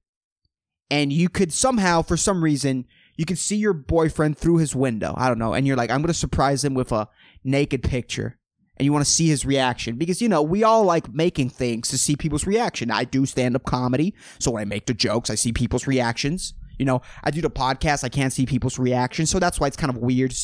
And 0.90 1.12
you 1.12 1.28
could 1.28 1.52
somehow, 1.52 2.02
for 2.02 2.16
some 2.16 2.44
reason, 2.44 2.84
you 3.16 3.24
could 3.24 3.38
see 3.38 3.56
your 3.56 3.72
boyfriend 3.72 4.38
through 4.38 4.58
his 4.58 4.76
window. 4.76 5.12
I 5.16 5.26
don't 5.26 5.38
know. 5.40 5.54
And 5.54 5.66
you're 5.66 5.76
like, 5.76 5.90
I'm 5.90 6.04
to 6.04 6.14
surprise 6.14 6.64
him 6.64 6.74
with 6.74 6.92
a 6.92 7.08
naked 7.42 7.82
picture. 7.82 8.38
And 8.76 8.84
you 8.84 8.92
want 8.92 9.04
to 9.04 9.10
see 9.10 9.28
his 9.28 9.46
reaction 9.46 9.96
because, 9.96 10.20
you 10.20 10.28
know, 10.28 10.42
we 10.42 10.64
all 10.64 10.82
like 10.82 11.12
making 11.14 11.50
things 11.50 11.88
to 11.90 11.98
see 11.98 12.16
people's 12.16 12.46
reaction. 12.46 12.90
I 12.90 13.04
do 13.04 13.24
stand 13.24 13.54
up 13.54 13.64
comedy. 13.64 14.14
So 14.40 14.50
when 14.50 14.62
I 14.62 14.64
make 14.64 14.86
the 14.86 14.94
jokes, 14.94 15.30
I 15.30 15.36
see 15.36 15.52
people's 15.52 15.86
reactions. 15.86 16.54
You 16.78 16.84
know, 16.84 17.02
I 17.22 17.30
do 17.30 17.40
the 17.40 17.50
podcast, 17.50 18.02
I 18.02 18.08
can't 18.08 18.32
see 18.32 18.46
people's 18.46 18.80
reactions. 18.80 19.30
So 19.30 19.38
that's 19.38 19.60
why 19.60 19.68
it's 19.68 19.76
kind 19.76 19.90
of 19.90 19.98
weird. 19.98 20.34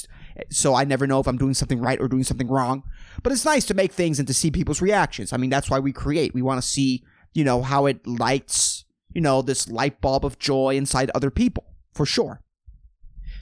So 0.51 0.77
I 0.77 0.85
never 0.85 1.09
know 1.09 1.19
if 1.19 1.27
I'm 1.27 1.39
doing 1.39 1.55
something 1.55 1.81
right 1.81 2.01
or 2.01 2.07
doing 2.07 2.23
something 2.23 2.47
wrong. 2.47 2.85
But 3.25 3.33
it's 3.33 3.45
nice 3.45 3.65
to 3.67 3.75
make 3.75 3.93
things 3.93 4.21
and 4.21 4.29
to 4.29 4.35
see 4.35 4.53
people's 4.53 4.81
reactions. 4.81 5.33
I 5.33 5.37
mean, 5.37 5.51
that's 5.51 5.69
why 5.69 5.81
we 5.81 5.93
create. 5.93 6.33
We 6.33 6.43
want 6.43 6.63
to 6.63 6.67
see 6.67 7.03
you 7.33 7.45
know, 7.45 7.63
how 7.63 7.87
it 7.87 8.07
lights, 8.07 8.85
you 9.13 9.21
know, 9.21 9.43
this 9.43 9.69
light 9.69 10.01
bulb 10.01 10.25
of 10.25 10.39
joy 10.39 10.77
inside 10.77 11.11
other 11.15 11.31
people, 11.31 11.65
for 11.93 12.07
sure. 12.07 12.43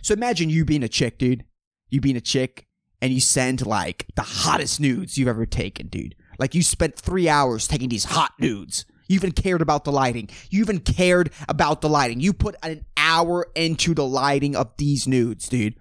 So 0.02 0.14
imagine 0.14 0.50
you 0.50 0.64
being 0.64 0.82
a 0.82 0.88
chick, 0.88 1.18
dude. 1.18 1.44
You 1.90 2.00
being 2.00 2.16
a 2.16 2.20
chick, 2.20 2.66
and 3.00 3.12
you 3.12 3.20
send 3.20 3.66
like 3.66 4.06
the 4.16 4.22
hottest 4.22 4.80
nudes 4.80 5.16
you've 5.16 5.28
ever 5.28 5.46
taken, 5.46 5.88
dude. 5.88 6.14
Like 6.38 6.54
you 6.54 6.62
spent 6.62 6.96
three 6.96 7.28
hours 7.28 7.66
taking 7.66 7.88
these 7.88 8.04
hot 8.04 8.32
nudes. 8.38 8.84
You 9.08 9.16
even 9.16 9.32
cared 9.32 9.62
about 9.62 9.84
the 9.84 9.92
lighting. 9.92 10.28
You 10.50 10.60
even 10.60 10.80
cared 10.80 11.30
about 11.48 11.80
the 11.80 11.88
lighting. 11.88 12.20
You 12.20 12.32
put 12.32 12.56
an 12.62 12.84
hour 12.96 13.46
into 13.54 13.94
the 13.94 14.04
lighting 14.04 14.54
of 14.54 14.76
these 14.76 15.06
nudes, 15.06 15.48
dude. 15.48 15.74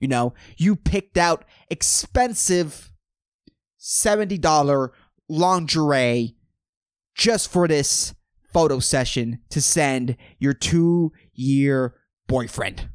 You 0.00 0.08
know, 0.08 0.34
you 0.56 0.76
picked 0.76 1.16
out 1.16 1.44
expensive 1.70 2.92
$70 3.80 4.90
lingerie 5.28 6.36
just 7.14 7.50
for 7.50 7.68
this 7.68 8.14
photo 8.52 8.80
session 8.80 9.40
to 9.50 9.60
send 9.60 10.16
your 10.38 10.52
two 10.52 11.12
year 11.32 11.94
boyfriend. 12.26 12.88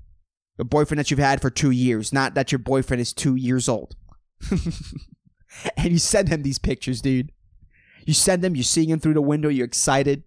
The 0.60 0.66
boyfriend 0.66 1.00
that 1.00 1.10
you've 1.10 1.22
had 1.22 1.42
for 1.42 1.50
two 1.50 1.72
years, 1.72 2.12
not 2.12 2.34
that 2.34 2.52
your 2.52 2.60
boyfriend 2.60 3.00
is 3.00 3.14
two 3.14 3.38
years 3.38 3.70
old. 3.70 3.96
and 4.52 5.94
you 5.94 5.98
send 5.98 6.28
him 6.28 6.44
these 6.44 6.60
pictures, 6.60 7.00
dude. 7.00 7.32
You 8.06 8.14
send 8.14 8.42
them, 8.42 8.58
you're 8.58 8.64
seeing 8.64 8.90
him 8.90 9.00
through 9.00 9.14
the 9.14 9.22
window, 9.22 9.48
you're 9.48 9.66
excited. 9.66 10.24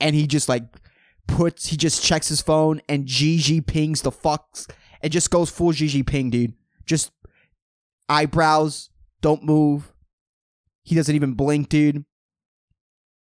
And 0.00 0.16
he 0.16 0.26
just 0.26 0.48
like 0.48 0.64
puts, 1.28 1.66
he 1.66 1.76
just 1.76 2.02
checks 2.02 2.28
his 2.28 2.40
phone 2.40 2.80
and 2.88 3.04
GG 3.04 3.66
pings 3.66 4.00
the 4.00 4.10
fucks 4.10 4.66
and 5.02 5.12
just 5.12 5.30
goes 5.30 5.50
full 5.50 5.72
GG 5.72 6.06
ping, 6.06 6.30
dude. 6.30 6.54
Just 6.86 7.12
eyebrows, 8.08 8.88
don't 9.20 9.44
move. 9.44 9.92
He 10.84 10.94
doesn't 10.94 11.14
even 11.14 11.34
blink, 11.34 11.68
dude. 11.68 12.06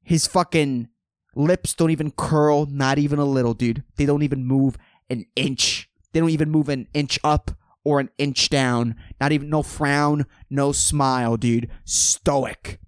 His 0.03 0.25
fucking 0.25 0.87
lips 1.35 1.73
don't 1.73 1.91
even 1.91 2.11
curl, 2.11 2.65
not 2.65 2.97
even 2.97 3.19
a 3.19 3.25
little, 3.25 3.53
dude. 3.53 3.83
They 3.97 4.05
don't 4.05 4.23
even 4.23 4.45
move 4.45 4.77
an 5.11 5.25
inch. 5.35 5.89
They 6.11 6.19
don't 6.19 6.29
even 6.29 6.49
move 6.49 6.69
an 6.69 6.87
inch 6.93 7.19
up 7.23 7.51
or 7.83 7.99
an 7.99 8.09
inch 8.17 8.49
down. 8.49 8.95
Not 9.19 9.31
even 9.31 9.49
no 9.49 9.63
frown, 9.63 10.25
no 10.49 10.71
smile, 10.71 11.37
dude. 11.37 11.69
Stoic. 11.85 12.79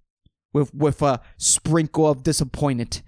With 0.54 0.74
with 0.74 1.02
a 1.02 1.22
sprinkle 1.38 2.10
of 2.10 2.24
disappointment. 2.24 3.02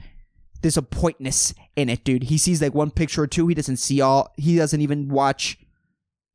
Disappointness 0.61 1.53
in 1.75 1.89
it, 1.89 2.03
dude. 2.03 2.23
He 2.23 2.37
sees 2.37 2.61
like 2.61 2.73
one 2.73 2.91
picture 2.91 3.23
or 3.23 3.27
two, 3.27 3.47
he 3.47 3.55
doesn't 3.55 3.77
see 3.77 4.01
all 4.01 4.33
he 4.35 4.55
doesn't 4.55 4.81
even 4.81 5.09
watch 5.09 5.57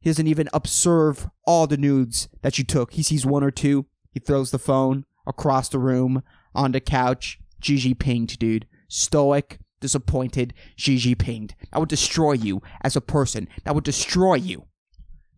he 0.01 0.09
doesn't 0.09 0.27
even 0.27 0.49
observe 0.55 1.29
all 1.47 1.67
the 1.67 1.77
nudes 1.77 2.29
that 2.43 2.57
you 2.57 2.65
took. 2.65 2.93
He 2.93 3.03
sees 3.03 3.27
one 3.27 3.45
or 3.45 3.51
two, 3.51 3.87
he 4.13 4.21
throws 4.21 4.51
the 4.51 4.59
phone 4.59 5.05
across 5.27 5.69
the 5.69 5.79
room 5.79 6.23
on 6.55 6.73
the 6.73 6.81
couch, 6.81 7.39
Gigi 7.61 7.95
pinged, 7.95 8.39
dude. 8.39 8.67
Stoic, 8.89 9.60
disappointed, 9.81 10.55
Gigi 10.77 11.15
pinged. 11.15 11.55
That 11.73 11.81
would 11.81 11.89
destroy 11.89 12.33
you 12.33 12.63
as 12.83 12.97
a 12.97 13.01
person. 13.01 13.49
That 13.65 13.75
would 13.75 13.85
destroy 13.85 14.35
you. 14.35 14.67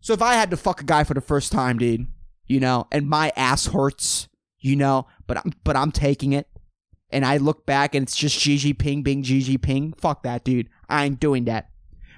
So 0.01 0.13
if 0.13 0.21
I 0.21 0.33
had 0.33 0.51
to 0.51 0.57
fuck 0.57 0.81
a 0.81 0.85
guy 0.85 1.03
for 1.03 1.13
the 1.13 1.21
first 1.21 1.51
time, 1.51 1.77
dude, 1.77 2.07
you 2.45 2.59
know, 2.59 2.87
and 2.91 3.09
my 3.09 3.31
ass 3.35 3.67
hurts, 3.67 4.27
you 4.59 4.75
know, 4.75 5.07
but 5.27 5.37
I'm 5.37 5.53
but 5.63 5.77
I'm 5.77 5.91
taking 5.91 6.33
it. 6.33 6.47
And 7.09 7.25
I 7.25 7.37
look 7.37 7.65
back 7.65 7.93
and 7.95 8.03
it's 8.03 8.15
just 8.15 8.39
Gigi 8.39 8.73
Ping 8.73 9.03
being 9.03 9.23
Gigi 9.23 9.57
Ping. 9.57 9.93
Fuck 9.93 10.23
that, 10.23 10.43
dude. 10.43 10.67
I 10.89 11.05
ain't 11.05 11.19
doing 11.19 11.45
that. 11.45 11.69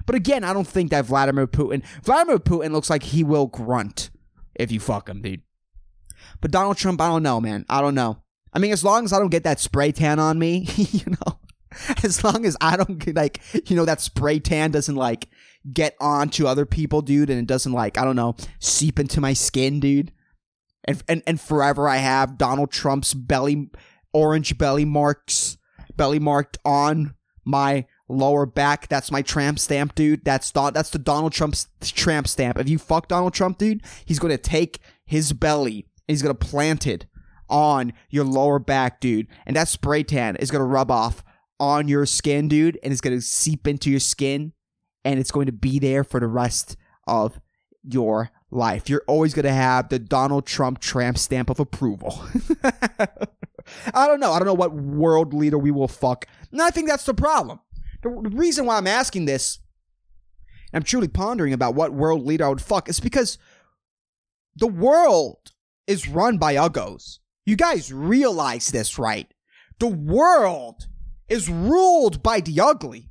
But 0.06 0.16
again, 0.16 0.44
I 0.44 0.54
don't 0.54 0.68
think 0.68 0.92
that 0.92 1.06
Vladimir 1.06 1.48
Putin 1.48 1.84
Vladimir 2.04 2.40
Putin 2.40 2.72
looks 2.72 2.90
like 2.90 3.04
he 3.04 3.24
will 3.24 3.48
grunt 3.48 4.10
if 4.56 4.72
you 4.72 4.80
fuck 4.80 5.10
him, 5.10 5.22
dude. 5.22 5.42
But 6.42 6.52
Donald 6.52 6.78
Trump, 6.78 7.02
I 7.02 7.08
don't 7.08 7.24
know, 7.24 7.40
man. 7.42 7.66
I 7.70 7.82
don't 7.82 7.96
know. 7.96 8.22
I 8.54 8.60
mean, 8.60 8.72
as 8.72 8.84
long 8.84 9.04
as 9.04 9.12
I 9.12 9.20
don't 9.20 9.30
get 9.30 9.44
that 9.44 9.60
spray 9.60 9.92
tan 9.92 10.18
on 10.18 10.40
me, 10.40 10.68
you 10.76 11.12
know, 11.12 11.40
as 12.04 12.24
long 12.24 12.46
as 12.46 12.58
I 12.62 12.78
don't 12.78 13.00
get 13.00 13.16
like, 13.16 13.42
you 13.70 13.76
know, 13.76 13.86
that 13.86 14.02
spray 14.02 14.40
tan 14.40 14.72
doesn't 14.72 14.96
like 14.96 15.28
get 15.72 15.96
onto 16.00 16.48
other 16.48 16.66
people, 16.66 17.02
dude, 17.02 17.30
and 17.30 17.40
it 17.40 17.48
doesn't 17.48 17.72
like, 17.74 17.98
I 17.98 18.04
don't 18.04 18.16
know, 18.16 18.36
seep 18.60 19.00
into 19.00 19.22
my 19.22 19.34
skin, 19.34 19.80
dude. 19.80 20.12
And 20.84 21.04
and, 21.08 21.24
and 21.26 21.42
forever 21.42 21.88
I 21.88 21.98
have 21.98 22.38
Donald 22.38 22.72
Trump's 22.72 23.14
belly 23.14 23.70
orange 24.14 24.58
belly 24.58 24.86
marks, 24.86 25.58
belly 25.96 26.20
marked 26.20 26.58
on 26.64 27.16
my 27.44 27.86
lower 28.08 28.46
back. 28.46 28.88
That's 28.88 29.12
my 29.12 29.22
tramp 29.22 29.60
stamp, 29.60 29.96
dude. 29.96 30.24
That's 30.24 30.52
Don- 30.52 30.74
that's 30.74 30.92
the 30.92 31.00
Donald 31.00 31.34
Trump's 31.34 31.68
tramp 31.82 32.28
stamp. 32.28 32.60
If 32.60 32.70
you 32.70 32.78
fuck 32.78 33.08
Donald 33.08 33.34
Trump, 33.34 33.58
dude, 33.58 33.82
he's 34.06 34.20
gonna 34.20 34.38
take 34.38 34.80
his 35.06 35.34
belly 35.34 35.88
and 36.08 36.14
he's 36.14 36.22
gonna 36.22 36.36
plant 36.36 36.86
it 36.88 37.06
on 37.50 37.94
your 38.10 38.26
lower 38.26 38.60
back, 38.60 39.00
dude. 39.00 39.28
And 39.46 39.56
that 39.56 39.68
spray 39.68 40.04
tan 40.04 40.36
is 40.38 40.52
gonna 40.52 40.66
rub 40.66 40.92
off 40.92 41.24
on 41.60 41.88
your 41.88 42.06
skin, 42.06 42.48
dude, 42.48 42.80
and 42.84 42.92
it's 42.92 43.02
gonna 43.02 43.22
seep 43.22 43.68
into 43.68 43.90
your 43.90 44.00
skin 44.00 44.54
and 45.06 45.20
it's 45.20 45.32
going 45.32 45.46
to 45.46 45.54
be 45.54 45.80
there 45.80 46.04
for 46.04 46.20
the 46.20 46.28
rest 46.28 46.76
of 47.08 47.40
your 47.84 48.32
life. 48.52 48.90
You're 48.90 49.04
always 49.08 49.34
going 49.34 49.46
to 49.46 49.54
have 49.54 49.90
the 49.90 50.00
Donald 50.00 50.46
Trump 50.46 50.80
tramp 50.80 51.18
stamp 51.18 51.50
of 51.50 51.60
approval. 51.60 52.22
I 53.94 54.08
don't 54.08 54.20
know. 54.20 54.34
I 54.34 54.40
don't 54.40 54.48
know 54.48 54.54
what 54.54 54.74
world 54.74 55.34
leader 55.34 55.58
we 55.58 55.72
will 55.72 55.88
fuck. 55.88 56.26
And 56.52 56.62
I 56.62 56.72
think 56.72 56.88
that's 56.88 57.06
the 57.06 57.14
problem. 57.14 57.60
The 58.02 58.10
reason 58.10 58.66
why 58.66 58.78
I'm 58.78 58.88
asking 58.88 59.26
this, 59.26 59.60
I'm 60.74 60.84
truly 60.84 61.08
pondering 61.08 61.54
about 61.54 61.76
what 61.76 61.94
world 61.94 62.26
leader 62.26 62.46
I 62.46 62.50
would 62.50 62.62
fuck, 62.62 62.90
is 62.90 63.00
because 63.00 63.38
the 64.56 64.68
world 64.68 65.54
is 65.88 66.08
run 66.08 66.38
by 66.38 66.56
uggos. 66.56 67.20
You 67.46 67.56
guys 67.56 67.94
realize 67.94 68.70
this, 68.70 68.98
right? 68.98 69.32
The 69.80 69.88
world 69.88 70.88
is 71.30 71.50
ruled 71.50 72.22
by 72.22 72.40
the 72.40 72.60
ugly. 72.60 73.10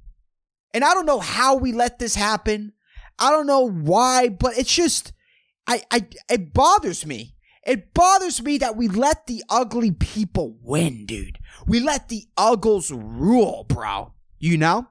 And 0.72 0.85
I 0.85 0.94
don't 0.94 1.07
know 1.07 1.20
how 1.20 1.57
we 1.57 1.72
let 1.72 1.98
this 1.98 2.14
happen. 2.14 2.72
I 3.18 3.31
don't 3.31 3.46
know 3.46 3.68
why, 3.68 4.29
but 4.29 4.59
it's 4.59 4.74
just 4.74 5.12
I 5.66 5.83
I 5.90 6.07
it 6.29 6.53
bothers 6.53 7.07
me. 7.07 7.35
It 7.66 7.94
bothers 7.94 8.42
me 8.42 8.59
that 8.59 8.77
we 8.77 8.88
let 8.88 9.27
the 9.27 9.42
ugly 9.48 9.90
people 9.90 10.59
win, 10.62 11.07
dude. 11.07 11.38
We 11.66 11.81
let 11.81 12.09
the 12.09 12.24
uggles 12.37 12.90
rule, 12.90 13.64
bro. 13.66 14.12
You 14.38 14.59
know? 14.59 14.88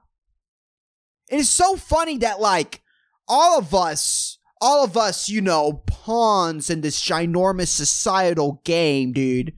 It 1.30 1.38
is 1.38 1.50
so 1.50 1.76
funny 1.76 2.18
that 2.18 2.40
like 2.40 2.82
all 3.28 3.58
of 3.58 3.74
us, 3.74 4.38
all 4.60 4.84
of 4.84 4.96
us, 4.96 5.28
you 5.28 5.40
know, 5.40 5.84
pawns 5.86 6.68
in 6.68 6.80
this 6.80 7.00
ginormous 7.00 7.68
societal 7.68 8.60
game, 8.64 9.12
dude. 9.12 9.52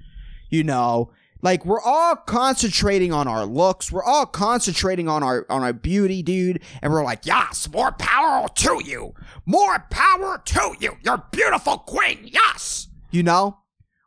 You 0.50 0.64
know, 0.64 1.12
like 1.42 1.64
we're 1.64 1.80
all 1.80 2.16
concentrating 2.16 3.12
on 3.12 3.28
our 3.28 3.44
looks. 3.44 3.92
We're 3.92 4.04
all 4.04 4.26
concentrating 4.26 5.08
on 5.08 5.22
our 5.22 5.46
on 5.50 5.62
our 5.62 5.72
beauty, 5.72 6.22
dude. 6.22 6.62
And 6.82 6.92
we're 6.92 7.04
like, 7.04 7.26
yes, 7.26 7.68
more 7.70 7.92
power 7.92 8.48
to 8.48 8.82
you. 8.84 9.14
More 9.44 9.86
power 9.90 10.42
to 10.44 10.76
you. 10.80 10.96
You're 11.02 11.24
beautiful 11.30 11.78
queen. 11.78 12.20
Yes. 12.24 12.88
You 13.10 13.22
know? 13.22 13.58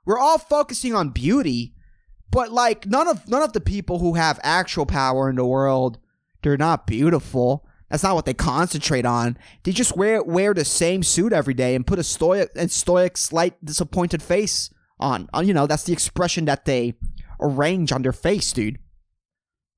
We're 0.05 0.19
all 0.19 0.39
focusing 0.39 0.95
on 0.95 1.09
beauty, 1.09 1.75
but 2.31 2.51
like 2.51 2.87
none 2.87 3.07
of 3.07 3.27
none 3.27 3.43
of 3.43 3.53
the 3.53 3.61
people 3.61 3.99
who 3.99 4.15
have 4.15 4.39
actual 4.41 4.87
power 4.87 5.29
in 5.29 5.35
the 5.35 5.45
world, 5.45 5.99
they're 6.41 6.57
not 6.57 6.87
beautiful. 6.87 7.67
That's 7.89 8.03
not 8.03 8.15
what 8.15 8.25
they 8.25 8.33
concentrate 8.33 9.05
on. 9.05 9.37
They 9.63 9.71
just 9.71 9.95
wear 9.95 10.23
wear 10.23 10.53
the 10.53 10.65
same 10.65 11.03
suit 11.03 11.31
every 11.31 11.53
day 11.53 11.75
and 11.75 11.85
put 11.85 11.99
a 11.99 12.03
stoic 12.03 12.49
and 12.55 12.71
stoic, 12.71 13.17
slight, 13.17 13.63
disappointed 13.63 14.23
face 14.23 14.71
on. 14.99 15.29
You 15.43 15.53
know, 15.53 15.67
that's 15.67 15.83
the 15.83 15.93
expression 15.93 16.45
that 16.45 16.65
they 16.65 16.95
arrange 17.39 17.91
on 17.91 18.01
their 18.01 18.11
face, 18.11 18.51
dude. 18.51 18.79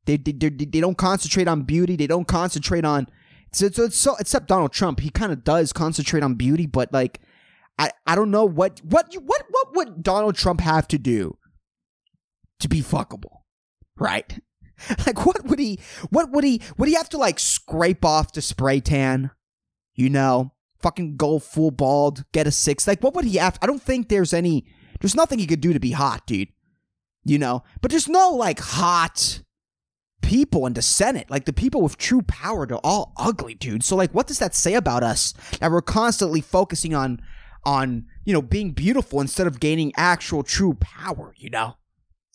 They, 0.05 0.17
they, 0.17 0.31
they, 0.31 0.49
they 0.49 0.79
don't 0.79 0.97
concentrate 0.97 1.47
on 1.47 1.63
beauty. 1.63 1.95
They 1.95 2.07
don't 2.07 2.27
concentrate 2.27 2.85
on. 2.85 3.07
So, 3.53 3.69
so, 3.69 3.89
so 3.89 4.15
except 4.19 4.47
Donald 4.47 4.71
Trump, 4.71 4.99
he 4.99 5.09
kind 5.09 5.31
of 5.31 5.43
does 5.43 5.73
concentrate 5.73 6.23
on 6.23 6.35
beauty, 6.35 6.65
but 6.65 6.91
like, 6.93 7.19
I, 7.77 7.91
I 8.05 8.15
don't 8.15 8.31
know 8.31 8.45
what 8.45 8.81
what 8.83 9.13
what 9.13 9.43
what 9.49 9.75
would 9.75 10.03
Donald 10.03 10.35
Trump 10.35 10.61
have 10.61 10.87
to 10.89 10.97
do 10.97 11.37
to 12.59 12.69
be 12.69 12.81
fuckable, 12.81 13.39
right? 13.97 14.39
Like, 15.05 15.27
what 15.27 15.45
would 15.45 15.59
he 15.59 15.79
what 16.09 16.31
would 16.31 16.43
he 16.43 16.59
would 16.75 16.89
he 16.89 16.95
have 16.95 17.09
to 17.09 17.17
like 17.19 17.37
scrape 17.37 18.03
off 18.03 18.33
the 18.33 18.41
spray 18.41 18.79
tan? 18.79 19.29
You 19.93 20.09
know, 20.09 20.53
fucking 20.81 21.17
go 21.17 21.37
full 21.37 21.69
bald, 21.69 22.25
get 22.31 22.47
a 22.47 22.51
six. 22.51 22.87
Like, 22.87 23.03
what 23.03 23.13
would 23.13 23.25
he 23.25 23.37
have? 23.37 23.59
I 23.61 23.67
don't 23.67 23.81
think 23.81 24.09
there's 24.09 24.33
any. 24.33 24.65
There's 24.99 25.13
nothing 25.13 25.37
he 25.37 25.45
could 25.45 25.61
do 25.61 25.71
to 25.73 25.79
be 25.79 25.91
hot, 25.91 26.25
dude 26.25 26.47
you 27.23 27.37
know? 27.37 27.63
But 27.81 27.91
there's 27.91 28.09
no 28.09 28.31
like 28.31 28.59
hot 28.59 29.41
people 30.21 30.65
in 30.65 30.73
the 30.73 30.81
Senate. 30.81 31.29
Like 31.29 31.45
the 31.45 31.53
people 31.53 31.81
with 31.81 31.97
true 31.97 32.21
power, 32.21 32.65
they're 32.65 32.77
all 32.77 33.13
ugly, 33.17 33.53
dude. 33.53 33.83
So 33.83 33.95
like 33.95 34.11
what 34.11 34.27
does 34.27 34.39
that 34.39 34.55
say 34.55 34.73
about 34.73 35.03
us? 35.03 35.33
That 35.59 35.71
we're 35.71 35.81
constantly 35.81 36.41
focusing 36.41 36.93
on 36.95 37.21
on, 37.63 38.05
you 38.25 38.33
know, 38.33 38.41
being 38.41 38.71
beautiful 38.71 39.21
instead 39.21 39.47
of 39.47 39.59
gaining 39.59 39.91
actual 39.95 40.43
true 40.43 40.73
power, 40.75 41.33
you 41.37 41.49
know? 41.49 41.77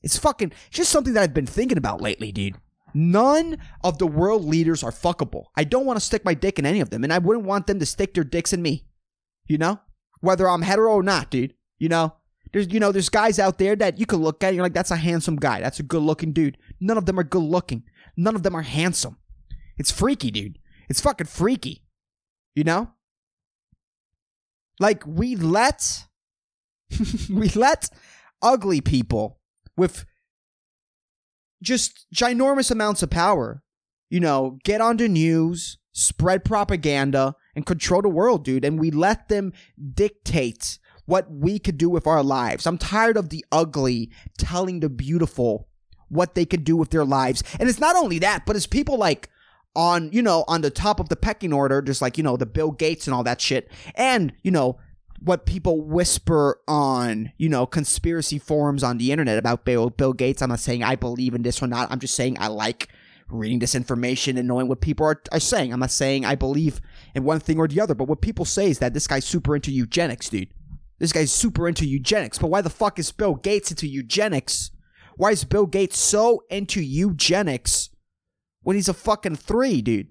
It's 0.03 0.19
fucking 0.19 0.53
just 0.71 0.91
something 0.91 1.15
that 1.15 1.23
I've 1.23 1.35
been 1.35 1.47
thinking 1.47 1.79
about 1.79 2.01
lately, 2.01 2.31
dude. 2.31 2.55
None 2.95 3.59
of 3.83 3.99
the 3.99 4.07
world 4.07 4.45
leaders 4.45 4.83
are 4.83 4.91
fuckable. 4.91 5.47
I 5.57 5.65
don't 5.65 5.85
want 5.85 5.99
to 5.99 6.05
stick 6.05 6.25
my 6.25 6.35
dick 6.35 6.59
in 6.59 6.67
any 6.67 6.81
of 6.81 6.91
them, 6.91 7.03
and 7.03 7.13
I 7.13 7.19
wouldn't 7.19 7.45
want 7.45 7.67
them 7.67 7.79
to 7.81 7.87
stick 7.87 8.15
their 8.15 8.25
dicks 8.25 8.53
in 8.53 8.63
me. 8.63 8.87
You 9.47 9.59
know? 9.59 9.81
Whether 10.21 10.49
I'm 10.49 10.63
hetero 10.63 10.95
or 10.95 11.03
not, 11.03 11.31
dude. 11.31 11.55
You 11.79 11.89
know? 11.89 12.15
There's 12.53 12.73
you 12.73 12.81
know 12.81 12.93
there's 12.93 13.09
guys 13.09 13.39
out 13.39 13.59
there 13.59 13.77
that 13.77 13.99
you 13.99 14.07
could 14.07 14.21
look 14.21 14.43
at 14.43 14.49
and 14.49 14.57
you're 14.57 14.65
like 14.65 14.73
that's 14.73 14.91
a 14.91 14.97
handsome 14.97 15.37
guy 15.37 15.61
that's 15.61 15.81
a 15.81 15.83
good 15.83 16.03
looking 16.03 16.33
dude. 16.33 16.59
None 16.81 16.99
of 16.99 17.07
them 17.07 17.19
are 17.19 17.25
good 17.25 17.43
looking. 17.43 17.85
None 18.17 18.35
of 18.35 18.43
them 18.43 18.55
are 18.55 18.63
handsome. 18.63 19.19
It's 19.77 19.91
freaky, 19.91 20.31
dude. 20.31 20.59
It's 20.89 21.01
fucking 21.01 21.27
freaky. 21.27 21.83
You 22.55 22.65
know? 22.65 22.91
Like 24.79 25.05
we 25.07 25.37
let 25.37 26.07
we 27.31 27.49
let 27.51 27.91
ugly 28.43 28.81
people 28.81 29.41
with 29.77 30.05
just 31.63 32.07
ginormous 32.15 32.71
amounts 32.71 33.03
of 33.03 33.11
power, 33.11 33.63
you 34.11 34.21
know, 34.21 34.59
get 34.65 34.81
onto 34.81 35.09
news, 35.09 35.79
spread 35.93 36.45
propaganda, 36.45 37.35
and 37.55 37.67
control 37.67 38.03
the 38.03 38.09
world, 38.09 38.45
dude. 38.45 38.65
And 38.65 38.79
we 38.79 38.91
let 38.91 39.29
them 39.29 39.53
dictate 39.95 40.79
what 41.07 41.31
we 41.31 41.59
could 41.59 41.79
do 41.79 41.89
with 41.89 42.07
our 42.07 42.23
lives. 42.23 42.67
I'm 42.67 42.79
tired 42.79 43.17
of 43.17 43.31
the 43.31 43.45
ugly 43.51 44.11
telling 44.39 44.81
the 44.81 44.89
beautiful 44.89 45.69
what 46.09 46.35
they 46.35 46.45
could 46.45 46.65
do 46.65 46.77
with 46.77 46.91
their 46.91 47.05
lives. 47.05 47.43
And 47.59 47.69
it's 47.69 47.81
not 47.81 47.97
only 47.97 48.19
that, 48.21 48.45
but 48.47 48.57
it's 48.57 48.67
people 48.67 48.99
like 48.99 49.29
on, 49.75 50.11
you 50.13 50.23
know, 50.23 50.45
on 50.49 50.61
the 50.61 50.71
top 50.71 51.01
of 51.01 51.09
the 51.09 51.17
pecking 51.17 51.53
order, 51.53 51.83
just 51.83 52.03
like, 52.03 52.17
you 52.17 52.25
know, 52.25 52.37
the 52.37 52.47
Bill 52.47 52.71
Gates 52.71 53.07
and 53.07 53.15
all 53.15 53.25
that 53.25 53.41
shit. 53.41 53.71
And, 53.95 54.33
you 54.43 54.51
know, 54.51 54.79
what 55.21 55.47
people 55.47 55.81
whisper 55.83 56.61
on, 56.69 57.33
you 57.39 57.49
know, 57.49 57.67
conspiracy 57.67 58.39
forums 58.39 58.83
on 58.83 58.99
the 58.99 59.13
internet 59.13 59.39
about 59.39 59.65
Bill, 59.65 59.91
Bill 59.91 60.13
Gates. 60.13 60.43
I'm 60.43 60.51
not 60.51 60.61
saying 60.61 60.83
I 60.83 60.97
believe 60.97 61.35
in 61.35 61.43
this 61.43 61.63
or 61.63 61.67
not. 61.67 61.91
I'm 61.91 62.01
just 62.01 62.15
saying 62.15 62.37
I 62.39 62.49
like 62.49 62.89
reading 63.29 63.59
this 63.59 63.75
information 63.75 64.39
and 64.39 64.47
knowing 64.47 64.69
what 64.69 64.81
people 64.81 65.07
are, 65.07 65.21
are 65.33 65.41
saying. 65.41 65.73
I'm 65.73 65.81
not 65.81 65.91
saying 65.91 66.25
I 66.25 66.35
believe 66.35 66.81
in 67.15 67.25
one 67.25 67.41
thing 67.41 67.59
or 67.59 67.67
the 67.67 67.81
other, 67.81 67.95
but 67.95 68.09
what 68.09 68.21
people 68.21 68.45
say 68.45 68.71
is 68.71 68.79
that 68.79 68.95
this 68.95 69.07
guy's 69.07 69.25
super 69.25 69.57
into 69.57 69.73
eugenics, 69.73 70.29
dude. 70.29 70.49
This 70.99 71.13
guy's 71.13 71.33
super 71.33 71.69
into 71.69 71.87
eugenics, 71.87 72.39
but 72.39 72.49
why 72.49 72.63
the 72.63 72.71
fuck 72.71 72.99
is 72.99 73.13
Bill 73.13 73.35
Gates 73.35 73.71
into 73.71 73.87
eugenics? 73.87 74.71
Why 75.17 75.31
is 75.31 75.45
Bill 75.45 75.67
Gates 75.67 75.99
so 75.99 76.43
into 76.51 76.81
eugenics 76.83 77.91
when 78.63 78.77
he's 78.77 78.89
a 78.89 78.95
fucking 78.95 79.37
three, 79.37 79.83
dude? 79.83 80.09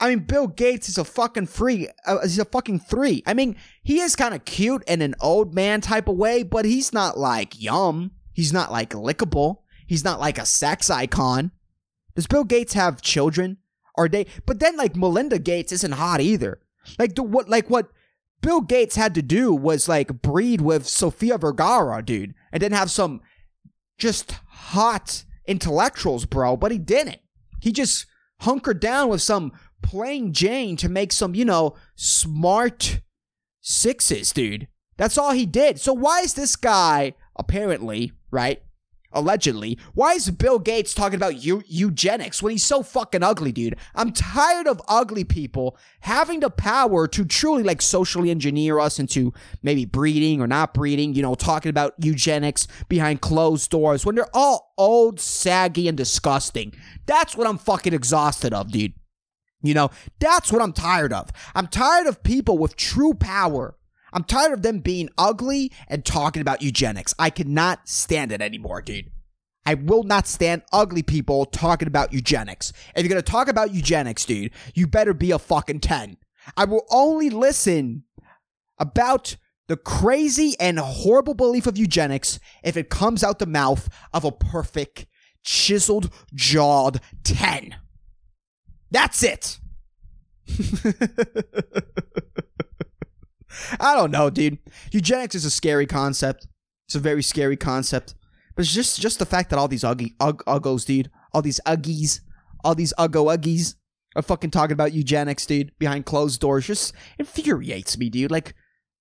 I 0.00 0.10
mean, 0.10 0.20
Bill 0.20 0.46
Gates 0.46 0.88
is 0.88 0.98
a 0.98 1.04
fucking 1.04 1.46
free. 1.46 1.88
Uh, 2.06 2.20
he's 2.22 2.38
a 2.38 2.44
fucking 2.44 2.80
three. 2.80 3.22
I 3.26 3.34
mean, 3.34 3.56
he 3.82 4.00
is 4.00 4.14
kind 4.14 4.34
of 4.34 4.44
cute 4.44 4.84
in 4.86 5.02
an 5.02 5.14
old 5.20 5.54
man 5.54 5.80
type 5.80 6.08
of 6.08 6.16
way, 6.16 6.42
but 6.42 6.64
he's 6.64 6.92
not 6.92 7.18
like 7.18 7.60
yum. 7.60 8.12
He's 8.32 8.52
not 8.52 8.70
like 8.70 8.90
lickable. 8.90 9.62
He's 9.86 10.04
not 10.04 10.20
like 10.20 10.38
a 10.38 10.46
sex 10.46 10.90
icon. 10.90 11.50
Does 12.14 12.26
Bill 12.26 12.44
Gates 12.44 12.74
have 12.74 13.02
children? 13.02 13.56
Are 13.96 14.08
they? 14.08 14.26
But 14.46 14.60
then, 14.60 14.76
like 14.76 14.94
Melinda 14.94 15.40
Gates 15.40 15.72
isn't 15.72 15.94
hot 15.94 16.20
either. 16.20 16.60
Like 16.98 17.16
the 17.16 17.24
what? 17.24 17.48
Like 17.48 17.68
what? 17.68 17.90
Bill 18.40 18.60
Gates 18.60 18.96
had 18.96 19.14
to 19.14 19.22
do 19.22 19.52
was 19.52 19.88
like 19.88 20.22
breed 20.22 20.60
with 20.60 20.86
Sofia 20.86 21.38
Vergara, 21.38 22.02
dude, 22.02 22.34
and 22.52 22.62
then 22.62 22.72
have 22.72 22.90
some 22.90 23.20
just 23.98 24.32
hot 24.48 25.24
intellectuals, 25.46 26.24
bro. 26.24 26.56
But 26.56 26.72
he 26.72 26.78
didn't. 26.78 27.20
He 27.60 27.72
just 27.72 28.06
hunkered 28.40 28.80
down 28.80 29.08
with 29.08 29.22
some 29.22 29.52
plain 29.82 30.32
Jane 30.32 30.76
to 30.76 30.88
make 30.88 31.12
some, 31.12 31.34
you 31.34 31.44
know, 31.44 31.74
smart 31.96 33.00
sixes, 33.60 34.32
dude. 34.32 34.68
That's 34.96 35.18
all 35.18 35.32
he 35.32 35.46
did. 35.46 35.80
So 35.80 35.92
why 35.92 36.20
is 36.20 36.34
this 36.34 36.56
guy 36.56 37.14
apparently, 37.36 38.12
right? 38.30 38.62
Allegedly. 39.12 39.78
Why 39.94 40.12
is 40.12 40.30
Bill 40.30 40.58
Gates 40.58 40.94
talking 40.94 41.16
about 41.16 41.44
eu- 41.44 41.62
eugenics 41.66 42.42
when 42.42 42.52
he's 42.52 42.64
so 42.64 42.82
fucking 42.82 43.22
ugly, 43.22 43.52
dude? 43.52 43.76
I'm 43.94 44.12
tired 44.12 44.66
of 44.66 44.82
ugly 44.88 45.24
people 45.24 45.76
having 46.00 46.40
the 46.40 46.50
power 46.50 47.06
to 47.08 47.24
truly 47.24 47.62
like 47.62 47.82
socially 47.82 48.30
engineer 48.30 48.78
us 48.78 48.98
into 48.98 49.32
maybe 49.62 49.84
breeding 49.84 50.40
or 50.40 50.46
not 50.46 50.74
breeding, 50.74 51.14
you 51.14 51.22
know, 51.22 51.34
talking 51.34 51.70
about 51.70 51.94
eugenics 51.98 52.66
behind 52.88 53.20
closed 53.20 53.70
doors 53.70 54.04
when 54.04 54.14
they're 54.14 54.34
all 54.34 54.74
old, 54.76 55.20
saggy, 55.20 55.88
and 55.88 55.96
disgusting. 55.96 56.72
That's 57.06 57.36
what 57.36 57.46
I'm 57.46 57.58
fucking 57.58 57.94
exhausted 57.94 58.52
of, 58.52 58.70
dude. 58.70 58.94
You 59.62 59.74
know, 59.74 59.90
that's 60.20 60.52
what 60.52 60.62
I'm 60.62 60.72
tired 60.72 61.12
of. 61.12 61.30
I'm 61.54 61.66
tired 61.66 62.06
of 62.06 62.22
people 62.22 62.58
with 62.58 62.76
true 62.76 63.14
power 63.14 63.76
I'm 64.12 64.24
tired 64.24 64.52
of 64.52 64.62
them 64.62 64.80
being 64.80 65.08
ugly 65.18 65.72
and 65.88 66.04
talking 66.04 66.42
about 66.42 66.62
eugenics. 66.62 67.14
I 67.18 67.30
cannot 67.30 67.88
stand 67.88 68.32
it 68.32 68.40
anymore, 68.40 68.82
dude. 68.82 69.10
I 69.66 69.74
will 69.74 70.02
not 70.02 70.26
stand 70.26 70.62
ugly 70.72 71.02
people 71.02 71.44
talking 71.44 71.88
about 71.88 72.12
eugenics. 72.12 72.72
If 72.96 73.02
you're 73.02 73.10
going 73.10 73.22
to 73.22 73.30
talk 73.30 73.48
about 73.48 73.74
eugenics, 73.74 74.24
dude, 74.24 74.50
you 74.74 74.86
better 74.86 75.12
be 75.12 75.30
a 75.30 75.38
fucking 75.38 75.80
10. 75.80 76.16
I 76.56 76.64
will 76.64 76.86
only 76.90 77.28
listen 77.28 78.04
about 78.78 79.36
the 79.66 79.76
crazy 79.76 80.56
and 80.58 80.78
horrible 80.78 81.34
belief 81.34 81.66
of 81.66 81.76
eugenics 81.76 82.40
if 82.64 82.76
it 82.76 82.88
comes 82.88 83.22
out 83.22 83.38
the 83.38 83.46
mouth 83.46 83.88
of 84.14 84.24
a 84.24 84.32
perfect, 84.32 85.06
chiseled 85.42 86.10
jawed 86.34 87.00
10. 87.24 87.76
That's 88.90 89.22
it. 89.22 89.58
I 93.80 93.94
don't 93.94 94.10
know, 94.10 94.30
dude. 94.30 94.58
Eugenics 94.92 95.34
is 95.34 95.44
a 95.44 95.50
scary 95.50 95.86
concept. 95.86 96.46
It's 96.86 96.94
a 96.94 97.00
very 97.00 97.22
scary 97.22 97.56
concept. 97.56 98.14
But 98.54 98.64
it's 98.64 98.74
just 98.74 99.00
just 99.00 99.18
the 99.18 99.26
fact 99.26 99.50
that 99.50 99.58
all 99.58 99.68
these 99.68 99.84
uggy 99.84 100.14
ug, 100.20 100.44
uggos, 100.44 100.84
dude, 100.84 101.10
all 101.32 101.42
these 101.42 101.60
uggies, 101.66 102.20
all 102.64 102.74
these 102.74 102.92
uggo 102.98 103.36
uggies 103.36 103.76
are 104.16 104.22
fucking 104.22 104.50
talking 104.50 104.72
about 104.72 104.92
eugenics, 104.92 105.46
dude, 105.46 105.72
behind 105.78 106.06
closed 106.06 106.40
doors. 106.40 106.66
Just 106.66 106.92
infuriates 107.18 107.96
me, 107.98 108.10
dude. 108.10 108.30
Like, 108.30 108.54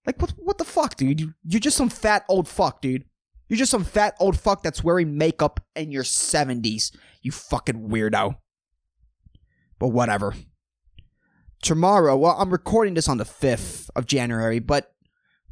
like 0.05 0.21
what 0.21 0.33
what 0.37 0.57
the 0.57 0.65
fuck, 0.65 0.95
dude? 0.95 1.19
You, 1.19 1.33
you're 1.43 1.59
just 1.59 1.77
some 1.77 1.89
fat 1.89 2.23
old 2.29 2.47
fuck, 2.47 2.81
dude. 2.81 3.05
You're 3.49 3.57
just 3.57 3.71
some 3.71 3.83
fat 3.83 4.15
old 4.19 4.39
fuck 4.39 4.61
that's 4.61 4.83
wearing 4.83 5.17
makeup 5.17 5.59
in 5.75 5.91
your 5.91 6.03
70s. 6.03 6.95
You 7.21 7.31
fucking 7.31 7.89
weirdo. 7.89 8.35
But 9.79 9.89
whatever. 9.89 10.35
Tomorrow, 11.61 12.17
well, 12.17 12.35
I'm 12.37 12.51
recording 12.51 12.93
this 12.93 13.09
on 13.09 13.17
the 13.17 13.23
5th 13.23 13.89
of 13.95 14.05
January, 14.05 14.59
but 14.59 14.93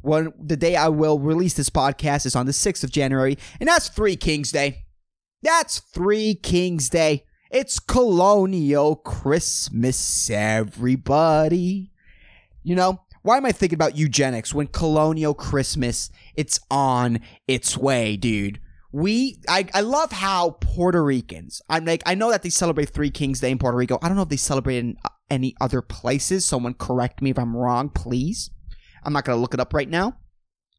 when 0.02 0.32
the 0.38 0.56
day 0.56 0.76
I 0.76 0.88
will 0.88 1.18
release 1.18 1.54
this 1.54 1.70
podcast 1.70 2.26
is 2.26 2.36
on 2.36 2.46
the 2.46 2.52
6th 2.52 2.84
of 2.84 2.92
January, 2.92 3.36
and 3.58 3.68
that's 3.68 3.88
Three 3.88 4.16
Kings 4.16 4.52
Day. 4.52 4.84
That's 5.42 5.80
Three 5.80 6.34
Kings 6.34 6.88
Day. 6.88 7.24
It's 7.50 7.78
colonial 7.78 8.96
Christmas, 8.96 10.30
everybody. 10.30 11.90
You 12.62 12.74
know, 12.74 13.00
why 13.22 13.36
am 13.36 13.46
I 13.46 13.52
thinking 13.52 13.76
about 13.76 13.96
eugenics 13.96 14.54
when 14.54 14.68
colonial 14.68 15.34
Christmas 15.34 16.10
it's 16.36 16.60
on 16.70 17.20
its 17.48 17.76
way, 17.76 18.16
dude? 18.16 18.60
We 18.92 19.40
I, 19.48 19.66
I 19.74 19.80
love 19.80 20.12
how 20.12 20.50
Puerto 20.60 21.02
Ricans. 21.02 21.60
I'm 21.68 21.84
like 21.84 22.02
I 22.06 22.14
know 22.14 22.30
that 22.30 22.42
they 22.42 22.50
celebrate 22.50 22.90
Three 22.90 23.10
Kings 23.10 23.40
Day 23.40 23.50
in 23.50 23.58
Puerto 23.58 23.76
Rico. 23.76 23.98
I 24.00 24.08
don't 24.08 24.16
know 24.16 24.22
if 24.22 24.28
they 24.28 24.36
celebrate 24.36 24.78
in 24.78 24.96
any 25.30 25.54
other 25.60 25.82
places. 25.82 26.44
Someone 26.44 26.74
correct 26.74 27.22
me 27.22 27.30
if 27.30 27.38
I'm 27.38 27.56
wrong, 27.56 27.88
please. 27.88 28.50
I'm 29.04 29.12
not 29.12 29.24
gonna 29.24 29.40
look 29.40 29.54
it 29.54 29.60
up 29.60 29.74
right 29.74 29.88
now. 29.88 30.16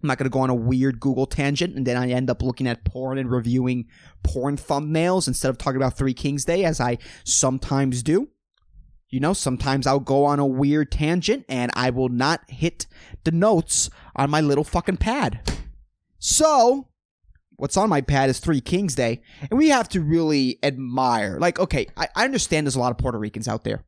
I'm 0.01 0.07
not 0.07 0.19
going 0.19 0.29
to 0.29 0.33
go 0.33 0.41
on 0.41 0.51
a 0.51 0.55
weird 0.55 0.99
Google 0.99 1.25
tangent 1.25 1.75
and 1.75 1.85
then 1.85 1.97
I 1.97 2.09
end 2.09 2.29
up 2.29 2.43
looking 2.43 2.67
at 2.67 2.83
porn 2.83 3.17
and 3.17 3.31
reviewing 3.31 3.87
porn 4.23 4.55
thumbnails 4.55 5.27
instead 5.27 5.49
of 5.49 5.57
talking 5.57 5.77
about 5.77 5.97
Three 5.97 6.13
Kings 6.13 6.45
Day 6.45 6.63
as 6.65 6.79
I 6.79 6.99
sometimes 7.23 8.03
do. 8.03 8.29
You 9.09 9.19
know, 9.19 9.33
sometimes 9.33 9.87
I'll 9.87 9.99
go 9.99 10.25
on 10.25 10.39
a 10.39 10.45
weird 10.45 10.91
tangent 10.91 11.45
and 11.49 11.71
I 11.75 11.89
will 11.89 12.09
not 12.09 12.41
hit 12.49 12.85
the 13.23 13.31
notes 13.31 13.89
on 14.15 14.29
my 14.29 14.41
little 14.41 14.65
fucking 14.65 14.97
pad. 14.97 15.39
So, 16.19 16.89
what's 17.55 17.77
on 17.77 17.89
my 17.89 18.01
pad 18.01 18.29
is 18.29 18.39
Three 18.39 18.59
Kings 18.59 18.95
Day, 18.95 19.21
and 19.49 19.57
we 19.57 19.69
have 19.69 19.87
to 19.89 20.01
really 20.01 20.59
admire. 20.61 21.39
Like, 21.39 21.59
okay, 21.59 21.87
I, 21.95 22.09
I 22.15 22.25
understand 22.25 22.65
there's 22.67 22.75
a 22.75 22.79
lot 22.79 22.91
of 22.91 22.97
Puerto 22.97 23.17
Ricans 23.17 23.47
out 23.47 23.63
there. 23.63 23.85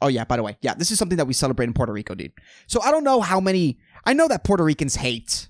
Oh 0.00 0.08
yeah, 0.08 0.24
by 0.24 0.36
the 0.36 0.42
way, 0.42 0.56
yeah, 0.60 0.74
this 0.74 0.90
is 0.90 0.98
something 0.98 1.16
that 1.16 1.26
we 1.26 1.32
celebrate 1.32 1.66
in 1.66 1.72
Puerto 1.72 1.92
Rico, 1.92 2.14
dude. 2.14 2.32
So 2.66 2.80
I 2.82 2.90
don't 2.90 3.04
know 3.04 3.20
how 3.20 3.40
many. 3.40 3.78
I 4.04 4.12
know 4.12 4.28
that 4.28 4.44
Puerto 4.44 4.64
Ricans 4.64 4.96
hate 4.96 5.48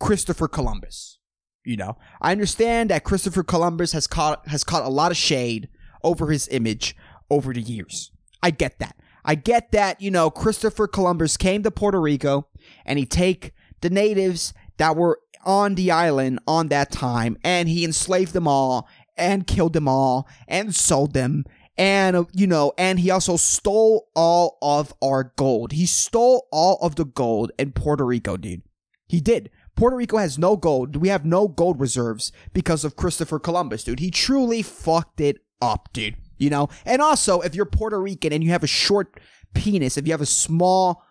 Christopher 0.00 0.48
Columbus. 0.48 1.18
You 1.64 1.76
know, 1.76 1.96
I 2.20 2.32
understand 2.32 2.90
that 2.90 3.04
Christopher 3.04 3.42
Columbus 3.42 3.92
has 3.92 4.06
caught 4.06 4.48
has 4.48 4.64
caught 4.64 4.84
a 4.84 4.88
lot 4.88 5.10
of 5.10 5.16
shade 5.16 5.68
over 6.02 6.30
his 6.30 6.48
image 6.48 6.96
over 7.30 7.52
the 7.52 7.60
years. 7.60 8.10
I 8.42 8.50
get 8.50 8.78
that. 8.80 8.96
I 9.24 9.36
get 9.36 9.72
that. 9.72 10.00
You 10.00 10.10
know, 10.10 10.30
Christopher 10.30 10.86
Columbus 10.86 11.36
came 11.36 11.62
to 11.62 11.70
Puerto 11.70 12.00
Rico 12.00 12.48
and 12.84 12.98
he 12.98 13.06
take 13.06 13.52
the 13.80 13.90
natives 13.90 14.52
that 14.78 14.96
were 14.96 15.20
on 15.44 15.74
the 15.74 15.90
island 15.90 16.40
on 16.46 16.68
that 16.68 16.90
time 16.90 17.36
and 17.42 17.68
he 17.68 17.84
enslaved 17.84 18.32
them 18.32 18.48
all 18.48 18.88
and 19.16 19.46
killed 19.46 19.72
them 19.72 19.88
all 19.88 20.28
and 20.48 20.74
sold 20.74 21.14
them 21.14 21.44
and 21.76 22.16
uh, 22.16 22.24
you 22.32 22.46
know 22.46 22.72
and 22.76 23.00
he 23.00 23.10
also 23.10 23.36
stole 23.36 24.08
all 24.14 24.58
of 24.62 24.92
our 25.02 25.32
gold. 25.36 25.72
He 25.72 25.86
stole 25.86 26.48
all 26.52 26.78
of 26.82 26.96
the 26.96 27.04
gold 27.04 27.52
in 27.58 27.72
puerto 27.72 28.04
rico 28.04 28.36
dude. 28.36 28.62
He 29.08 29.20
did. 29.20 29.50
Puerto 29.74 29.96
rico 29.96 30.18
has 30.18 30.38
no 30.38 30.56
gold. 30.56 30.96
We 30.96 31.08
have 31.08 31.24
no 31.24 31.48
gold 31.48 31.80
reserves 31.80 32.32
because 32.52 32.84
of 32.84 32.96
christopher 32.96 33.38
columbus 33.38 33.84
dude. 33.84 34.00
He 34.00 34.10
truly 34.10 34.62
fucked 34.62 35.20
it 35.20 35.38
up 35.60 35.88
dude 35.92 36.16
you 36.42 36.50
know? 36.50 36.68
And 36.84 37.00
also 37.00 37.40
if 37.40 37.54
you're 37.54 37.64
puerto 37.64 38.00
rican 38.00 38.32
and 38.32 38.42
you 38.42 38.50
have 38.50 38.64
a 38.64 38.68
short 38.68 39.20
penis 39.54 39.96
if 39.96 40.06
you 40.06 40.12
have 40.12 40.20
a 40.20 40.26
small 40.26 41.04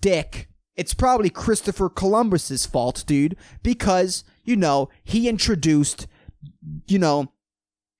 dick 0.00 0.48
it's 0.74 0.94
probably 0.94 1.30
christopher 1.30 1.88
columbus's 1.88 2.66
fault 2.66 3.04
dude 3.06 3.36
because 3.62 4.24
you 4.42 4.56
know 4.56 4.88
he 5.04 5.28
introduced 5.28 6.06
you 6.88 6.98
know 6.98 7.30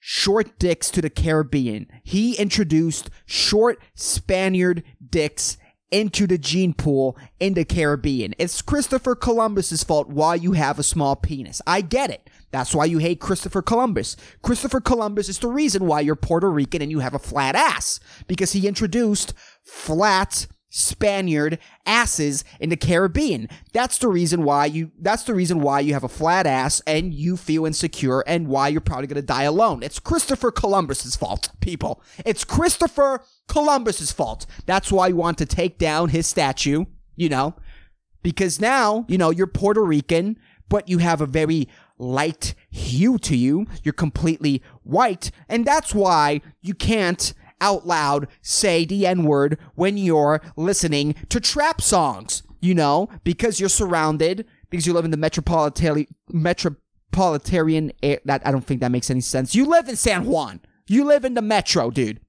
short 0.09 0.57
dicks 0.61 0.89
to 0.89 1.03
the 1.03 1.11
Caribbean. 1.11 1.89
He 2.05 2.37
introduced 2.37 3.11
short 3.25 3.83
Spaniard 3.97 4.85
dicks 5.11 5.57
into 5.91 6.29
the 6.29 6.39
gene 6.39 6.75
pool 6.75 7.19
in 7.41 7.55
the 7.55 7.65
Caribbean. 7.65 8.33
It's 8.39 8.63
Christopher 8.63 9.17
Columbus's 9.17 9.83
fault 9.83 10.09
why 10.09 10.37
you 10.37 10.53
have 10.53 10.79
a 10.79 10.85
small 10.85 11.17
penis. 11.17 11.61
I 11.67 11.81
get 11.81 12.11
it. 12.11 12.31
That's 12.53 12.73
why 12.73 12.85
you 12.85 12.99
hate 12.99 13.19
Christopher 13.19 13.63
Columbus. 13.63 14.17
Christopher 14.43 14.81
Columbus 14.81 15.29
is 15.29 15.41
the 15.41 15.49
reason 15.49 15.89
why 15.89 16.03
you're 16.03 16.15
Puerto 16.15 16.53
Rican 16.53 16.83
and 16.83 16.91
you 16.93 17.01
have 17.01 17.15
a 17.15 17.19
flat 17.19 17.57
ass 17.57 17.99
because 18.29 18.53
he 18.53 18.69
introduced 18.69 19.35
flat 19.65 20.47
Spaniard 20.69 21.59
asses 21.85 22.45
in 22.61 22.71
the 22.71 22.77
Caribbean. 22.77 23.49
That's 23.73 23.99
the 23.99 24.09
reason 24.09 24.43
why 24.43 24.67
you 24.67 24.91
that's 24.99 25.23
the 25.23 25.35
reason 25.35 25.61
why 25.61 25.81
you 25.81 25.95
have 25.95 26.05
a 26.05 26.09
flat 26.09 26.47
ass 26.47 26.83
and 26.87 27.15
you 27.15 27.37
feel 27.37 27.67
insecure 27.67 28.21
and 28.27 28.49
why 28.49 28.69
you're 28.69 28.81
probably 28.81 29.07
going 29.07 29.21
to 29.21 29.27
die 29.27 29.45
alone. 29.45 29.83
It's 29.83 29.99
Christopher 29.99 30.51
Columbus's 30.51 31.17
fault, 31.17 31.51
people. 31.61 32.03
It's 32.25 32.45
Christopher 32.45 33.23
Columbus's 33.49 34.13
fault. 34.13 34.47
That's 34.67 34.91
why 34.91 35.09
you 35.09 35.17
want 35.17 35.39
to 35.39 35.47
take 35.47 35.79
down 35.79 36.11
his 36.11 36.27
statue, 36.27 36.85
you 37.15 37.29
know? 37.29 37.55
Because 38.23 38.61
now, 38.61 39.05
you 39.09 39.19
know, 39.19 39.31
you're 39.31 39.47
Puerto 39.47 39.85
Rican, 39.85 40.37
but 40.69 40.89
you 40.89 40.99
have 40.99 41.21
a 41.21 41.27
very 41.27 41.69
light 41.99 42.55
hue 42.71 43.19
to 43.19 43.37
you. 43.37 43.67
You're 43.85 43.93
completely 43.93 44.63
white, 44.83 45.31
and 45.49 45.65
that's 45.65 45.95
why 45.95 46.41
you 46.61 46.75
can't 46.75 47.33
out 47.61 47.87
loud 47.87 48.29
say 48.43 48.85
the 48.85 49.07
N 49.07 49.25
word 49.25 49.59
when 49.75 49.97
you're 49.97 50.43
listening 50.57 51.15
to 51.29 51.41
trap 51.41 51.81
songs, 51.81 52.43
you 52.61 52.75
know, 52.75 53.09
because 53.25 53.61
you're 53.61 53.69
surrounded, 53.69 54.47
because 54.71 54.87
you 54.87 54.93
live 54.93 55.05
in 55.05 55.11
the 55.11 55.17
metropolitan, 55.17 56.07
metropolitan, 56.29 57.93
that, 58.25 58.43
I 58.45 58.51
don't 58.51 58.65
think 58.65 58.81
that 58.81 58.93
makes 58.93 59.11
any 59.11 59.21
sense. 59.21 59.55
You 59.55 59.67
live 59.67 59.89
in 59.89 59.97
San 59.97 60.27
Juan. 60.27 60.61
You 60.87 61.05
live 61.05 61.25
in 61.25 61.35
the 61.35 61.43
metro, 61.43 61.91
dude. 61.91 62.21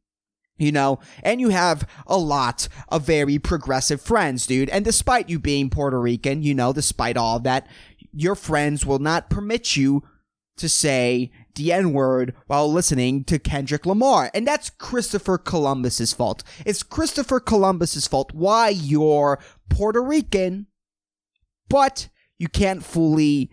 You 0.59 0.71
know, 0.71 0.99
and 1.21 1.39
you 1.39 1.49
have 1.49 1.87
a 2.07 2.17
lot 2.17 2.67
of 2.89 3.05
very 3.05 3.37
progressive 3.37 4.01
friends, 4.01 4.47
dude. 4.47 4.69
And 4.69 4.83
despite 4.83 5.29
you 5.29 5.37
being 5.37 5.69
Puerto 5.69 5.99
Rican, 5.99 6.41
you 6.41 6.55
know, 6.55 6.73
despite 6.73 7.15
all 7.15 7.39
that, 7.41 7.67
your 8.11 8.33
friends 8.33 8.83
will 8.83 8.97
not 8.97 9.29
permit 9.29 9.75
you 9.75 10.01
to 10.57 10.69
say 10.69 11.31
the 11.55 11.73
N 11.73 11.91
word 11.91 12.33
while 12.47 12.71
listening 12.71 13.23
to 13.25 13.39
Kendrick 13.39 13.85
Lamar. 13.85 14.29
And 14.33 14.47
that's 14.47 14.69
Christopher 14.69 15.37
Columbus's 15.37 16.13
fault. 16.13 16.43
It's 16.65 16.83
Christopher 16.83 17.39
Columbus's 17.39 18.07
fault 18.07 18.33
why 18.33 18.69
you're 18.69 19.39
Puerto 19.69 20.01
Rican, 20.01 20.67
but 21.69 22.09
you 22.37 22.47
can't 22.47 22.83
fully 22.83 23.49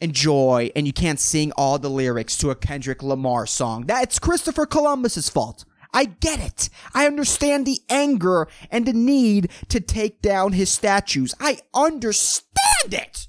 enjoy 0.00 0.70
and 0.76 0.86
you 0.86 0.92
can't 0.92 1.18
sing 1.18 1.52
all 1.56 1.78
the 1.78 1.90
lyrics 1.90 2.36
to 2.38 2.50
a 2.50 2.54
Kendrick 2.54 3.02
Lamar 3.02 3.46
song. 3.46 3.84
That's 3.86 4.18
Christopher 4.18 4.66
Columbus's 4.66 5.28
fault. 5.28 5.64
I 5.92 6.04
get 6.04 6.38
it. 6.38 6.68
I 6.94 7.06
understand 7.06 7.66
the 7.66 7.80
anger 7.88 8.46
and 8.70 8.86
the 8.86 8.92
need 8.92 9.50
to 9.68 9.80
take 9.80 10.20
down 10.20 10.52
his 10.52 10.70
statues. 10.70 11.34
I 11.40 11.60
understand 11.74 12.92
it. 12.92 13.26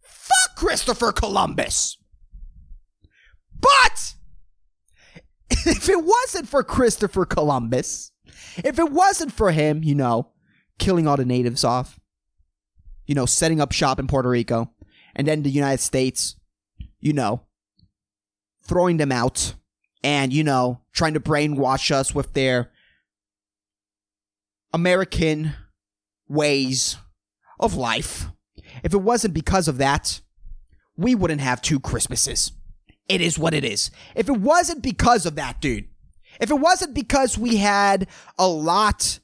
Fuck 0.00 0.56
Christopher 0.56 1.12
Columbus. 1.12 1.98
But 3.60 4.14
if 5.50 5.88
it 5.88 6.04
wasn't 6.04 6.48
for 6.48 6.62
Christopher 6.62 7.24
Columbus, 7.24 8.12
if 8.58 8.78
it 8.78 8.90
wasn't 8.90 9.32
for 9.32 9.52
him, 9.52 9.82
you 9.82 9.94
know, 9.94 10.32
killing 10.78 11.06
all 11.06 11.16
the 11.16 11.24
natives 11.24 11.64
off, 11.64 11.98
you 13.06 13.14
know, 13.14 13.26
setting 13.26 13.60
up 13.60 13.72
shop 13.72 13.98
in 13.98 14.06
Puerto 14.06 14.28
Rico, 14.28 14.72
and 15.14 15.26
then 15.26 15.42
the 15.42 15.50
United 15.50 15.80
States, 15.80 16.36
you 17.00 17.12
know, 17.12 17.42
throwing 18.64 18.96
them 18.96 19.12
out 19.12 19.54
and, 20.02 20.32
you 20.32 20.44
know, 20.44 20.80
trying 20.92 21.14
to 21.14 21.20
brainwash 21.20 21.90
us 21.90 22.14
with 22.14 22.32
their 22.32 22.70
American 24.72 25.54
ways 26.28 26.96
of 27.58 27.74
life. 27.74 28.26
If 28.82 28.92
it 28.92 28.98
wasn't 28.98 29.34
because 29.34 29.68
of 29.68 29.78
that, 29.78 30.20
we 30.96 31.14
wouldn't 31.14 31.40
have 31.40 31.62
two 31.62 31.80
Christmases. 31.80 32.52
It 33.08 33.20
is 33.20 33.38
what 33.38 33.54
it 33.54 33.64
is. 33.64 33.90
If 34.14 34.28
it 34.28 34.38
wasn't 34.38 34.82
because 34.82 35.26
of 35.26 35.36
that, 35.36 35.60
dude, 35.60 35.86
if 36.40 36.50
it 36.50 36.60
wasn't 36.60 36.94
because 36.94 37.38
we 37.38 37.56
had 37.56 38.06
a 38.38 38.48
lot 38.48 39.18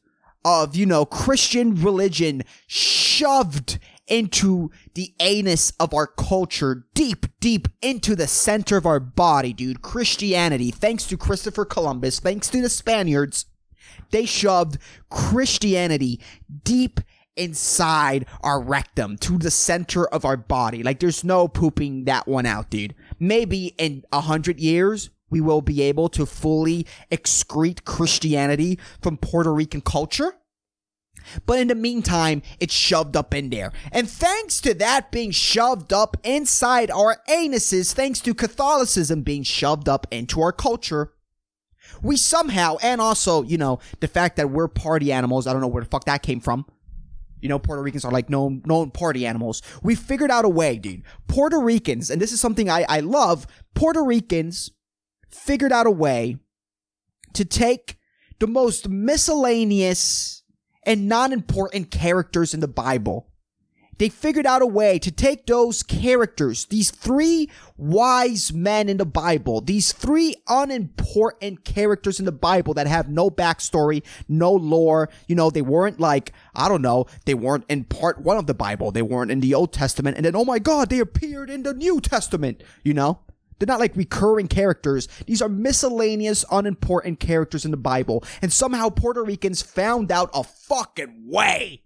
of, 0.45 0.75
you 0.75 0.87
know, 0.87 1.05
Christian 1.05 1.75
religion 1.75 2.43
shoved 2.67 3.79
into 4.09 4.71
the 4.95 5.15
anus 5.21 5.73
of 5.79 5.95
our 5.95 6.07
culture, 6.07 6.87
deep, 6.95 7.27
deep 7.41 7.69
into 7.81 8.17
the 8.17 8.27
center 8.27 8.77
of 8.77 8.87
our 8.87 9.01
body, 9.01 9.53
dude. 9.53 9.83
Christianity, 9.83 10.71
thanks 10.71 11.07
to 11.07 11.17
Christopher 11.17 11.65
Columbus, 11.65 12.19
thanks 12.21 12.49
to 12.49 12.61
the 12.61 12.69
Spaniards, 12.69 13.47
they 14.11 14.27
shoved 14.27 14.79
Christianity 15.09 16.21
deep 16.65 17.01
inside 17.37 18.27
our 18.43 18.61
rectum 18.61 19.17
to 19.17 19.39
the 19.39 19.51
center 19.51 20.07
of 20.07 20.25
our 20.25 20.37
body. 20.37 20.83
Like 20.83 21.01
there's 21.01 21.25
no 21.25 21.49
pooping 21.49 22.05
that 22.05 22.29
one 22.29 22.45
out, 22.47 22.71
dude. 22.71 22.95
Maybe 23.23 23.77
in 23.79 24.03
a 24.13 24.23
hundred 24.23 24.59
years, 24.59 25.11
we 25.31 25.41
will 25.41 25.61
be 25.61 25.81
able 25.83 26.09
to 26.09 26.27
fully 26.27 26.89
excrete 27.09 27.85
Christianity 27.85 28.81
from 29.01 29.17
Puerto 29.17 29.55
Rican 29.55 29.81
culture. 29.81 30.35
But 31.47 31.61
in 31.61 31.69
the 31.69 31.77
meantime, 31.77 32.43
it's 32.59 32.75
shoved 32.75 33.17
up 33.17 33.33
in 33.33 33.51
there. 33.51 33.73
And 33.93 34.11
thanks 34.11 34.61
to 34.63 34.75
that 34.75 35.13
being 35.13 35.31
shoved 35.31 35.93
up 35.93 36.17
inside 36.25 36.91
our 36.91 37.19
anuses, 37.29 37.93
thanks 37.93 38.19
to 38.23 38.35
Catholicism 38.35 39.23
being 39.23 39.45
shoved 39.45 39.89
up 39.89 40.09
into 40.11 40.41
our 40.43 40.51
culture, 40.51 41.13
we 42.03 42.17
somehow, 42.17 42.79
and 42.83 43.01
also, 43.01 43.45
you 43.45 43.57
know, 43.57 43.79
the 44.01 44.09
fact 44.09 44.35
that 44.35 44.51
we're 44.51 44.67
party 44.67 45.13
animals, 45.13 45.47
I 45.47 45.53
don't 45.53 45.63
know 45.63 45.69
where 45.69 45.85
the 45.85 45.89
fuck 45.89 46.07
that 46.07 46.25
came 46.25 46.41
from. 46.41 46.67
You 47.43 47.49
know, 47.49 47.59
Puerto 47.59 47.83
Ricans 47.83 48.05
are 48.05 48.13
like 48.13 48.31
known, 48.31 48.63
known 48.65 48.91
party 48.91 49.27
animals. 49.27 49.61
We 49.83 49.95
figured 49.97 50.31
out 50.31 50.45
a 50.45 50.49
way, 50.49 50.79
dude. 50.79 51.03
Puerto 51.27 51.59
Ricans, 51.59 52.09
and 52.09 52.23
this 52.23 52.33
is 52.33 52.41
something 52.41 52.71
I, 52.71 52.87
I 52.89 53.01
love, 53.01 53.47
Puerto 53.75 54.03
Ricans 54.03 54.71
figured 55.29 55.73
out 55.73 55.87
a 55.87 55.91
way 55.91 56.37
to 57.35 57.45
take 57.45 57.99
the 58.39 58.47
most 58.47 58.89
miscellaneous 58.89 60.45
and 60.85 61.09
non 61.09 61.33
important 61.33 61.91
characters 61.91 62.55
in 62.55 62.61
the 62.61 62.69
Bible. 62.69 63.32
They 63.99 64.09
figured 64.09 64.47
out 64.47 64.63
a 64.63 64.67
way 64.67 64.99
to 64.99 65.11
take 65.11 65.47
those 65.47 65.83
characters, 65.83 66.65
these 66.67 66.91
three 66.91 67.51
wise 67.77 68.53
men 68.53 68.89
in 68.89 68.97
the 68.97 69.07
Bible, 69.07 69.61
these 69.61 69.93
three 69.93 70.35
unimportant 70.49 71.65
characters 71.65 72.19
in 72.19 72.25
the 72.25 72.33
Bible 72.33 72.75
that 72.75 72.87
have 72.87 73.09
no 73.09 73.31
backstory, 73.31 74.03
no 74.29 74.53
lore. 74.53 75.09
You 75.29 75.37
know, 75.37 75.51
they 75.51 75.63
weren't 75.63 76.01
like, 76.01 76.33
I 76.55 76.69
don't 76.69 76.83
know, 76.83 77.07
they 77.27 77.35
weren't 77.35 77.65
in 77.69 77.85
part 77.85 78.21
one 78.21 78.39
of 78.39 78.47
the 78.47 78.55
Bible. 78.55 78.91
They 78.91 79.03
weren't 79.03 79.31
in 79.31 79.41
the 79.41 79.55
Old 79.55 79.73
Testament. 79.73 80.17
And 80.17 80.25
then, 80.25 80.37
oh 80.37 80.45
my 80.45 80.59
God, 80.59 80.89
they 80.89 80.99
appeared 80.99 81.51
in 81.51 81.63
the 81.63 81.75
New 81.75 82.01
Testament, 82.01 82.63
you 82.83 82.95
know? 82.95 83.21
They're 83.59 83.67
not 83.69 83.79
like 83.79 83.95
recurring 83.95 84.49
characters. 84.49 85.07
These 85.27 85.41
are 85.41 85.49
miscellaneous, 85.49 86.45
unimportant 86.51 87.21
characters 87.21 87.65
in 87.65 87.71
the 87.71 87.77
Bible. 87.77 88.25
And 88.41 88.53
somehow 88.53 88.89
Puerto 88.89 89.23
Ricans 89.23 89.63
found 89.63 90.11
out 90.11 90.31
a 90.35 90.43
fucking 90.43 91.27
way 91.29 91.83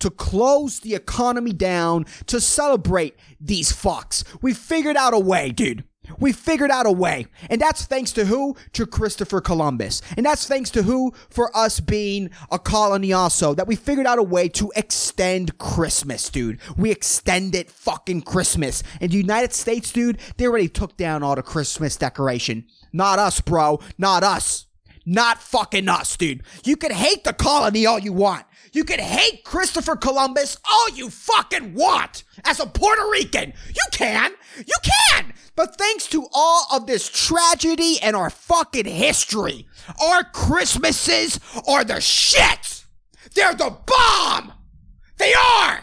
to 0.00 0.10
close 0.10 0.80
the 0.80 0.94
economy 0.94 1.52
down 1.52 2.06
to 2.26 2.40
celebrate 2.40 3.16
these 3.40 3.72
fucks. 3.72 4.24
We 4.42 4.52
figured 4.54 4.96
out 4.96 5.14
a 5.14 5.18
way, 5.18 5.50
dude. 5.50 5.84
We 6.18 6.32
figured 6.32 6.70
out 6.70 6.86
a 6.86 6.92
way. 6.92 7.26
And 7.50 7.60
that's 7.60 7.84
thanks 7.84 8.12
to 8.12 8.24
who? 8.24 8.56
To 8.74 8.86
Christopher 8.86 9.40
Columbus. 9.40 10.02
And 10.16 10.24
that's 10.24 10.46
thanks 10.46 10.70
to 10.70 10.82
who? 10.82 11.12
For 11.30 11.54
us 11.56 11.80
being 11.80 12.30
a 12.50 12.58
colony 12.58 13.12
also. 13.12 13.54
That 13.54 13.66
we 13.66 13.76
figured 13.76 14.06
out 14.06 14.18
a 14.18 14.22
way 14.22 14.48
to 14.50 14.72
extend 14.76 15.58
Christmas, 15.58 16.28
dude. 16.30 16.60
We 16.76 16.90
extended 16.90 17.70
fucking 17.70 18.22
Christmas. 18.22 18.82
And 19.00 19.10
the 19.10 19.16
United 19.16 19.52
States, 19.52 19.92
dude, 19.92 20.18
they 20.36 20.46
already 20.46 20.68
took 20.68 20.96
down 20.96 21.22
all 21.22 21.34
the 21.34 21.42
Christmas 21.42 21.96
decoration. 21.96 22.66
Not 22.92 23.18
us, 23.18 23.40
bro. 23.40 23.80
Not 23.98 24.22
us. 24.22 24.66
Not 25.04 25.40
fucking 25.40 25.88
us, 25.88 26.16
dude. 26.16 26.42
You 26.64 26.76
can 26.76 26.90
hate 26.90 27.22
the 27.22 27.32
colony 27.32 27.86
all 27.86 27.98
you 27.98 28.12
want. 28.12 28.44
You 28.76 28.84
can 28.84 28.98
hate 28.98 29.42
Christopher 29.42 29.96
Columbus 29.96 30.58
all 30.70 30.90
you 30.90 31.08
fucking 31.08 31.72
want 31.72 32.24
as 32.44 32.60
a 32.60 32.66
Puerto 32.66 33.08
Rican. 33.10 33.54
You 33.68 33.82
can. 33.90 34.32
You 34.58 34.74
can. 34.82 35.32
But 35.54 35.78
thanks 35.78 36.06
to 36.08 36.26
all 36.34 36.66
of 36.70 36.86
this 36.86 37.08
tragedy 37.08 37.98
and 38.02 38.14
our 38.14 38.28
fucking 38.28 38.84
history, 38.84 39.66
our 39.98 40.24
Christmases 40.24 41.40
are 41.66 41.84
the 41.84 42.02
shit. 42.02 42.84
They're 43.34 43.54
the 43.54 43.78
bomb. 43.86 44.52
They 45.16 45.32
are. 45.32 45.82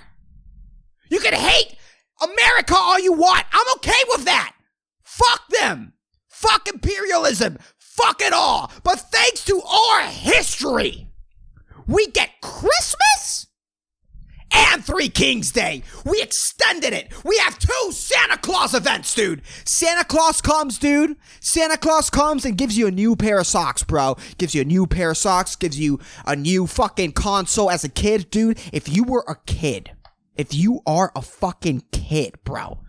You 1.10 1.20
can 1.20 1.34
hate 1.34 1.76
America 2.22 2.76
all 2.78 3.00
you 3.00 3.14
want. 3.14 3.44
I'm 3.52 3.76
okay 3.78 4.04
with 4.10 4.26
that. 4.26 4.54
Fuck 5.02 5.48
them. 5.60 5.94
Fuck 6.30 6.68
imperialism. 6.68 7.58
Fuck 7.80 8.22
it 8.22 8.34
all. 8.34 8.72
But 8.84 9.00
thanks 9.00 9.44
to 9.46 9.60
our 9.64 10.02
history, 10.04 11.08
we 11.88 12.08
get 12.08 12.30
Christmas 12.42 13.48
and 14.54 14.86
Three 14.86 15.10
Kings 15.10 15.52
Day. 15.52 15.84
We 16.06 16.22
extended 16.22 16.94
it. 16.94 17.12
We 17.26 17.38
have 17.40 17.58
two 17.58 17.92
Santa 17.92 18.38
Claus 18.38 18.74
events, 18.74 19.14
dude. 19.16 19.42
Santa 19.66 20.04
Claus 20.04 20.42
comes, 20.42 20.78
dude. 20.78 21.18
Santa 21.40 21.78
Claus 21.78 22.10
comes 22.10 22.46
and 22.46 22.58
gives 22.58 22.78
you 22.78 22.88
a 22.88 22.92
new 22.92 23.16
pair 23.16 23.40
of 23.40 23.48
socks, 23.48 23.84
bro. 23.84 24.16
Gives 24.38 24.54
you 24.54 24.62
a 24.62 24.66
new 24.66 24.86
pair 24.86 25.12
of 25.12 25.18
socks, 25.18 25.56
gives 25.56 25.80
you 25.80 26.00
a 26.26 26.36
new 26.36 26.68
fucking 26.68 27.14
console 27.14 27.72
as 27.72 27.84
a 27.84 27.90
kid, 27.90 28.30
dude. 28.30 28.60
If 28.72 28.88
you 28.88 29.04
were 29.04 29.26
a 29.28 29.36
kid, 29.46 29.92
if 30.36 30.54
you 30.54 30.82
are 30.86 31.12
a 31.16 31.22
fucking 31.22 31.84
kid, 31.92 32.36
bro, 32.44 32.80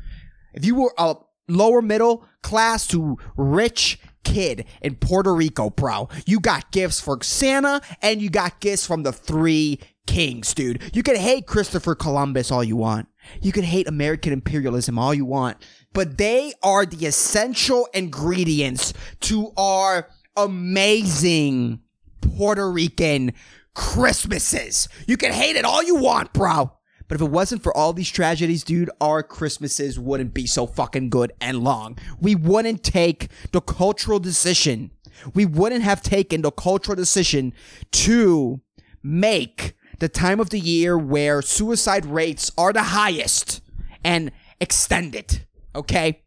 if 0.52 0.64
you 0.64 0.74
were 0.74 0.94
a 0.98 1.16
lower 1.48 1.82
middle 1.82 2.26
class 2.42 2.86
to 2.88 3.18
rich 3.36 3.98
kid 4.24 4.64
in 4.82 4.96
Puerto 4.96 5.34
Rico, 5.34 5.70
bro. 5.70 6.08
You 6.26 6.40
got 6.40 6.70
gifts 6.72 7.00
for 7.00 7.22
Santa 7.22 7.80
and 8.02 8.20
you 8.20 8.30
got 8.30 8.60
gifts 8.60 8.86
from 8.86 9.02
the 9.02 9.12
three 9.12 9.80
kings, 10.06 10.54
dude. 10.54 10.82
You 10.92 11.02
can 11.02 11.16
hate 11.16 11.46
Christopher 11.46 11.94
Columbus 11.94 12.50
all 12.50 12.64
you 12.64 12.76
want. 12.76 13.08
You 13.40 13.52
can 13.52 13.64
hate 13.64 13.88
American 13.88 14.32
imperialism 14.32 14.98
all 14.98 15.14
you 15.14 15.24
want, 15.24 15.56
but 15.92 16.18
they 16.18 16.52
are 16.62 16.84
the 16.84 17.06
essential 17.06 17.88
ingredients 17.94 18.92
to 19.20 19.52
our 19.56 20.08
amazing 20.36 21.80
Puerto 22.20 22.70
Rican 22.70 23.32
Christmases. 23.74 24.88
You 25.06 25.16
can 25.16 25.32
hate 25.32 25.56
it 25.56 25.64
all 25.64 25.82
you 25.82 25.96
want, 25.96 26.32
bro. 26.32 26.72
But 27.14 27.20
if 27.20 27.28
it 27.28 27.30
wasn't 27.30 27.62
for 27.62 27.72
all 27.76 27.92
these 27.92 28.10
tragedies, 28.10 28.64
dude, 28.64 28.90
our 29.00 29.22
Christmases 29.22 30.00
wouldn't 30.00 30.34
be 30.34 30.48
so 30.48 30.66
fucking 30.66 31.10
good 31.10 31.32
and 31.40 31.62
long. 31.62 31.96
We 32.20 32.34
wouldn't 32.34 32.82
take 32.82 33.28
the 33.52 33.60
cultural 33.60 34.18
decision. 34.18 34.90
We 35.32 35.46
wouldn't 35.46 35.84
have 35.84 36.02
taken 36.02 36.42
the 36.42 36.50
cultural 36.50 36.96
decision 36.96 37.52
to 37.92 38.62
make 39.00 39.74
the 40.00 40.08
time 40.08 40.40
of 40.40 40.50
the 40.50 40.58
year 40.58 40.98
where 40.98 41.40
suicide 41.40 42.04
rates 42.04 42.50
are 42.58 42.72
the 42.72 42.82
highest 42.82 43.60
and 44.02 44.32
extend 44.60 45.14
it. 45.14 45.44
Okay? 45.76 46.23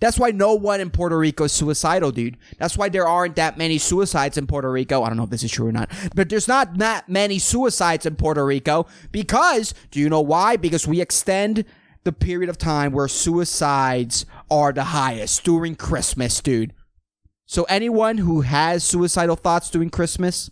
That's 0.00 0.18
why 0.18 0.30
no 0.30 0.54
one 0.54 0.80
in 0.80 0.90
Puerto 0.90 1.18
Rico 1.18 1.44
is 1.44 1.52
suicidal, 1.52 2.12
dude. 2.12 2.36
That's 2.58 2.78
why 2.78 2.88
there 2.88 3.06
aren't 3.06 3.36
that 3.36 3.58
many 3.58 3.78
suicides 3.78 4.38
in 4.38 4.46
Puerto 4.46 4.70
Rico. 4.70 5.02
I 5.02 5.08
don't 5.08 5.16
know 5.16 5.24
if 5.24 5.30
this 5.30 5.42
is 5.42 5.50
true 5.50 5.68
or 5.68 5.72
not, 5.72 5.90
but 6.14 6.28
there's 6.28 6.46
not 6.46 6.78
that 6.78 7.08
many 7.08 7.38
suicides 7.38 8.06
in 8.06 8.14
Puerto 8.14 8.44
Rico 8.44 8.86
because, 9.10 9.74
do 9.90 9.98
you 9.98 10.08
know 10.08 10.20
why? 10.20 10.56
Because 10.56 10.86
we 10.86 11.00
extend 11.00 11.64
the 12.04 12.12
period 12.12 12.48
of 12.48 12.56
time 12.56 12.92
where 12.92 13.08
suicides 13.08 14.24
are 14.50 14.72
the 14.72 14.84
highest 14.84 15.44
during 15.44 15.74
Christmas, 15.74 16.40
dude. 16.40 16.72
So 17.44 17.64
anyone 17.64 18.18
who 18.18 18.42
has 18.42 18.84
suicidal 18.84 19.36
thoughts 19.36 19.68
during 19.70 19.90
Christmas 19.90 20.50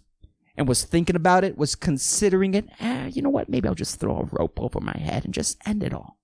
and 0.56 0.66
was 0.66 0.82
thinking 0.82 1.14
about 1.14 1.44
it, 1.44 1.56
was 1.56 1.74
considering 1.74 2.54
it, 2.54 2.68
eh, 2.80 3.10
you 3.12 3.22
know 3.22 3.30
what? 3.30 3.48
Maybe 3.48 3.68
I'll 3.68 3.74
just 3.74 4.00
throw 4.00 4.18
a 4.18 4.24
rope 4.24 4.58
over 4.60 4.80
my 4.80 4.96
head 4.96 5.24
and 5.24 5.32
just 5.34 5.58
end 5.66 5.82
it 5.84 5.92
all. 5.92 6.18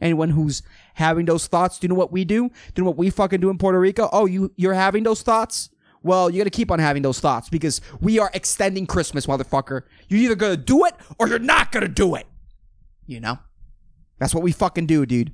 Anyone 0.00 0.30
who's 0.30 0.62
having 0.94 1.26
those 1.26 1.46
thoughts, 1.46 1.78
do 1.78 1.84
you 1.84 1.88
know 1.88 1.94
what 1.94 2.12
we 2.12 2.24
do? 2.24 2.48
Do 2.48 2.54
you 2.76 2.84
know 2.84 2.90
what 2.90 2.96
we 2.96 3.10
fucking 3.10 3.40
do 3.40 3.50
in 3.50 3.58
Puerto 3.58 3.80
Rico? 3.80 4.08
Oh, 4.12 4.26
you 4.26 4.52
you're 4.56 4.74
having 4.74 5.02
those 5.02 5.22
thoughts? 5.22 5.70
Well, 6.02 6.30
you 6.30 6.38
gotta 6.38 6.50
keep 6.50 6.70
on 6.70 6.78
having 6.78 7.02
those 7.02 7.20
thoughts 7.20 7.48
because 7.48 7.80
we 8.00 8.18
are 8.18 8.30
extending 8.34 8.86
Christmas, 8.86 9.26
motherfucker. 9.26 9.82
You're 10.08 10.20
either 10.20 10.36
gonna 10.36 10.56
do 10.56 10.84
it 10.84 10.94
or 11.18 11.28
you're 11.28 11.38
not 11.38 11.72
gonna 11.72 11.88
do 11.88 12.14
it. 12.14 12.26
You 13.06 13.20
know? 13.20 13.38
That's 14.18 14.34
what 14.34 14.42
we 14.42 14.52
fucking 14.52 14.86
do, 14.86 15.06
dude. 15.06 15.32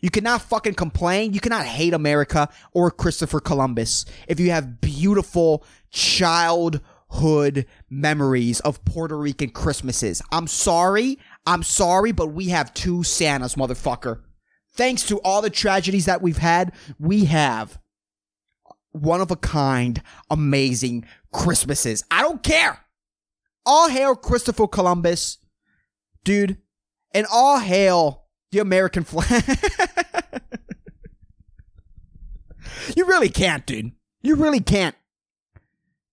You 0.00 0.10
cannot 0.10 0.42
fucking 0.42 0.74
complain. 0.74 1.32
You 1.32 1.40
cannot 1.40 1.64
hate 1.64 1.94
America 1.94 2.48
or 2.72 2.90
Christopher 2.90 3.40
Columbus 3.40 4.04
if 4.26 4.40
you 4.40 4.50
have 4.50 4.80
beautiful 4.80 5.64
childhood 5.90 7.66
memories 7.88 8.58
of 8.60 8.84
Puerto 8.84 9.16
Rican 9.16 9.50
Christmases. 9.50 10.20
I'm 10.32 10.48
sorry. 10.48 11.18
I'm 11.46 11.62
sorry, 11.62 12.12
but 12.12 12.28
we 12.28 12.48
have 12.48 12.72
two 12.74 13.02
Santas, 13.02 13.54
motherfucker. 13.54 14.20
Thanks 14.74 15.02
to 15.08 15.18
all 15.20 15.42
the 15.42 15.50
tragedies 15.50 16.06
that 16.06 16.22
we've 16.22 16.38
had, 16.38 16.72
we 16.98 17.26
have 17.26 17.78
one 18.92 19.20
of 19.20 19.30
a 19.30 19.36
kind, 19.36 20.02
amazing 20.30 21.04
Christmases. 21.32 22.04
I 22.10 22.22
don't 22.22 22.42
care. 22.42 22.80
All 23.66 23.88
hail 23.88 24.14
Christopher 24.14 24.66
Columbus, 24.66 25.38
dude, 26.24 26.58
and 27.12 27.26
all 27.32 27.58
hail 27.58 28.24
the 28.50 28.58
American 28.60 29.04
flag. 29.04 29.44
You 32.96 33.06
really 33.06 33.28
can't, 33.28 33.64
dude. 33.66 33.92
You 34.22 34.36
really 34.36 34.60
can't. 34.60 34.94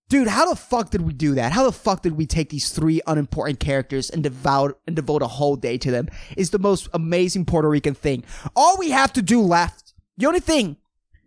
Dude, 0.09 0.27
how 0.27 0.49
the 0.49 0.55
fuck 0.55 0.89
did 0.89 1.01
we 1.01 1.13
do 1.13 1.35
that? 1.35 1.51
How 1.51 1.63
the 1.63 1.71
fuck 1.71 2.01
did 2.01 2.13
we 2.13 2.25
take 2.25 2.49
these 2.49 2.69
three 2.69 2.99
unimportant 3.05 3.59
characters 3.59 4.09
and 4.09 4.23
devote 4.23 4.79
and 4.87 4.95
devote 4.95 5.21
a 5.21 5.27
whole 5.27 5.55
day 5.55 5.77
to 5.77 5.91
them? 5.91 6.09
Is 6.35 6.49
the 6.49 6.57
most 6.57 6.89
amazing 6.93 7.45
Puerto 7.45 7.69
Rican 7.69 7.93
thing. 7.93 8.23
All 8.55 8.75
we 8.77 8.89
have 8.89 9.13
to 9.13 9.21
do 9.21 9.39
left, 9.39 9.93
the 10.17 10.25
only 10.25 10.39
thing 10.39 10.77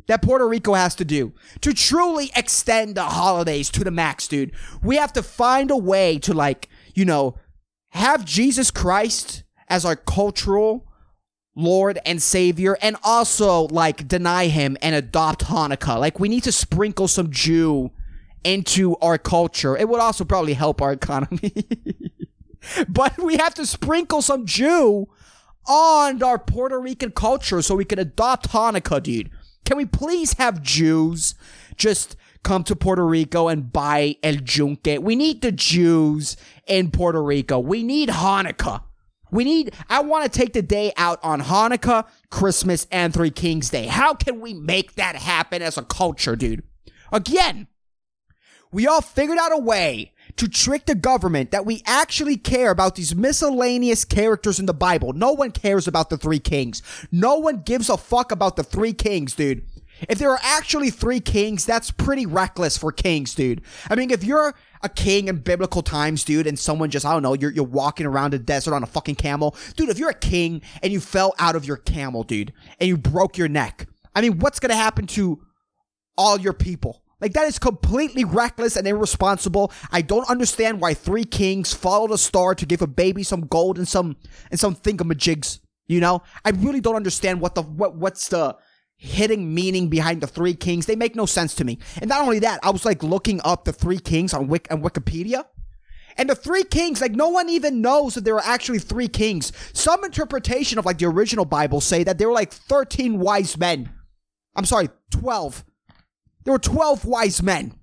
that 0.08 0.20
Puerto 0.20 0.48
Rico 0.48 0.74
has 0.74 0.96
to 0.96 1.04
do 1.04 1.32
to 1.60 1.72
truly 1.72 2.32
extend 2.34 2.96
the 2.96 3.04
holidays 3.04 3.70
to 3.70 3.84
the 3.84 3.92
max, 3.92 4.26
dude, 4.26 4.50
we 4.82 4.96
have 4.96 5.12
to 5.12 5.22
find 5.22 5.70
a 5.70 5.76
way 5.76 6.18
to 6.18 6.34
like, 6.34 6.68
you 6.92 7.04
know, 7.04 7.36
have 7.90 8.24
Jesus 8.24 8.72
Christ 8.72 9.44
as 9.68 9.84
our 9.84 9.94
cultural 9.94 10.88
Lord 11.54 12.00
and 12.04 12.20
Savior, 12.20 12.78
and 12.82 12.96
also 13.04 13.68
like 13.68 14.08
deny 14.08 14.46
him 14.46 14.76
and 14.82 14.94
adopt 14.94 15.44
Hanukkah. 15.44 16.00
Like 16.00 16.18
we 16.18 16.28
need 16.28 16.42
to 16.44 16.52
sprinkle 16.52 17.06
some 17.06 17.30
Jew 17.30 17.92
into 18.44 18.96
our 18.96 19.18
culture. 19.18 19.76
It 19.76 19.88
would 19.88 20.00
also 20.00 20.24
probably 20.24 20.54
help 20.54 20.82
our 20.82 20.92
economy. 20.92 21.52
but 22.88 23.18
we 23.18 23.36
have 23.36 23.54
to 23.54 23.66
sprinkle 23.66 24.22
some 24.22 24.46
Jew 24.46 25.08
on 25.66 26.22
our 26.22 26.38
Puerto 26.38 26.80
Rican 26.80 27.12
culture 27.12 27.62
so 27.62 27.74
we 27.74 27.84
can 27.84 27.98
adopt 27.98 28.50
Hanukkah, 28.50 29.02
dude. 29.02 29.30
Can 29.64 29.76
we 29.76 29.86
please 29.86 30.34
have 30.34 30.62
Jews 30.62 31.34
just 31.76 32.16
come 32.42 32.64
to 32.64 32.74
Puerto 32.74 33.06
Rico 33.06 33.48
and 33.48 33.72
buy 33.72 34.16
El 34.22 34.36
Yunque? 34.36 34.98
We 35.00 35.14
need 35.14 35.42
the 35.42 35.52
Jews 35.52 36.36
in 36.66 36.90
Puerto 36.90 37.22
Rico. 37.22 37.58
We 37.58 37.82
need 37.82 38.08
Hanukkah. 38.08 38.82
We 39.30 39.44
need, 39.44 39.74
I 39.88 40.02
want 40.02 40.30
to 40.30 40.38
take 40.38 40.52
the 40.52 40.60
day 40.60 40.92
out 40.96 41.18
on 41.22 41.40
Hanukkah, 41.40 42.06
Christmas, 42.28 42.86
and 42.92 43.14
Three 43.14 43.30
Kings 43.30 43.70
Day. 43.70 43.86
How 43.86 44.12
can 44.12 44.40
we 44.40 44.52
make 44.52 44.96
that 44.96 45.16
happen 45.16 45.62
as 45.62 45.78
a 45.78 45.82
culture, 45.82 46.36
dude? 46.36 46.64
Again, 47.10 47.66
we 48.72 48.86
all 48.86 49.00
figured 49.00 49.38
out 49.38 49.52
a 49.52 49.58
way 49.58 50.12
to 50.36 50.48
trick 50.48 50.86
the 50.86 50.94
government 50.94 51.50
that 51.50 51.66
we 51.66 51.82
actually 51.86 52.36
care 52.36 52.70
about 52.70 52.94
these 52.94 53.14
miscellaneous 53.14 54.04
characters 54.04 54.58
in 54.58 54.66
the 54.66 54.74
Bible. 54.74 55.12
No 55.12 55.32
one 55.32 55.50
cares 55.50 55.86
about 55.86 56.10
the 56.10 56.16
three 56.16 56.38
kings. 56.38 56.82
No 57.12 57.36
one 57.36 57.58
gives 57.58 57.90
a 57.90 57.96
fuck 57.96 58.32
about 58.32 58.56
the 58.56 58.64
three 58.64 58.94
kings, 58.94 59.34
dude. 59.34 59.64
If 60.08 60.18
there 60.18 60.30
are 60.30 60.40
actually 60.42 60.90
three 60.90 61.20
kings, 61.20 61.64
that's 61.64 61.90
pretty 61.90 62.26
reckless 62.26 62.76
for 62.76 62.90
kings, 62.90 63.34
dude. 63.34 63.62
I 63.88 63.94
mean, 63.94 64.10
if 64.10 64.24
you're 64.24 64.54
a 64.82 64.88
king 64.88 65.28
in 65.28 65.36
biblical 65.38 65.82
times, 65.82 66.24
dude, 66.24 66.46
and 66.46 66.58
someone 66.58 66.90
just, 66.90 67.06
I 67.06 67.12
don't 67.12 67.22
know, 67.22 67.34
you're, 67.34 67.52
you're 67.52 67.64
walking 67.64 68.06
around 68.06 68.32
the 68.32 68.38
desert 68.38 68.74
on 68.74 68.82
a 68.82 68.86
fucking 68.86 69.14
camel. 69.14 69.54
Dude, 69.76 69.90
if 69.90 69.98
you're 69.98 70.10
a 70.10 70.14
king 70.14 70.62
and 70.82 70.92
you 70.92 70.98
fell 70.98 71.34
out 71.38 71.54
of 71.54 71.64
your 71.64 71.76
camel, 71.76 72.24
dude, 72.24 72.52
and 72.80 72.88
you 72.88 72.96
broke 72.96 73.38
your 73.38 73.48
neck, 73.48 73.86
I 74.14 74.22
mean, 74.22 74.38
what's 74.38 74.58
gonna 74.58 74.74
happen 74.74 75.06
to 75.08 75.40
all 76.18 76.40
your 76.40 76.52
people? 76.52 77.02
Like 77.22 77.34
that 77.34 77.46
is 77.46 77.60
completely 77.60 78.24
reckless 78.24 78.76
and 78.76 78.86
irresponsible. 78.86 79.72
I 79.92 80.02
don't 80.02 80.28
understand 80.28 80.80
why 80.80 80.92
three 80.92 81.24
kings 81.24 81.72
followed 81.72 82.10
a 82.10 82.18
star 82.18 82.56
to 82.56 82.66
give 82.66 82.82
a 82.82 82.88
baby 82.88 83.22
some 83.22 83.42
gold 83.42 83.78
and 83.78 83.86
some 83.86 84.16
and 84.50 84.58
some 84.58 84.74
thingamajigs. 84.74 85.60
You 85.86 86.00
know, 86.00 86.22
I 86.44 86.50
really 86.50 86.80
don't 86.80 86.96
understand 86.96 87.40
what 87.40 87.54
the 87.54 87.62
what 87.62 87.94
what's 87.94 88.28
the 88.28 88.56
hidden 88.96 89.54
meaning 89.54 89.88
behind 89.88 90.20
the 90.20 90.26
three 90.26 90.54
kings. 90.54 90.86
They 90.86 90.96
make 90.96 91.14
no 91.14 91.24
sense 91.24 91.54
to 91.56 91.64
me. 91.64 91.78
And 92.00 92.08
not 92.08 92.22
only 92.22 92.40
that, 92.40 92.58
I 92.64 92.70
was 92.70 92.84
like 92.84 93.04
looking 93.04 93.40
up 93.44 93.64
the 93.64 93.72
three 93.72 94.00
kings 94.00 94.34
on 94.34 94.48
Wik 94.48 94.66
on 94.72 94.82
Wikipedia. 94.82 95.44
And 96.18 96.28
the 96.28 96.34
three 96.34 96.64
kings, 96.64 97.00
like 97.00 97.12
no 97.12 97.28
one 97.28 97.48
even 97.48 97.80
knows 97.80 98.14
that 98.14 98.24
there 98.24 98.34
are 98.34 98.44
actually 98.44 98.80
three 98.80 99.08
kings. 99.08 99.52
Some 99.72 100.04
interpretation 100.04 100.76
of 100.76 100.86
like 100.86 100.98
the 100.98 101.06
original 101.06 101.44
Bible 101.44 101.80
say 101.80 102.02
that 102.02 102.18
there 102.18 102.26
were 102.26 102.34
like 102.34 102.52
13 102.52 103.20
wise 103.20 103.56
men. 103.56 103.90
I'm 104.56 104.64
sorry, 104.64 104.90
12 105.12 105.64
there 106.44 106.52
were 106.52 106.58
12 106.58 107.04
wise 107.04 107.42
men. 107.42 107.74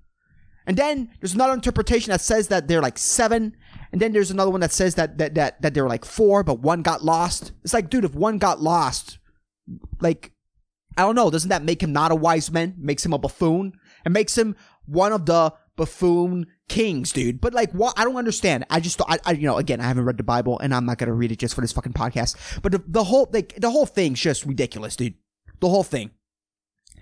And 0.66 0.76
then 0.76 1.10
there's 1.20 1.34
another 1.34 1.54
interpretation 1.54 2.10
that 2.12 2.20
says 2.20 2.48
that 2.48 2.68
they're 2.68 2.82
like 2.82 2.98
seven. 2.98 3.56
And 3.92 4.00
then 4.00 4.12
there's 4.12 4.30
another 4.30 4.50
one 4.50 4.60
that 4.60 4.72
says 4.72 4.94
that 4.94 5.18
that 5.18 5.34
that, 5.34 5.62
that 5.62 5.74
they 5.74 5.80
were 5.80 5.88
like 5.88 6.04
four, 6.04 6.44
but 6.44 6.60
one 6.60 6.82
got 6.82 7.02
lost. 7.02 7.52
It's 7.64 7.74
like, 7.74 7.90
dude, 7.90 8.04
if 8.04 8.14
one 8.14 8.38
got 8.38 8.60
lost, 8.60 9.18
like, 10.00 10.32
I 10.96 11.02
don't 11.02 11.14
know, 11.14 11.30
doesn't 11.30 11.48
that 11.48 11.64
make 11.64 11.82
him 11.82 11.92
not 11.92 12.12
a 12.12 12.14
wise 12.14 12.50
man? 12.50 12.74
Makes 12.78 13.04
him 13.04 13.12
a 13.12 13.18
buffoon? 13.18 13.72
It 14.04 14.10
makes 14.10 14.36
him 14.36 14.54
one 14.86 15.12
of 15.12 15.26
the 15.26 15.52
buffoon 15.76 16.46
kings, 16.68 17.12
dude. 17.12 17.40
But 17.40 17.54
like, 17.54 17.72
what? 17.72 17.98
I 17.98 18.04
don't 18.04 18.16
understand. 18.16 18.66
I 18.70 18.80
just, 18.80 19.00
I, 19.08 19.18
I, 19.24 19.32
you 19.32 19.46
know, 19.46 19.56
again, 19.56 19.80
I 19.80 19.84
haven't 19.84 20.04
read 20.04 20.18
the 20.18 20.22
Bible, 20.22 20.58
and 20.60 20.74
I'm 20.74 20.86
not 20.86 20.98
gonna 20.98 21.14
read 21.14 21.32
it 21.32 21.38
just 21.38 21.54
for 21.54 21.62
this 21.62 21.72
fucking 21.72 21.94
podcast. 21.94 22.36
But 22.62 22.72
the, 22.72 22.84
the 22.86 23.04
whole, 23.04 23.28
like, 23.32 23.56
the 23.56 23.70
whole 23.70 23.86
thing's 23.86 24.20
just 24.20 24.44
ridiculous, 24.44 24.94
dude. 24.94 25.14
The 25.60 25.68
whole 25.68 25.82
thing. 25.82 26.10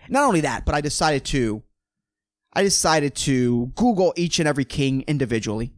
Not 0.09 0.25
only 0.25 0.41
that, 0.43 0.65
but 0.65 0.75
I 0.75 0.81
decided 0.81 1.25
to 1.27 1.63
I 2.53 2.63
decided 2.63 3.15
to 3.17 3.67
Google 3.77 4.15
each 4.17 4.39
and 4.39 4.49
every 4.49 4.65
king 4.65 5.05
individually. 5.07 5.73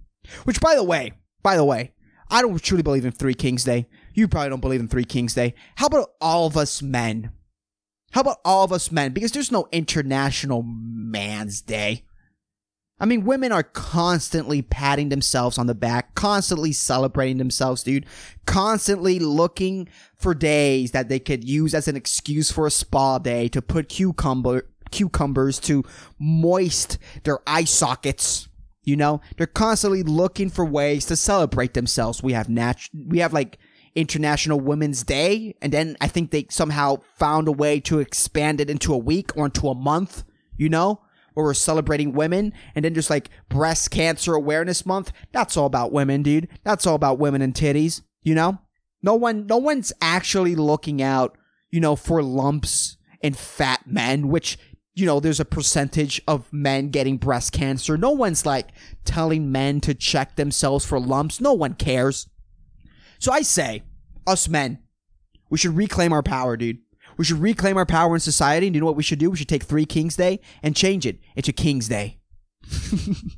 Which 0.45 0.61
by 0.61 0.75
the 0.75 0.85
way, 0.85 1.13
by 1.43 1.57
the 1.57 1.65
way, 1.65 1.93
I 2.31 2.43
don't 2.43 2.63
truly 2.63 2.83
believe 2.83 3.05
in 3.05 3.13
Three 3.13 3.35
Kings 3.35 3.65
Day. 3.65 3.89
You 4.15 4.29
probably 4.29 4.51
don't 4.51 4.61
believe 4.61 4.81
in 4.81 4.89
Three 4.89 5.05
Kings 5.05 5.35
Day. 5.35 5.55
How 5.77 5.87
about 5.87 6.13
all 6.21 6.47
of 6.47 6.57
us 6.57 6.81
men? 6.81 7.33
How 8.13 8.21
about 8.23 8.39
all 8.45 8.65
of 8.65 8.73
us 8.73 8.91
men? 8.93 9.13
Because 9.13 9.33
there's 9.33 9.53
no 9.53 9.69
International 9.73 10.63
Man's 10.65 11.61
Day. 11.61 12.05
I 13.01 13.07
mean, 13.07 13.25
women 13.25 13.51
are 13.51 13.63
constantly 13.63 14.61
patting 14.61 15.09
themselves 15.09 15.57
on 15.57 15.67
the 15.67 15.75
back, 15.75 16.15
constantly 16.15 16.73
celebrating 16.73 17.39
themselves, 17.39 17.83
dude. 17.83 18.05
Constantly 18.45 19.19
looking 19.19 19.89
for 20.15 20.35
days 20.35 20.91
that 20.91 21.09
they 21.09 21.19
could 21.19 21.43
use 21.43 21.75
as 21.75 21.89
an 21.89 21.97
excuse 21.97 22.53
for 22.53 22.67
a 22.67 22.71
spa 22.71 23.19
day 23.19 23.49
to 23.49 23.63
put 23.63 23.89
cucumber 23.89 24.67
cucumbers 24.91 25.61
to 25.61 25.85
moist 26.19 26.99
their 27.25 27.39
eye 27.47 27.65
sockets. 27.65 28.49
You 28.83 28.97
know, 28.97 29.21
they're 29.37 29.47
constantly 29.47 30.03
looking 30.03 30.51
for 30.51 30.65
ways 30.65 31.07
to 31.07 31.17
celebrate 31.17 31.75
themselves. 31.75 32.23
We 32.23 32.33
have 32.33 32.49
nat- 32.49 32.89
we 32.93 33.21
have 33.21 33.33
like 33.33 33.59
International 33.95 34.61
Women's 34.61 35.03
Day, 35.05 35.55
and 35.63 35.73
then 35.73 35.97
I 36.01 36.09
think 36.09 36.31
they 36.31 36.47
somehow 36.51 36.97
found 37.17 37.49
a 37.49 37.53
way 37.53 37.81
to 37.81 37.99
expand 37.99 38.61
it 38.61 38.71
into 38.71 38.93
a 38.93 38.99
week 38.99 39.37
or 39.37 39.47
into 39.47 39.69
a 39.69 39.75
month. 39.75 40.25
You 40.57 40.69
know, 40.69 41.01
where 41.35 41.47
we're 41.47 41.55
celebrating 41.55 42.13
women 42.13 42.53
and 42.75 42.85
then 42.85 42.95
just 42.95 43.11
like 43.11 43.31
breast 43.49 43.91
cancer 43.91 44.35
awareness 44.35 44.87
month. 44.87 45.13
That's 45.33 45.57
all 45.57 45.67
about 45.67 45.93
women, 45.93 46.23
dude. 46.23 46.49
That's 46.65 46.87
all 46.87 46.95
about 46.95 47.19
women 47.19 47.43
and 47.43 47.55
titties, 47.55 48.03
you 48.23 48.35
know? 48.35 48.59
No 49.03 49.15
one 49.15 49.47
no 49.47 49.57
one's 49.57 49.93
actually 50.01 50.55
looking 50.55 51.01
out, 51.01 51.37
you 51.71 51.81
know, 51.81 51.97
for 51.97 52.23
lumps 52.23 52.97
and 53.23 53.37
fat 53.37 53.87
men, 53.87 54.29
which 54.29 54.59
you 54.95 55.07
know, 55.07 55.21
there's 55.21 55.41
a 55.41 55.45
percentage 55.45 56.21
of 56.27 56.53
men 56.53 56.91
getting 56.91 57.17
breast 57.17 57.53
cancer. 57.53 57.97
No 57.97 58.11
one's 58.11 58.45
like 58.45 58.69
telling 59.05 59.51
men 59.51 59.81
to 59.83 59.95
check 59.95 60.37
themselves 60.37 60.85
for 60.85 61.01
lumps. 61.01 61.41
No 61.41 61.55
one 61.55 61.75
cares. 61.75 62.29
So 63.19 63.33
I 63.33 63.43
say, 63.43 63.83
us 64.27 64.49
men, 64.49 64.79
we 65.49 65.59
should 65.59 65.77
reclaim 65.77 66.13
our 66.13 66.23
power, 66.23 66.57
dude. 66.57 66.79
We 67.21 67.27
should 67.27 67.43
reclaim 67.43 67.77
our 67.77 67.85
power 67.85 68.15
in 68.15 68.21
society. 68.21 68.67
And 68.67 68.75
you 68.75 68.81
know 68.81 68.87
what 68.87 68.97
we 68.97 69.03
should 69.03 69.19
do? 69.19 69.31
We 69.31 69.37
should 69.37 69.47
take 69.47 69.65
Three 69.65 69.85
Kings 69.85 70.17
Day 70.17 70.41
and 70.63 70.75
change 70.75 71.05
it 71.05 71.19
into 71.37 71.53
King's 71.53 71.87
Day. 71.87 72.19
this 72.63 73.29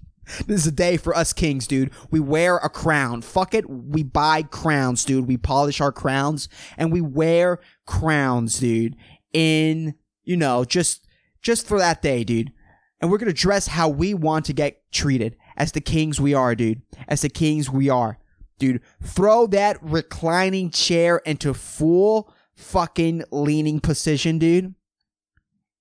is 0.46 0.68
a 0.68 0.70
day 0.70 0.96
for 0.96 1.16
us 1.16 1.32
kings, 1.32 1.66
dude. 1.66 1.90
We 2.08 2.20
wear 2.20 2.58
a 2.58 2.68
crown. 2.68 3.22
Fuck 3.22 3.54
it. 3.54 3.68
We 3.68 4.04
buy 4.04 4.44
crowns, 4.44 5.04
dude. 5.04 5.26
We 5.26 5.36
polish 5.36 5.80
our 5.80 5.90
crowns 5.90 6.48
and 6.76 6.92
we 6.92 7.00
wear 7.00 7.58
crowns, 7.84 8.60
dude. 8.60 8.94
In, 9.32 9.96
you 10.22 10.36
know, 10.36 10.64
just, 10.64 11.08
just 11.42 11.66
for 11.66 11.80
that 11.80 12.02
day, 12.02 12.22
dude. 12.22 12.52
And 13.00 13.10
we're 13.10 13.18
gonna 13.18 13.32
dress 13.32 13.66
how 13.66 13.88
we 13.88 14.14
want 14.14 14.44
to 14.44 14.52
get 14.52 14.80
treated 14.92 15.36
as 15.56 15.72
the 15.72 15.80
kings 15.80 16.20
we 16.20 16.34
are, 16.34 16.54
dude. 16.54 16.82
As 17.08 17.22
the 17.22 17.28
kings 17.28 17.68
we 17.68 17.90
are. 17.90 18.20
Dude, 18.60 18.80
throw 19.02 19.48
that 19.48 19.82
reclining 19.82 20.70
chair 20.70 21.16
into 21.26 21.52
full 21.52 22.32
fucking 22.54 23.24
leaning 23.30 23.80
position, 23.80 24.38
dude. 24.38 24.74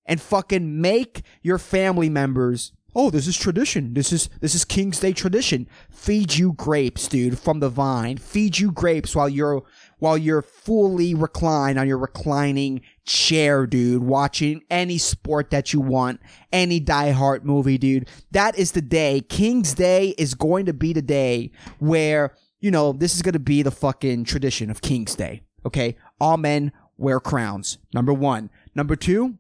And 0.05 0.19
fucking 0.19 0.81
make 0.81 1.21
your 1.41 1.57
family 1.57 2.09
members. 2.09 2.73
Oh, 2.93 3.09
this 3.09 3.27
is 3.27 3.37
tradition. 3.37 3.93
This 3.93 4.11
is 4.11 4.29
this 4.41 4.53
is 4.53 4.65
King's 4.65 4.99
Day 4.99 5.13
tradition. 5.13 5.67
Feed 5.89 6.35
you 6.35 6.53
grapes, 6.53 7.07
dude, 7.07 7.39
from 7.39 7.61
the 7.61 7.69
vine. 7.69 8.17
Feed 8.17 8.59
you 8.59 8.71
grapes 8.71 9.15
while 9.15 9.29
you're 9.29 9.63
while 9.99 10.17
you're 10.17 10.41
fully 10.41 11.13
reclined 11.13 11.79
on 11.79 11.87
your 11.87 11.99
reclining 11.99 12.81
chair, 13.05 13.65
dude, 13.65 14.03
watching 14.03 14.63
any 14.69 14.97
sport 14.97 15.51
that 15.51 15.71
you 15.71 15.79
want, 15.79 16.19
any 16.51 16.79
Die 16.81 17.11
Hard 17.11 17.45
movie, 17.45 17.77
dude. 17.77 18.09
That 18.31 18.57
is 18.57 18.73
the 18.73 18.81
day. 18.81 19.21
King's 19.21 19.73
Day 19.73 20.09
is 20.17 20.33
going 20.33 20.65
to 20.65 20.73
be 20.73 20.91
the 20.91 21.01
day 21.01 21.51
where, 21.79 22.35
you 22.59 22.71
know, 22.71 22.91
this 22.91 23.15
is 23.15 23.21
going 23.21 23.33
to 23.33 23.39
be 23.39 23.61
the 23.61 23.71
fucking 23.71 24.25
tradition 24.25 24.69
of 24.69 24.81
King's 24.81 25.15
Day. 25.15 25.43
Okay? 25.65 25.95
All 26.21 26.37
men 26.37 26.71
wear 26.97 27.19
crowns. 27.19 27.79
Number 27.93 28.13
one. 28.13 28.51
Number 28.75 28.95
two, 28.95 29.39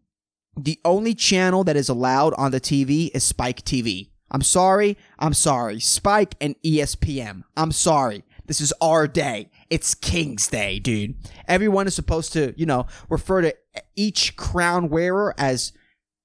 the 0.57 0.79
only 0.83 1.13
channel 1.13 1.63
that 1.63 1.77
is 1.77 1.87
allowed 1.89 2.33
on 2.33 2.51
the 2.51 2.59
TV 2.59 3.11
is 3.13 3.23
Spike 3.23 3.63
TV. 3.63 4.09
I'm 4.31 4.41
sorry. 4.41 4.97
I'm 5.19 5.35
sorry. 5.35 5.79
Spike 5.79 6.35
and 6.41 6.55
ESPN. 6.63 7.43
I'm 7.55 7.71
sorry. 7.71 8.23
This 8.47 8.59
is 8.59 8.73
our 8.81 9.07
day. 9.07 9.51
It's 9.69 9.93
King's 9.93 10.47
Day, 10.47 10.79
dude. 10.79 11.15
Everyone 11.47 11.87
is 11.87 11.95
supposed 11.95 12.33
to, 12.33 12.53
you 12.57 12.65
know, 12.65 12.87
refer 13.09 13.41
to 13.41 13.55
each 13.95 14.35
crown 14.35 14.89
wearer 14.89 15.35
as 15.37 15.71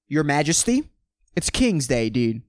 Your 0.07 0.23
Majesty, 0.23 0.89
it's 1.35 1.51
King's 1.51 1.87
Day, 1.87 2.09
dude. 2.09 2.41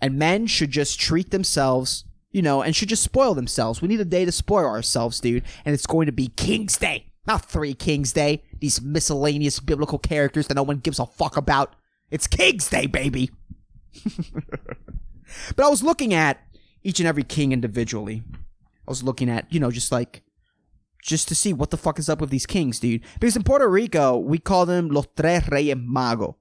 And 0.00 0.18
men 0.18 0.46
should 0.46 0.70
just 0.70 1.00
treat 1.00 1.30
themselves, 1.30 2.04
you 2.30 2.42
know, 2.42 2.62
and 2.62 2.76
should 2.76 2.90
just 2.90 3.02
spoil 3.02 3.34
themselves. 3.34 3.80
We 3.80 3.88
need 3.88 4.00
a 4.00 4.04
day 4.04 4.24
to 4.24 4.32
spoil 4.32 4.66
ourselves, 4.66 5.20
dude. 5.20 5.42
And 5.64 5.74
it's 5.74 5.86
going 5.86 6.06
to 6.06 6.12
be 6.12 6.28
King's 6.28 6.76
Day, 6.76 7.06
not 7.26 7.44
Three 7.44 7.74
Kings 7.74 8.12
Day. 8.12 8.42
These 8.60 8.80
miscellaneous 8.80 9.60
biblical 9.60 9.98
characters 9.98 10.46
that 10.48 10.54
no 10.54 10.62
one 10.62 10.78
gives 10.78 10.98
a 10.98 11.06
fuck 11.06 11.36
about. 11.36 11.74
It's 12.10 12.26
King's 12.26 12.68
Day, 12.68 12.86
baby. 12.86 13.30
but 14.34 15.64
I 15.64 15.68
was 15.68 15.82
looking 15.82 16.14
at 16.14 16.40
each 16.82 17.00
and 17.00 17.08
every 17.08 17.22
king 17.22 17.52
individually. 17.52 18.22
I 18.34 18.90
was 18.90 19.02
looking 19.02 19.28
at, 19.28 19.52
you 19.52 19.60
know, 19.60 19.70
just 19.70 19.92
like 19.92 20.22
just 21.02 21.28
to 21.28 21.34
see 21.34 21.52
what 21.52 21.70
the 21.70 21.76
fuck 21.76 21.98
is 21.98 22.08
up 22.08 22.20
with 22.20 22.30
these 22.30 22.46
kings, 22.46 22.78
dude. 22.78 23.02
Because 23.18 23.36
in 23.36 23.42
Puerto 23.42 23.68
Rico, 23.68 24.18
we 24.18 24.38
call 24.38 24.66
them 24.66 24.88
los 24.88 25.06
tres 25.16 25.48
reyes 25.48 25.76
magos, 25.76 26.34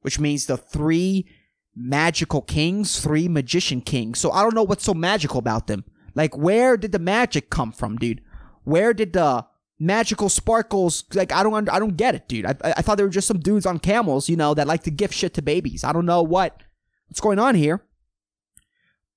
which 0.00 0.18
means 0.18 0.46
the 0.46 0.56
three 0.56 1.26
magical 1.74 2.42
kings, 2.42 3.00
three 3.00 3.28
magician 3.28 3.80
kings. 3.80 4.18
So 4.18 4.30
I 4.30 4.42
don't 4.42 4.54
know 4.54 4.62
what's 4.62 4.84
so 4.84 4.94
magical 4.94 5.38
about 5.38 5.66
them. 5.66 5.84
Like, 6.14 6.36
where 6.36 6.76
did 6.76 6.92
the 6.92 6.98
magic 6.98 7.50
come 7.50 7.72
from, 7.72 7.96
dude? 7.96 8.20
Where 8.64 8.92
did 8.92 9.12
the 9.14 9.46
magical 9.82 10.28
sparkles? 10.28 11.04
Like, 11.12 11.32
I 11.32 11.42
don't, 11.42 11.68
I 11.68 11.78
don't 11.78 11.96
get 11.96 12.14
it, 12.14 12.28
dude. 12.28 12.46
I, 12.46 12.54
I 12.62 12.82
thought 12.82 12.96
they 12.96 13.02
were 13.02 13.08
just 13.08 13.28
some 13.28 13.40
dudes 13.40 13.66
on 13.66 13.78
camels, 13.78 14.28
you 14.28 14.36
know, 14.36 14.54
that 14.54 14.66
like 14.66 14.84
to 14.84 14.90
gift 14.90 15.14
shit 15.14 15.34
to 15.34 15.42
babies. 15.42 15.84
I 15.84 15.92
don't 15.92 16.06
know 16.06 16.22
what 16.22 16.62
what's 17.08 17.20
going 17.20 17.38
on 17.38 17.54
here, 17.54 17.84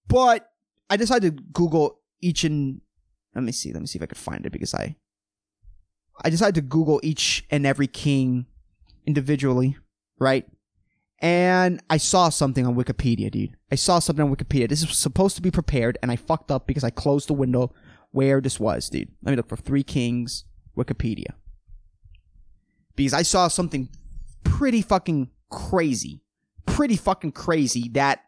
but 0.07 0.49
I 0.89 0.97
decided 0.97 1.38
to 1.38 1.43
Google 1.53 1.99
each 2.22 2.43
and 2.43 2.82
let 3.34 3.43
me 3.43 3.51
see. 3.51 3.72
Let 3.72 3.82
me 3.82 3.88
see 3.88 3.99
if 3.99 4.03
I 4.03 4.07
could 4.07 4.18
find 4.18 4.45
it 4.45 4.51
because 4.51 4.74
I 4.74 4.95
I 6.24 6.30
decided 6.30 6.55
to 6.55 6.61
Google 6.61 6.99
each 7.03 7.45
and 7.51 7.66
every 7.66 7.88
king 7.88 8.45
individually, 9.05 9.78
right? 10.20 10.45
And 11.20 11.82
I 11.89 11.97
saw 11.97 12.30
something 12.30 12.66
on 12.66 12.76
Wikipedia, 12.76 13.32
dude. 13.32 13.55
I 13.72 13.76
saw 13.76 13.99
something 13.99 14.24
on 14.24 14.36
Wikipedia. 14.36 14.70
This 14.70 14.86
was 14.86 14.97
supposed 14.97 15.36
to 15.36 15.41
be 15.41 15.51
prepared, 15.51 15.97
and 16.01 16.11
I 16.11 16.16
fucked 16.16 16.51
up 16.51 16.68
because 16.68 16.84
I 16.84 16.89
closed 16.89 17.30
the 17.30 17.34
window 17.34 17.74
where 18.11 18.41
this 18.41 18.59
was, 18.59 18.89
dude. 18.89 19.09
Let 19.22 19.32
me 19.32 19.38
look 19.38 19.49
for 19.49 19.55
Three 19.55 19.84
Kings 19.84 20.45
Wikipedia. 20.78 21.34
Because 22.95 23.13
I 23.13 23.23
saw 23.23 23.47
something 23.47 23.89
pretty 24.43 24.82
fucking 24.82 25.30
crazy. 25.49 26.21
Pretty 26.65 26.95
fucking 26.95 27.34
crazy 27.34 27.89
that 27.89 28.21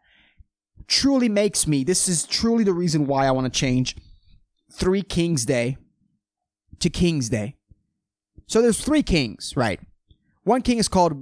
truly 0.86 1.28
makes 1.28 1.66
me, 1.66 1.84
this 1.84 2.08
is 2.08 2.24
truly 2.24 2.64
the 2.64 2.72
reason 2.72 3.06
why 3.06 3.26
I 3.26 3.30
want 3.30 3.52
to 3.52 3.58
change 3.58 3.96
Three 4.72 5.02
Kings 5.02 5.44
Day 5.44 5.76
to 6.80 6.90
King's 6.90 7.28
Day. 7.28 7.56
So 8.46 8.62
there's 8.62 8.82
three 8.82 9.02
kings, 9.02 9.54
right? 9.56 9.80
One 10.44 10.62
king 10.62 10.78
is 10.78 10.88
called 10.88 11.12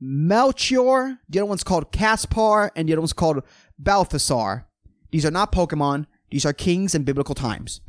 Melchior, 0.00 1.18
the 1.28 1.40
other 1.40 1.46
one's 1.46 1.64
called 1.64 1.90
Caspar, 1.90 2.70
and 2.76 2.88
the 2.88 2.92
other 2.92 3.00
one's 3.00 3.12
called 3.12 3.42
Balthasar. 3.78 4.66
These 5.10 5.26
are 5.26 5.30
not 5.30 5.52
Pokemon, 5.52 6.06
these 6.30 6.46
are 6.46 6.52
kings 6.52 6.94
in 6.94 7.02
biblical 7.02 7.34
times. 7.34 7.80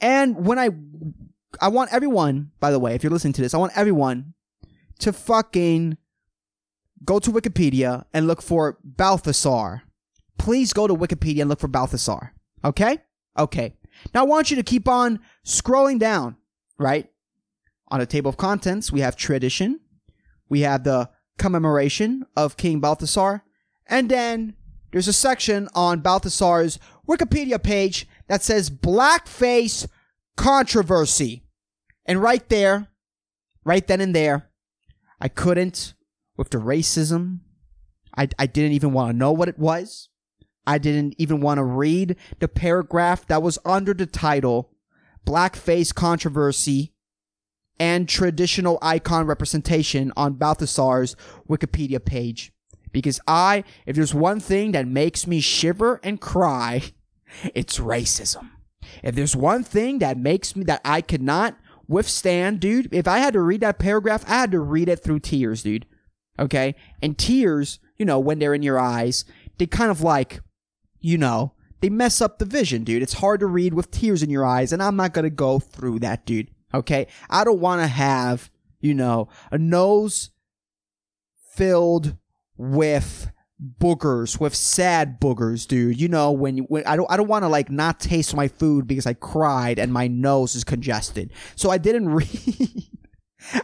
And 0.00 0.46
when 0.46 0.58
I 0.58 0.68
I 1.60 1.68
want 1.68 1.92
everyone, 1.92 2.52
by 2.60 2.70
the 2.70 2.78
way, 2.78 2.94
if 2.94 3.02
you're 3.02 3.12
listening 3.12 3.32
to 3.34 3.42
this, 3.42 3.54
I 3.54 3.58
want 3.58 3.72
everyone 3.76 4.34
to 5.00 5.12
fucking 5.12 5.96
go 7.04 7.18
to 7.18 7.30
Wikipedia 7.30 8.04
and 8.12 8.26
look 8.26 8.42
for 8.42 8.78
Balthasar. 8.84 9.82
Please 10.38 10.72
go 10.72 10.86
to 10.86 10.94
Wikipedia 10.94 11.40
and 11.40 11.48
look 11.48 11.60
for 11.60 11.68
Balthasar. 11.68 12.34
Okay? 12.64 12.98
Okay. 13.38 13.74
Now 14.14 14.20
I 14.20 14.26
want 14.26 14.50
you 14.50 14.56
to 14.56 14.62
keep 14.62 14.88
on 14.88 15.20
scrolling 15.44 15.98
down, 15.98 16.36
right? 16.78 17.08
On 17.88 18.00
the 18.00 18.06
table 18.06 18.28
of 18.28 18.36
contents, 18.36 18.92
we 18.92 19.00
have 19.00 19.16
tradition, 19.16 19.80
we 20.48 20.60
have 20.60 20.84
the 20.84 21.10
commemoration 21.38 22.26
of 22.36 22.56
King 22.56 22.80
Balthasar, 22.80 23.42
and 23.86 24.08
then 24.08 24.54
there's 24.92 25.08
a 25.08 25.12
section 25.12 25.68
on 25.74 26.00
Balthasar's 26.00 26.78
Wikipedia 27.08 27.62
page 27.62 28.06
that 28.26 28.42
says 28.42 28.70
blackface 28.70 29.86
controversy. 30.38 31.42
And 32.06 32.22
right 32.22 32.48
there, 32.48 32.88
right 33.64 33.86
then 33.86 34.00
and 34.00 34.14
there, 34.14 34.48
I 35.20 35.28
couldn't, 35.28 35.94
with 36.38 36.50
the 36.50 36.58
racism, 36.58 37.40
I, 38.16 38.28
I 38.38 38.46
didn't 38.46 38.72
even 38.72 38.92
want 38.92 39.10
to 39.10 39.16
know 39.16 39.32
what 39.32 39.48
it 39.48 39.58
was. 39.58 40.08
I 40.66 40.78
didn't 40.78 41.16
even 41.18 41.40
want 41.40 41.58
to 41.58 41.64
read 41.64 42.16
the 42.38 42.48
paragraph 42.48 43.26
that 43.26 43.42
was 43.42 43.58
under 43.64 43.92
the 43.92 44.06
title 44.06 44.70
Blackface 45.26 45.94
Controversy 45.94 46.94
and 47.80 48.08
Traditional 48.08 48.78
Icon 48.80 49.26
Representation 49.26 50.12
on 50.16 50.34
Balthasar's 50.34 51.16
Wikipedia 51.48 52.02
page. 52.02 52.52
Because 52.92 53.20
I, 53.26 53.64
if 53.86 53.96
there's 53.96 54.14
one 54.14 54.40
thing 54.40 54.72
that 54.72 54.86
makes 54.86 55.26
me 55.26 55.40
shiver 55.40 56.00
and 56.02 56.20
cry, 56.20 56.92
it's 57.54 57.78
racism. 57.78 58.50
If 59.02 59.14
there's 59.14 59.36
one 59.36 59.64
thing 59.64 59.98
that 59.98 60.18
makes 60.18 60.56
me 60.56 60.64
that 60.64 60.80
I 60.84 61.00
could 61.00 61.22
not 61.22 61.56
withstand, 61.86 62.60
dude, 62.60 62.92
if 62.92 63.08
I 63.08 63.18
had 63.18 63.32
to 63.34 63.40
read 63.40 63.60
that 63.62 63.78
paragraph, 63.78 64.24
I 64.26 64.40
had 64.40 64.52
to 64.52 64.60
read 64.60 64.88
it 64.88 65.02
through 65.02 65.20
tears, 65.20 65.62
dude. 65.62 65.86
Okay? 66.38 66.74
And 67.02 67.16
tears, 67.18 67.78
you 67.96 68.04
know, 68.04 68.18
when 68.18 68.38
they're 68.38 68.54
in 68.54 68.62
your 68.62 68.78
eyes, 68.78 69.24
they 69.58 69.66
kind 69.66 69.90
of 69.90 70.00
like 70.00 70.40
you 71.00 71.18
know, 71.18 71.52
they 71.80 71.88
mess 71.88 72.20
up 72.20 72.38
the 72.38 72.44
vision, 72.44 72.84
dude. 72.84 73.02
It's 73.02 73.14
hard 73.14 73.40
to 73.40 73.46
read 73.46 73.74
with 73.74 73.90
tears 73.90 74.22
in 74.22 74.30
your 74.30 74.44
eyes, 74.44 74.72
and 74.72 74.82
I'm 74.82 74.96
not 74.96 75.12
gonna 75.12 75.30
go 75.30 75.58
through 75.58 76.00
that, 76.00 76.26
dude. 76.26 76.48
Okay? 76.74 77.06
I 77.30 77.44
don't 77.44 77.60
wanna 77.60 77.86
have, 77.86 78.50
you 78.80 78.94
know, 78.94 79.28
a 79.50 79.58
nose 79.58 80.30
filled 81.52 82.16
with 82.56 83.30
boogers, 83.60 84.38
with 84.40 84.54
sad 84.54 85.20
boogers, 85.20 85.66
dude. 85.66 86.00
You 86.00 86.08
know, 86.08 86.30
when, 86.32 86.58
when 86.58 86.86
I 86.86 86.96
don't, 86.96 87.10
I 87.10 87.16
don't 87.16 87.28
want 87.28 87.44
to 87.44 87.48
like 87.48 87.70
not 87.70 88.00
taste 88.00 88.34
my 88.34 88.48
food 88.48 88.86
because 88.86 89.06
I 89.06 89.14
cried 89.14 89.78
and 89.78 89.92
my 89.92 90.06
nose 90.06 90.54
is 90.54 90.64
congested. 90.64 91.32
So 91.56 91.70
I 91.70 91.78
didn't 91.78 92.08
read. 92.14 92.88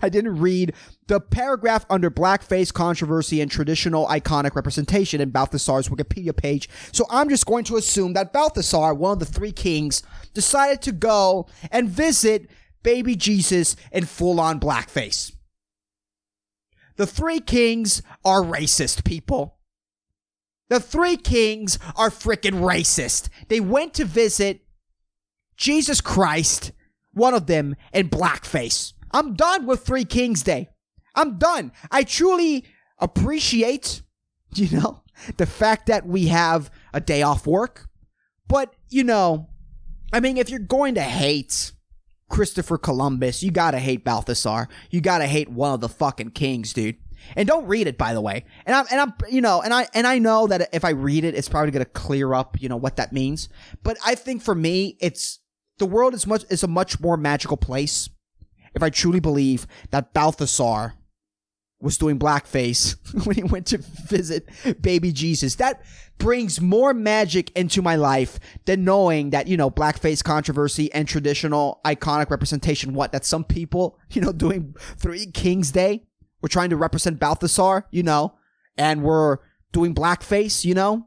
I 0.01 0.09
didn't 0.09 0.38
read 0.38 0.72
the 1.09 1.20
paragraph 1.20 1.84
under 1.90 2.11
blackface 2.11 2.72
controversy 2.72 3.40
and 3.40 3.51
traditional 3.51 4.07
iconic 4.07 4.55
representation 4.55 5.20
in 5.20 5.30
Balthasar's 5.30 5.88
Wikipedia 5.88 6.34
page. 6.34 6.68
So 6.92 7.07
I'm 7.11 7.28
just 7.28 7.45
going 7.45 7.64
to 7.64 7.76
assume 7.76 8.12
that 8.14 8.32
Balthasar, 8.32 8.95
one 8.95 9.14
of 9.14 9.18
the 9.18 9.26
three 9.26 9.53
kings, 9.53 10.03
decided 10.32 10.80
to 10.82 10.92
go 10.92 11.49
and 11.70 11.88
visit 11.88 12.49
baby 12.82 13.16
Jesus 13.16 13.74
in 13.90 14.05
full 14.07 14.40
on 14.40 14.61
blackface. 14.61 15.32
The 16.97 17.07
three 17.07 17.40
kings 17.40 18.03
are 18.24 18.42
racist 18.42 19.05
people. 19.05 19.53
The 20.68 20.80
three 20.80 21.16
kings 21.16 21.78
are 21.96 22.10
freaking 22.10 22.60
racist. 22.62 23.28
They 23.48 23.60
went 23.60 23.94
to 23.94 24.04
visit 24.04 24.62
Jesus 25.56 26.00
Christ, 26.00 26.72
one 27.12 27.34
of 27.34 27.46
them 27.46 27.76
in 27.92 28.08
blackface. 28.08 28.92
I'm 29.12 29.34
done 29.34 29.66
with 29.66 29.84
Three 29.84 30.04
Kings 30.04 30.42
Day. 30.42 30.70
I'm 31.14 31.38
done. 31.38 31.70
I 31.90 32.02
truly 32.02 32.64
appreciate, 32.98 34.02
you 34.54 34.76
know, 34.76 35.02
the 35.36 35.46
fact 35.46 35.86
that 35.86 36.06
we 36.06 36.26
have 36.28 36.70
a 36.92 37.00
day 37.00 37.22
off 37.22 37.46
work. 37.46 37.88
But, 38.48 38.74
you 38.88 39.04
know, 39.04 39.48
I 40.12 40.20
mean, 40.20 40.36
if 40.36 40.50
you're 40.50 40.58
going 40.58 40.96
to 40.96 41.02
hate 41.02 41.72
Christopher 42.28 42.78
Columbus, 42.78 43.42
you 43.42 43.50
gotta 43.50 43.78
hate 43.78 44.04
Balthasar. 44.04 44.68
You 44.90 45.00
gotta 45.00 45.26
hate 45.26 45.48
one 45.48 45.72
of 45.72 45.80
the 45.80 45.88
fucking 45.88 46.30
kings, 46.30 46.72
dude. 46.72 46.96
And 47.36 47.48
don't 47.48 47.66
read 47.66 47.86
it, 47.86 47.98
by 47.98 48.14
the 48.14 48.20
way. 48.20 48.44
And 48.66 48.74
I'm, 48.74 48.86
and 48.90 49.00
I'm, 49.00 49.12
you 49.30 49.40
know, 49.40 49.62
and 49.62 49.72
I, 49.72 49.88
and 49.94 50.06
I 50.06 50.18
know 50.18 50.46
that 50.46 50.68
if 50.72 50.84
I 50.84 50.90
read 50.90 51.24
it, 51.24 51.34
it's 51.34 51.48
probably 51.48 51.70
gonna 51.70 51.84
clear 51.84 52.34
up, 52.34 52.60
you 52.60 52.68
know, 52.68 52.76
what 52.76 52.96
that 52.96 53.12
means. 53.12 53.48
But 53.82 53.96
I 54.04 54.14
think 54.14 54.42
for 54.42 54.54
me, 54.54 54.96
it's, 55.00 55.40
the 55.78 55.86
world 55.86 56.14
is 56.14 56.26
much, 56.26 56.44
is 56.50 56.62
a 56.62 56.68
much 56.68 57.00
more 57.00 57.16
magical 57.16 57.56
place 57.56 58.08
if 58.74 58.82
I 58.82 58.90
truly 58.90 59.20
believe 59.20 59.66
that 59.90 60.12
Balthasar 60.12 60.94
was 61.80 61.98
doing 61.98 62.18
blackface 62.18 62.96
when 63.26 63.36
he 63.36 63.42
went 63.42 63.66
to 63.66 63.78
visit 63.78 64.48
baby 64.80 65.12
Jesus. 65.12 65.56
That 65.56 65.82
brings 66.18 66.60
more 66.60 66.94
magic 66.94 67.50
into 67.56 67.82
my 67.82 67.96
life 67.96 68.38
than 68.64 68.84
knowing 68.84 69.30
that, 69.30 69.46
you 69.46 69.56
know, 69.56 69.70
blackface 69.70 70.24
controversy 70.24 70.92
and 70.92 71.06
traditional 71.06 71.80
iconic 71.84 72.30
representation. 72.30 72.94
What? 72.94 73.12
That 73.12 73.24
some 73.24 73.44
people, 73.44 73.98
you 74.10 74.22
know, 74.22 74.32
doing 74.32 74.74
Three 74.96 75.26
Kings 75.26 75.70
Day 75.70 76.04
were 76.45 76.49
trying 76.49 76.68
to 76.68 76.76
represent 76.76 77.18
Balthasar, 77.18 77.86
you 77.90 78.03
know, 78.03 78.34
and 78.76 79.03
we're 79.03 79.38
doing 79.72 79.95
blackface, 79.95 80.62
you 80.62 80.74
know? 80.74 81.07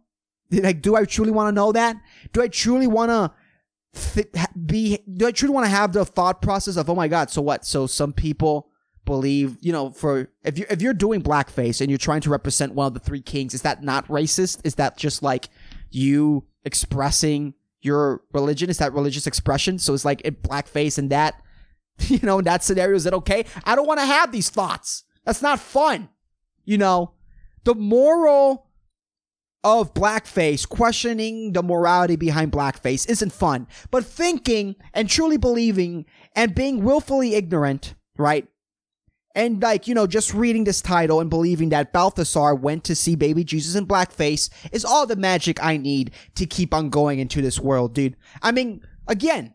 Like, 0.50 0.82
do 0.82 0.96
I 0.96 1.06
truly 1.06 1.30
want 1.30 1.50
to 1.50 1.52
know 1.52 1.72
that? 1.74 1.96
Do 2.34 2.42
I 2.42 2.48
truly 2.48 2.88
want 2.88 3.12
to 3.12 3.32
th- 3.94 4.48
be 4.66 4.98
do 5.14 5.28
I 5.28 5.32
truly 5.32 5.54
want 5.54 5.66
to 5.66 5.70
have 5.70 5.94
the 5.94 6.06
thought 6.06 6.42
process 6.42 6.76
of 6.76 6.90
oh 6.90 6.96
my 6.96 7.08
god 7.08 7.30
so 7.30 7.42
what? 7.42 7.66
So 7.66 7.86
some 7.86 8.14
people 8.14 8.70
believe 9.06 9.58
you 9.62 9.72
know 9.72 9.92
for 9.92 10.30
if 10.44 10.58
you 10.58 10.66
if 10.70 10.82
you're 10.82 10.94
doing 10.94 11.22
blackface 11.22 11.82
and 11.82 11.92
you're 11.92 12.00
trying 12.00 12.22
to 12.22 12.30
represent 12.30 12.74
one 12.74 12.88
of 12.88 12.94
the 12.94 13.00
three 13.00 13.22
kings 13.22 13.54
is 13.54 13.62
that 13.62 13.84
not 13.84 14.08
racist? 14.08 14.62
Is 14.64 14.76
that 14.76 14.98
just 14.98 15.22
like 15.22 15.50
you 15.92 16.46
expressing 16.64 17.54
your 17.82 18.24
religion? 18.34 18.72
Is 18.72 18.80
that 18.80 18.94
religious 18.94 19.28
expression? 19.28 19.78
So 19.78 19.94
it's 19.94 20.06
like 20.06 20.22
in 20.22 20.36
blackface 20.36 20.98
and 20.98 21.12
that 21.12 21.44
you 22.00 22.20
know 22.24 22.40
in 22.40 22.46
that 22.46 22.64
scenario 22.64 22.96
is 22.96 23.06
it 23.06 23.14
okay? 23.14 23.46
I 23.66 23.76
don't 23.76 23.88
want 23.88 24.00
to 24.00 24.06
have 24.06 24.32
these 24.32 24.50
thoughts 24.50 25.04
that's 25.28 25.44
not 25.44 25.60
fun 25.60 26.10
you 26.66 26.80
know 26.80 27.14
the 27.64 27.76
moral 27.76 28.68
of 29.68 29.94
blackface, 29.94 30.68
questioning 30.68 31.52
the 31.52 31.62
morality 31.62 32.16
behind 32.16 32.54
blackface 32.54 33.10
isn't 33.10 33.34
fun. 33.34 33.68
But 33.92 34.06
thinking 34.06 34.78
and 34.94 35.10
truly 35.10 35.36
believing 35.36 36.06
and 36.38 36.56
being 36.56 36.86
willfully 36.86 37.36
ignorant, 37.36 37.96
right? 38.18 38.48
And 39.36 39.62
like, 39.62 39.86
you 39.86 39.94
know, 39.94 40.08
just 40.08 40.34
reading 40.34 40.64
this 40.64 40.82
title 40.82 41.20
and 41.20 41.30
believing 41.30 41.68
that 41.70 41.92
Balthasar 41.92 42.56
went 42.56 42.86
to 42.86 42.96
see 42.96 43.16
baby 43.16 43.44
Jesus 43.44 43.76
in 43.76 43.86
blackface 43.86 44.50
is 44.72 44.86
all 44.86 45.06
the 45.06 45.18
magic 45.18 45.62
I 45.62 45.76
need 45.76 46.12
to 46.36 46.46
keep 46.46 46.74
on 46.74 46.90
going 46.90 47.20
into 47.20 47.42
this 47.42 47.60
world, 47.60 47.94
dude. 47.94 48.16
I 48.42 48.54
mean, 48.54 48.82
again, 49.08 49.54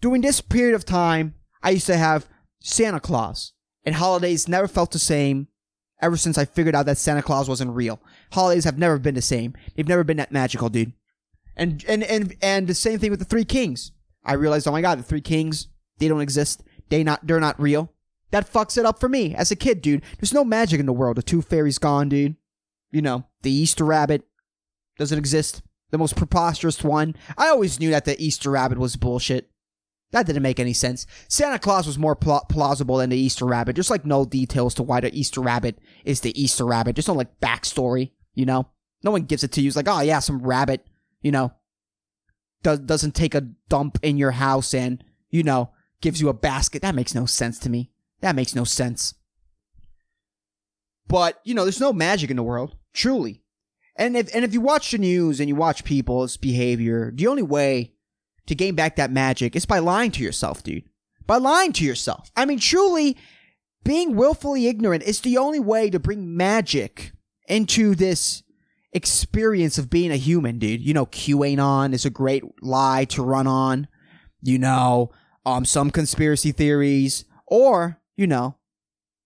during 0.00 0.22
this 0.22 0.40
period 0.40 0.74
of 0.74 0.84
time, 0.84 1.34
I 1.62 1.70
used 1.70 1.86
to 1.86 1.96
have 1.96 2.28
Santa 2.60 2.98
Claus 2.98 3.52
and 3.84 3.94
holidays 3.94 4.48
never 4.48 4.68
felt 4.68 4.92
the 4.92 4.98
same 4.98 5.48
ever 6.00 6.16
since 6.16 6.36
I 6.36 6.44
figured 6.44 6.74
out 6.74 6.86
that 6.86 6.98
Santa 6.98 7.22
Claus 7.22 7.48
wasn't 7.48 7.74
real. 7.74 8.00
Holidays 8.32 8.64
have 8.64 8.78
never 8.78 8.98
been 8.98 9.14
the 9.14 9.22
same. 9.22 9.54
They've 9.74 9.88
never 9.88 10.04
been 10.04 10.16
that 10.16 10.32
magical, 10.32 10.68
dude. 10.68 10.92
And 11.56 11.84
and 11.86 12.02
and 12.02 12.36
and 12.42 12.66
the 12.66 12.74
same 12.74 12.98
thing 12.98 13.10
with 13.10 13.20
the 13.20 13.24
Three 13.24 13.44
Kings. 13.44 13.92
I 14.24 14.34
realized, 14.34 14.66
oh 14.66 14.72
my 14.72 14.80
god, 14.80 14.98
the 14.98 15.04
Three 15.04 15.20
Kings, 15.20 15.68
they 15.98 16.08
don't 16.08 16.20
exist. 16.20 16.62
They 16.88 17.04
not 17.04 17.26
they're 17.26 17.40
not 17.40 17.60
real. 17.60 17.92
That 18.30 18.50
fucks 18.50 18.78
it 18.78 18.86
up 18.86 18.98
for 18.98 19.08
me 19.08 19.34
as 19.34 19.50
a 19.50 19.56
kid, 19.56 19.82
dude. 19.82 20.02
There's 20.18 20.32
no 20.32 20.44
magic 20.44 20.80
in 20.80 20.86
the 20.86 20.92
world. 20.92 21.18
The 21.18 21.22
Tooth 21.22 21.48
Fairy's 21.48 21.78
gone, 21.78 22.08
dude. 22.08 22.36
You 22.90 23.02
know, 23.02 23.26
the 23.42 23.52
Easter 23.52 23.84
Rabbit 23.84 24.22
doesn't 24.98 25.18
exist. 25.18 25.62
The 25.90 25.98
most 25.98 26.16
preposterous 26.16 26.82
one. 26.82 27.14
I 27.36 27.48
always 27.48 27.78
knew 27.78 27.90
that 27.90 28.06
the 28.06 28.18
Easter 28.22 28.50
Rabbit 28.50 28.78
was 28.78 28.96
bullshit. 28.96 29.50
That 30.12 30.26
didn't 30.26 30.42
make 30.42 30.60
any 30.60 30.74
sense. 30.74 31.06
Santa 31.28 31.58
Claus 31.58 31.86
was 31.86 31.98
more 31.98 32.14
pl- 32.14 32.46
plausible 32.48 32.98
than 32.98 33.10
the 33.10 33.16
Easter 33.16 33.46
Rabbit. 33.46 33.76
Just 33.76 33.90
like 33.90 34.04
no 34.04 34.24
details 34.24 34.74
to 34.74 34.82
why 34.82 35.00
the 35.00 35.18
Easter 35.18 35.40
Rabbit 35.40 35.78
is 36.04 36.20
the 36.20 36.40
Easter 36.40 36.66
Rabbit. 36.66 36.96
Just 36.96 37.08
no 37.08 37.14
like 37.14 37.40
backstory, 37.40 38.12
you 38.34 38.44
know? 38.44 38.68
No 39.02 39.10
one 39.10 39.22
gives 39.22 39.42
it 39.42 39.52
to 39.52 39.62
you. 39.62 39.68
It's 39.68 39.76
like, 39.76 39.88
oh 39.88 40.00
yeah, 40.00 40.20
some 40.20 40.42
rabbit, 40.42 40.86
you 41.22 41.32
know, 41.32 41.52
does, 42.62 42.78
doesn't 42.80 43.14
take 43.14 43.34
a 43.34 43.48
dump 43.68 43.98
in 44.02 44.18
your 44.18 44.32
house 44.32 44.74
and, 44.74 45.02
you 45.30 45.42
know, 45.42 45.70
gives 46.02 46.20
you 46.20 46.28
a 46.28 46.34
basket. 46.34 46.82
That 46.82 46.94
makes 46.94 47.14
no 47.14 47.26
sense 47.26 47.58
to 47.60 47.70
me. 47.70 47.90
That 48.20 48.36
makes 48.36 48.54
no 48.54 48.64
sense. 48.64 49.14
But, 51.08 51.40
you 51.44 51.54
know, 51.54 51.64
there's 51.64 51.80
no 51.80 51.92
magic 51.92 52.30
in 52.30 52.36
the 52.36 52.42
world. 52.42 52.76
Truly. 52.92 53.42
And 53.96 54.16
if, 54.16 54.34
and 54.34 54.44
if 54.44 54.52
you 54.52 54.60
watch 54.60 54.90
the 54.90 54.98
news 54.98 55.40
and 55.40 55.48
you 55.48 55.56
watch 55.56 55.84
people's 55.84 56.36
behavior, 56.36 57.12
the 57.14 57.26
only 57.26 57.42
way 57.42 57.91
to 58.46 58.54
gain 58.54 58.74
back 58.74 58.96
that 58.96 59.10
magic 59.10 59.56
is 59.56 59.66
by 59.66 59.78
lying 59.78 60.10
to 60.12 60.22
yourself, 60.22 60.62
dude. 60.62 60.84
By 61.26 61.36
lying 61.36 61.72
to 61.74 61.84
yourself. 61.84 62.30
I 62.36 62.44
mean, 62.44 62.58
truly, 62.58 63.16
being 63.84 64.16
willfully 64.16 64.66
ignorant 64.66 65.04
is 65.04 65.20
the 65.20 65.38
only 65.38 65.60
way 65.60 65.90
to 65.90 65.98
bring 65.98 66.36
magic 66.36 67.12
into 67.48 67.94
this 67.94 68.42
experience 68.92 69.78
of 69.78 69.90
being 69.90 70.10
a 70.10 70.16
human, 70.16 70.58
dude. 70.58 70.82
You 70.82 70.94
know, 70.94 71.06
QAnon 71.06 71.92
is 71.92 72.04
a 72.04 72.10
great 72.10 72.44
lie 72.60 73.04
to 73.06 73.22
run 73.22 73.46
on. 73.46 73.88
You 74.42 74.58
know, 74.58 75.12
um, 75.46 75.64
some 75.64 75.90
conspiracy 75.90 76.52
theories, 76.52 77.24
or, 77.46 78.00
you 78.16 78.26
know, 78.26 78.56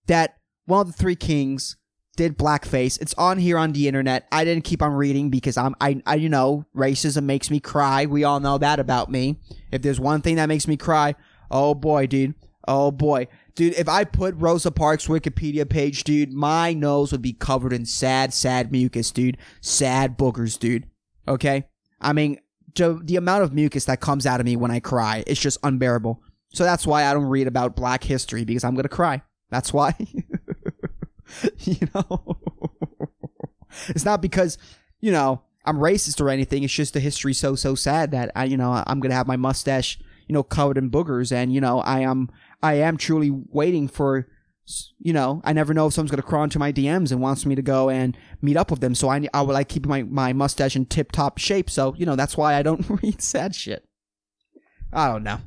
that 0.06 0.36
one 0.66 0.82
of 0.82 0.86
the 0.88 0.92
three 0.92 1.16
kings 1.16 1.76
did 2.16 2.38
blackface. 2.38 3.00
It's 3.00 3.14
on 3.14 3.38
here 3.38 3.58
on 3.58 3.72
the 3.72 3.88
internet. 3.88 4.26
I 4.32 4.44
didn't 4.44 4.64
keep 4.64 4.82
on 4.82 4.92
reading 4.92 5.30
because 5.30 5.56
I'm 5.56 5.74
I, 5.80 6.02
I 6.06 6.16
you 6.16 6.28
know, 6.28 6.64
racism 6.74 7.24
makes 7.24 7.50
me 7.50 7.60
cry. 7.60 8.06
We 8.06 8.24
all 8.24 8.40
know 8.40 8.58
that 8.58 8.80
about 8.80 9.10
me. 9.10 9.38
If 9.70 9.82
there's 9.82 10.00
one 10.00 10.22
thing 10.22 10.36
that 10.36 10.46
makes 10.46 10.66
me 10.66 10.76
cry, 10.76 11.14
oh 11.50 11.74
boy, 11.74 12.06
dude. 12.06 12.34
Oh 12.66 12.90
boy. 12.90 13.28
Dude, 13.54 13.74
if 13.74 13.88
I 13.88 14.04
put 14.04 14.34
Rosa 14.36 14.70
Parks 14.70 15.06
Wikipedia 15.06 15.68
page, 15.68 16.04
dude, 16.04 16.32
my 16.32 16.74
nose 16.74 17.12
would 17.12 17.22
be 17.22 17.32
covered 17.32 17.72
in 17.72 17.86
sad, 17.86 18.34
sad 18.34 18.70
mucus, 18.72 19.10
dude. 19.10 19.38
Sad 19.60 20.18
boogers, 20.18 20.58
dude. 20.58 20.86
Okay? 21.26 21.64
I 22.00 22.12
mean, 22.12 22.38
the 22.74 23.16
amount 23.16 23.44
of 23.44 23.54
mucus 23.54 23.86
that 23.86 24.00
comes 24.00 24.26
out 24.26 24.40
of 24.40 24.46
me 24.46 24.56
when 24.56 24.70
I 24.70 24.80
cry 24.80 25.24
is 25.26 25.40
just 25.40 25.58
unbearable. 25.62 26.22
So 26.52 26.64
that's 26.64 26.86
why 26.86 27.04
I 27.04 27.14
don't 27.14 27.24
read 27.24 27.46
about 27.46 27.76
black 27.76 28.04
history 28.04 28.44
because 28.44 28.64
I'm 28.64 28.74
going 28.74 28.82
to 28.82 28.88
cry. 28.88 29.22
That's 29.50 29.72
why. 29.72 29.94
you 31.60 31.88
know? 31.94 32.38
it's 33.88 34.04
not 34.04 34.22
because, 34.22 34.58
you 35.00 35.12
know, 35.12 35.42
I'm 35.64 35.78
racist 35.78 36.20
or 36.20 36.30
anything. 36.30 36.62
It's 36.62 36.72
just 36.72 36.94
the 36.94 37.00
history 37.00 37.34
so, 37.34 37.54
so 37.54 37.74
sad 37.74 38.12
that 38.12 38.30
I, 38.34 38.44
you 38.44 38.56
know, 38.56 38.82
I'm 38.86 39.00
going 39.00 39.10
to 39.10 39.16
have 39.16 39.26
my 39.26 39.36
mustache, 39.36 39.98
you 40.28 40.32
know, 40.32 40.42
covered 40.42 40.78
in 40.78 40.90
boogers. 40.90 41.32
And, 41.32 41.52
you 41.52 41.60
know, 41.60 41.80
I 41.80 42.00
am, 42.00 42.30
I 42.62 42.74
am 42.74 42.96
truly 42.96 43.30
waiting 43.30 43.88
for, 43.88 44.28
you 44.98 45.12
know, 45.12 45.40
I 45.44 45.52
never 45.52 45.74
know 45.74 45.88
if 45.88 45.94
someone's 45.94 46.12
going 46.12 46.22
to 46.22 46.28
crawl 46.28 46.44
into 46.44 46.58
my 46.58 46.72
DMs 46.72 47.10
and 47.10 47.20
wants 47.20 47.44
me 47.44 47.54
to 47.54 47.62
go 47.62 47.90
and 47.90 48.16
meet 48.40 48.56
up 48.56 48.70
with 48.70 48.80
them. 48.80 48.94
So 48.94 49.08
I, 49.08 49.26
I 49.34 49.42
would 49.42 49.52
like 49.52 49.68
keep 49.68 49.86
my, 49.86 50.04
my 50.04 50.32
mustache 50.32 50.76
in 50.76 50.86
tip 50.86 51.12
top 51.12 51.38
shape. 51.38 51.68
So, 51.68 51.94
you 51.96 52.06
know, 52.06 52.16
that's 52.16 52.36
why 52.36 52.54
I 52.54 52.62
don't 52.62 52.88
read 53.02 53.20
sad 53.20 53.54
shit. 53.54 53.84
I 54.92 55.08
don't 55.08 55.24
know. 55.24 55.40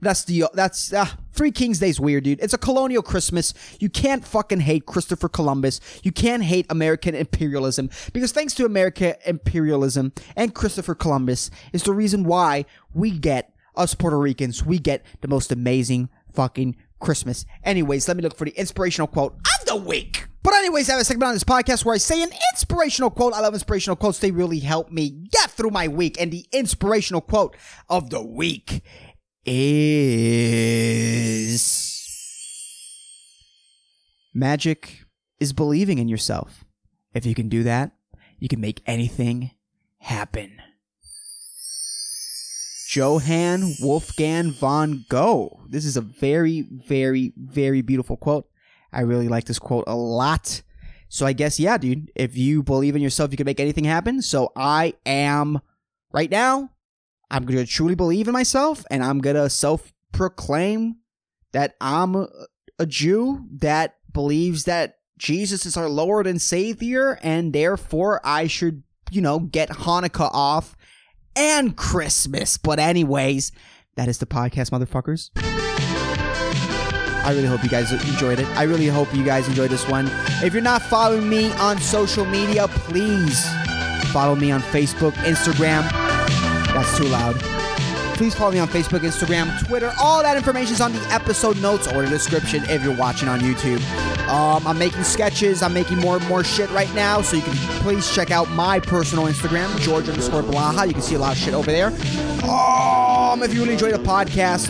That's 0.00 0.24
the 0.24 0.44
that's 0.54 0.92
uh, 0.92 1.06
Three 1.32 1.50
Kings 1.50 1.78
Day's 1.78 1.98
weird, 1.98 2.24
dude. 2.24 2.40
It's 2.40 2.54
a 2.54 2.58
colonial 2.58 3.02
Christmas. 3.02 3.54
You 3.80 3.88
can't 3.88 4.24
fucking 4.24 4.60
hate 4.60 4.86
Christopher 4.86 5.28
Columbus. 5.28 5.80
You 6.02 6.12
can't 6.12 6.42
hate 6.42 6.66
American 6.70 7.14
imperialism 7.14 7.90
because 8.12 8.32
thanks 8.32 8.54
to 8.54 8.64
American 8.64 9.14
imperialism 9.26 10.12
and 10.36 10.54
Christopher 10.54 10.94
Columbus 10.94 11.50
is 11.72 11.82
the 11.82 11.92
reason 11.92 12.24
why 12.24 12.66
we 12.92 13.10
get 13.10 13.54
us 13.76 13.94
Puerto 13.94 14.18
Ricans. 14.18 14.64
We 14.64 14.78
get 14.78 15.04
the 15.20 15.28
most 15.28 15.50
amazing 15.50 16.08
fucking 16.32 16.76
Christmas. 17.00 17.44
Anyways, 17.64 18.08
let 18.08 18.16
me 18.16 18.22
look 18.22 18.36
for 18.36 18.44
the 18.44 18.52
inspirational 18.52 19.08
quote 19.08 19.34
of 19.34 19.66
the 19.66 19.76
week. 19.76 20.28
But 20.42 20.54
anyways, 20.54 20.90
I 20.90 20.92
have 20.92 21.00
a 21.00 21.04
segment 21.04 21.28
on 21.28 21.34
this 21.34 21.44
podcast 21.44 21.84
where 21.84 21.94
I 21.94 21.98
say 21.98 22.22
an 22.22 22.30
inspirational 22.52 23.10
quote. 23.10 23.32
I 23.32 23.40
love 23.40 23.54
inspirational 23.54 23.96
quotes. 23.96 24.18
They 24.18 24.30
really 24.30 24.58
help 24.58 24.90
me 24.90 25.10
get 25.10 25.50
through 25.50 25.70
my 25.70 25.88
week. 25.88 26.20
And 26.20 26.30
the 26.30 26.46
inspirational 26.52 27.22
quote 27.22 27.56
of 27.88 28.10
the 28.10 28.22
week 28.22 28.82
is 29.46 30.84
magic 34.34 35.04
is 35.38 35.52
believing 35.52 35.98
in 35.98 36.08
yourself. 36.08 36.64
If 37.14 37.26
you 37.26 37.34
can 37.34 37.48
do 37.48 37.62
that, 37.62 37.92
you 38.38 38.48
can 38.48 38.60
make 38.60 38.82
anything 38.86 39.50
happen. 39.98 40.60
Johann 42.90 43.74
Wolfgang 43.80 44.52
von 44.52 45.04
Goethe. 45.08 45.50
This 45.68 45.84
is 45.84 45.96
a 45.96 46.00
very, 46.00 46.66
very, 46.86 47.32
very 47.36 47.82
beautiful 47.82 48.16
quote. 48.16 48.48
I 48.92 49.00
really 49.00 49.28
like 49.28 49.44
this 49.44 49.58
quote 49.58 49.84
a 49.86 49.96
lot. 49.96 50.62
So 51.08 51.26
I 51.26 51.32
guess, 51.32 51.58
yeah, 51.58 51.78
dude, 51.78 52.10
if 52.14 52.36
you 52.36 52.62
believe 52.62 52.94
in 52.94 53.02
yourself, 53.02 53.30
you 53.32 53.36
can 53.36 53.46
make 53.46 53.60
anything 53.60 53.84
happen. 53.84 54.22
So 54.22 54.52
I 54.56 54.94
am, 55.04 55.60
right 56.12 56.30
now, 56.30 56.70
I'm 57.34 57.44
going 57.46 57.58
to 57.58 57.66
truly 57.66 57.96
believe 57.96 58.28
in 58.28 58.32
myself 58.32 58.84
and 58.92 59.02
I'm 59.02 59.18
going 59.18 59.34
to 59.34 59.50
self 59.50 59.92
proclaim 60.12 60.98
that 61.50 61.74
I'm 61.80 62.14
a, 62.14 62.28
a 62.78 62.86
Jew 62.86 63.46
that 63.56 63.96
believes 64.12 64.64
that 64.64 64.98
Jesus 65.18 65.66
is 65.66 65.76
our 65.76 65.88
Lord 65.88 66.28
and 66.28 66.40
Savior 66.40 67.18
and 67.24 67.52
therefore 67.52 68.20
I 68.22 68.46
should, 68.46 68.84
you 69.10 69.20
know, 69.20 69.40
get 69.40 69.68
Hanukkah 69.68 70.30
off 70.32 70.76
and 71.34 71.76
Christmas. 71.76 72.56
But, 72.56 72.78
anyways, 72.78 73.50
that 73.96 74.06
is 74.06 74.18
the 74.18 74.26
podcast, 74.26 74.70
motherfuckers. 74.70 75.30
I 77.24 77.32
really 77.32 77.48
hope 77.48 77.64
you 77.64 77.68
guys 77.68 77.90
enjoyed 77.90 78.38
it. 78.38 78.46
I 78.56 78.62
really 78.62 78.86
hope 78.86 79.12
you 79.12 79.24
guys 79.24 79.48
enjoyed 79.48 79.70
this 79.70 79.88
one. 79.88 80.08
If 80.44 80.52
you're 80.52 80.62
not 80.62 80.82
following 80.82 81.28
me 81.28 81.50
on 81.54 81.78
social 81.78 82.26
media, 82.26 82.68
please 82.68 83.44
follow 84.12 84.36
me 84.36 84.52
on 84.52 84.60
Facebook, 84.60 85.14
Instagram, 85.24 85.82
that's 86.74 86.96
too 86.98 87.04
loud. 87.04 87.36
Please 88.16 88.34
follow 88.34 88.52
me 88.52 88.60
on 88.60 88.68
Facebook, 88.68 89.00
Instagram, 89.00 89.66
Twitter. 89.66 89.92
All 90.00 90.22
that 90.22 90.36
information 90.36 90.74
is 90.74 90.80
on 90.80 90.92
the 90.92 91.00
episode 91.12 91.60
notes 91.60 91.88
or 91.92 92.02
the 92.02 92.08
description 92.08 92.62
if 92.68 92.84
you're 92.84 92.96
watching 92.96 93.28
on 93.28 93.40
YouTube. 93.40 93.80
Um, 94.28 94.64
I'm 94.66 94.78
making 94.78 95.02
sketches. 95.02 95.62
I'm 95.62 95.74
making 95.74 95.98
more 95.98 96.16
and 96.16 96.28
more 96.28 96.44
shit 96.44 96.70
right 96.70 96.92
now, 96.94 97.22
so 97.22 97.36
you 97.36 97.42
can 97.42 97.54
please 97.82 98.12
check 98.14 98.30
out 98.30 98.48
my 98.50 98.78
personal 98.78 99.24
Instagram, 99.24 99.76
George 99.80 100.08
underscore 100.08 100.42
Blaha. 100.42 100.86
You 100.86 100.92
can 100.92 101.02
see 101.02 101.16
a 101.16 101.18
lot 101.18 101.32
of 101.32 101.38
shit 101.38 101.54
over 101.54 101.70
there. 101.70 101.88
Um, 102.48 103.42
if 103.42 103.52
you 103.52 103.60
really 103.60 103.72
enjoy 103.72 103.90
the 103.90 103.98
podcast, 103.98 104.68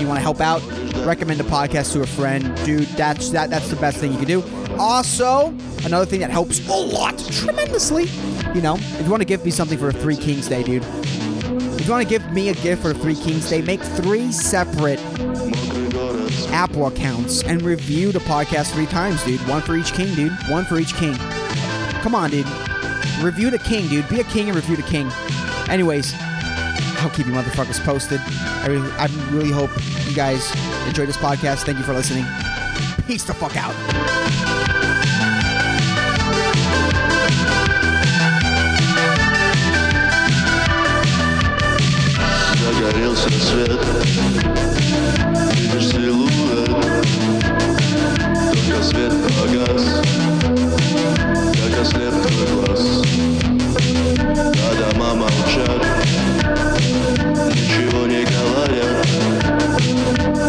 you 0.00 0.08
want 0.08 0.18
to 0.18 0.22
help 0.22 0.40
out, 0.40 0.60
recommend 1.06 1.38
the 1.38 1.44
podcast 1.44 1.92
to 1.92 2.02
a 2.02 2.06
friend, 2.06 2.44
dude. 2.64 2.88
That's 2.88 3.30
that. 3.30 3.50
That's 3.50 3.70
the 3.70 3.76
best 3.76 3.98
thing 3.98 4.10
you 4.10 4.18
can 4.18 4.26
do. 4.26 4.42
Also, 4.78 5.54
another 5.84 6.06
thing 6.06 6.20
that 6.20 6.30
helps 6.30 6.66
a 6.68 6.72
lot, 6.72 7.18
tremendously. 7.30 8.06
You 8.54 8.62
know, 8.62 8.76
if 8.76 9.04
you 9.04 9.10
want 9.10 9.20
to 9.20 9.26
give 9.26 9.44
me 9.44 9.52
something 9.52 9.78
for 9.78 9.90
a 9.90 9.92
Three 9.92 10.16
Kings 10.16 10.48
Day, 10.48 10.62
dude, 10.64 10.82
if 11.80 11.86
you 11.86 11.92
want 11.92 12.06
to 12.06 12.08
give 12.08 12.30
me 12.32 12.50
a 12.50 12.54
gift 12.54 12.82
for 12.82 12.92
Three 12.92 13.14
Kings 13.14 13.48
Day, 13.48 13.62
make 13.62 13.80
three 13.80 14.30
separate 14.32 15.00
Apple 16.52 16.86
accounts 16.86 17.42
and 17.42 17.62
review 17.62 18.12
the 18.12 18.18
podcast 18.18 18.72
three 18.72 18.86
times, 18.86 19.24
dude. 19.24 19.40
One 19.48 19.62
for 19.62 19.76
each 19.76 19.94
king, 19.94 20.14
dude. 20.14 20.32
One 20.48 20.66
for 20.66 20.78
each 20.78 20.94
king. 20.94 21.14
Come 22.02 22.14
on, 22.14 22.30
dude. 22.30 22.46
Review 23.22 23.48
the 23.50 23.60
king, 23.64 23.88
dude. 23.88 24.06
Be 24.10 24.20
a 24.20 24.24
king 24.24 24.48
and 24.48 24.56
review 24.56 24.76
the 24.76 24.82
king. 24.82 25.10
Anyways, 25.70 26.12
I'll 27.00 27.10
keep 27.10 27.26
you 27.26 27.32
motherfuckers 27.32 27.82
posted. 27.82 28.20
I 28.20 28.66
really, 28.66 28.90
I 28.92 29.06
really 29.30 29.50
hope 29.50 29.70
you 30.06 30.14
guys 30.14 30.54
enjoyed 30.86 31.08
this 31.08 31.16
podcast. 31.16 31.64
Thank 31.64 31.78
you 31.78 31.84
for 31.84 31.94
listening. 31.94 32.26
Peace 33.06 33.24
the 33.24 33.32
fuck 33.32 33.56
out. 33.56 34.59
рассвет 43.32 43.80
Видишь 45.56 45.88
силуэт 45.88 46.68
Только 48.52 48.82
свет 48.82 49.12
погас 49.38 49.84
Как 51.54 51.80
ослеп 51.80 52.14
твой 52.22 52.46
глаз. 52.64 53.02
А 54.34 54.92
дома 54.92 55.14
молчат 55.14 55.82
Ничего 57.54 58.06
не 58.06 58.24
говорят. 58.24 59.06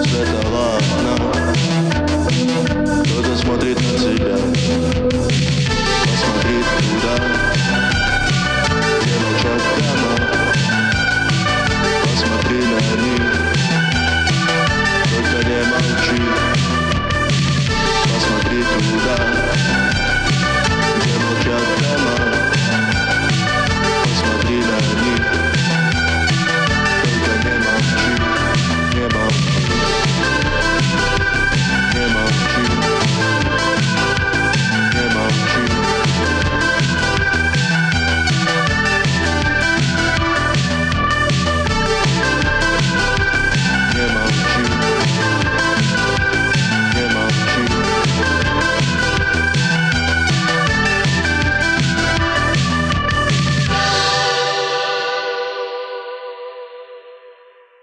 Светала 0.06 0.78
окна 0.78 1.16
Кто-то 3.04 3.38
смотрит 3.38 3.78
на 3.80 3.92
тебя. 4.00 5.01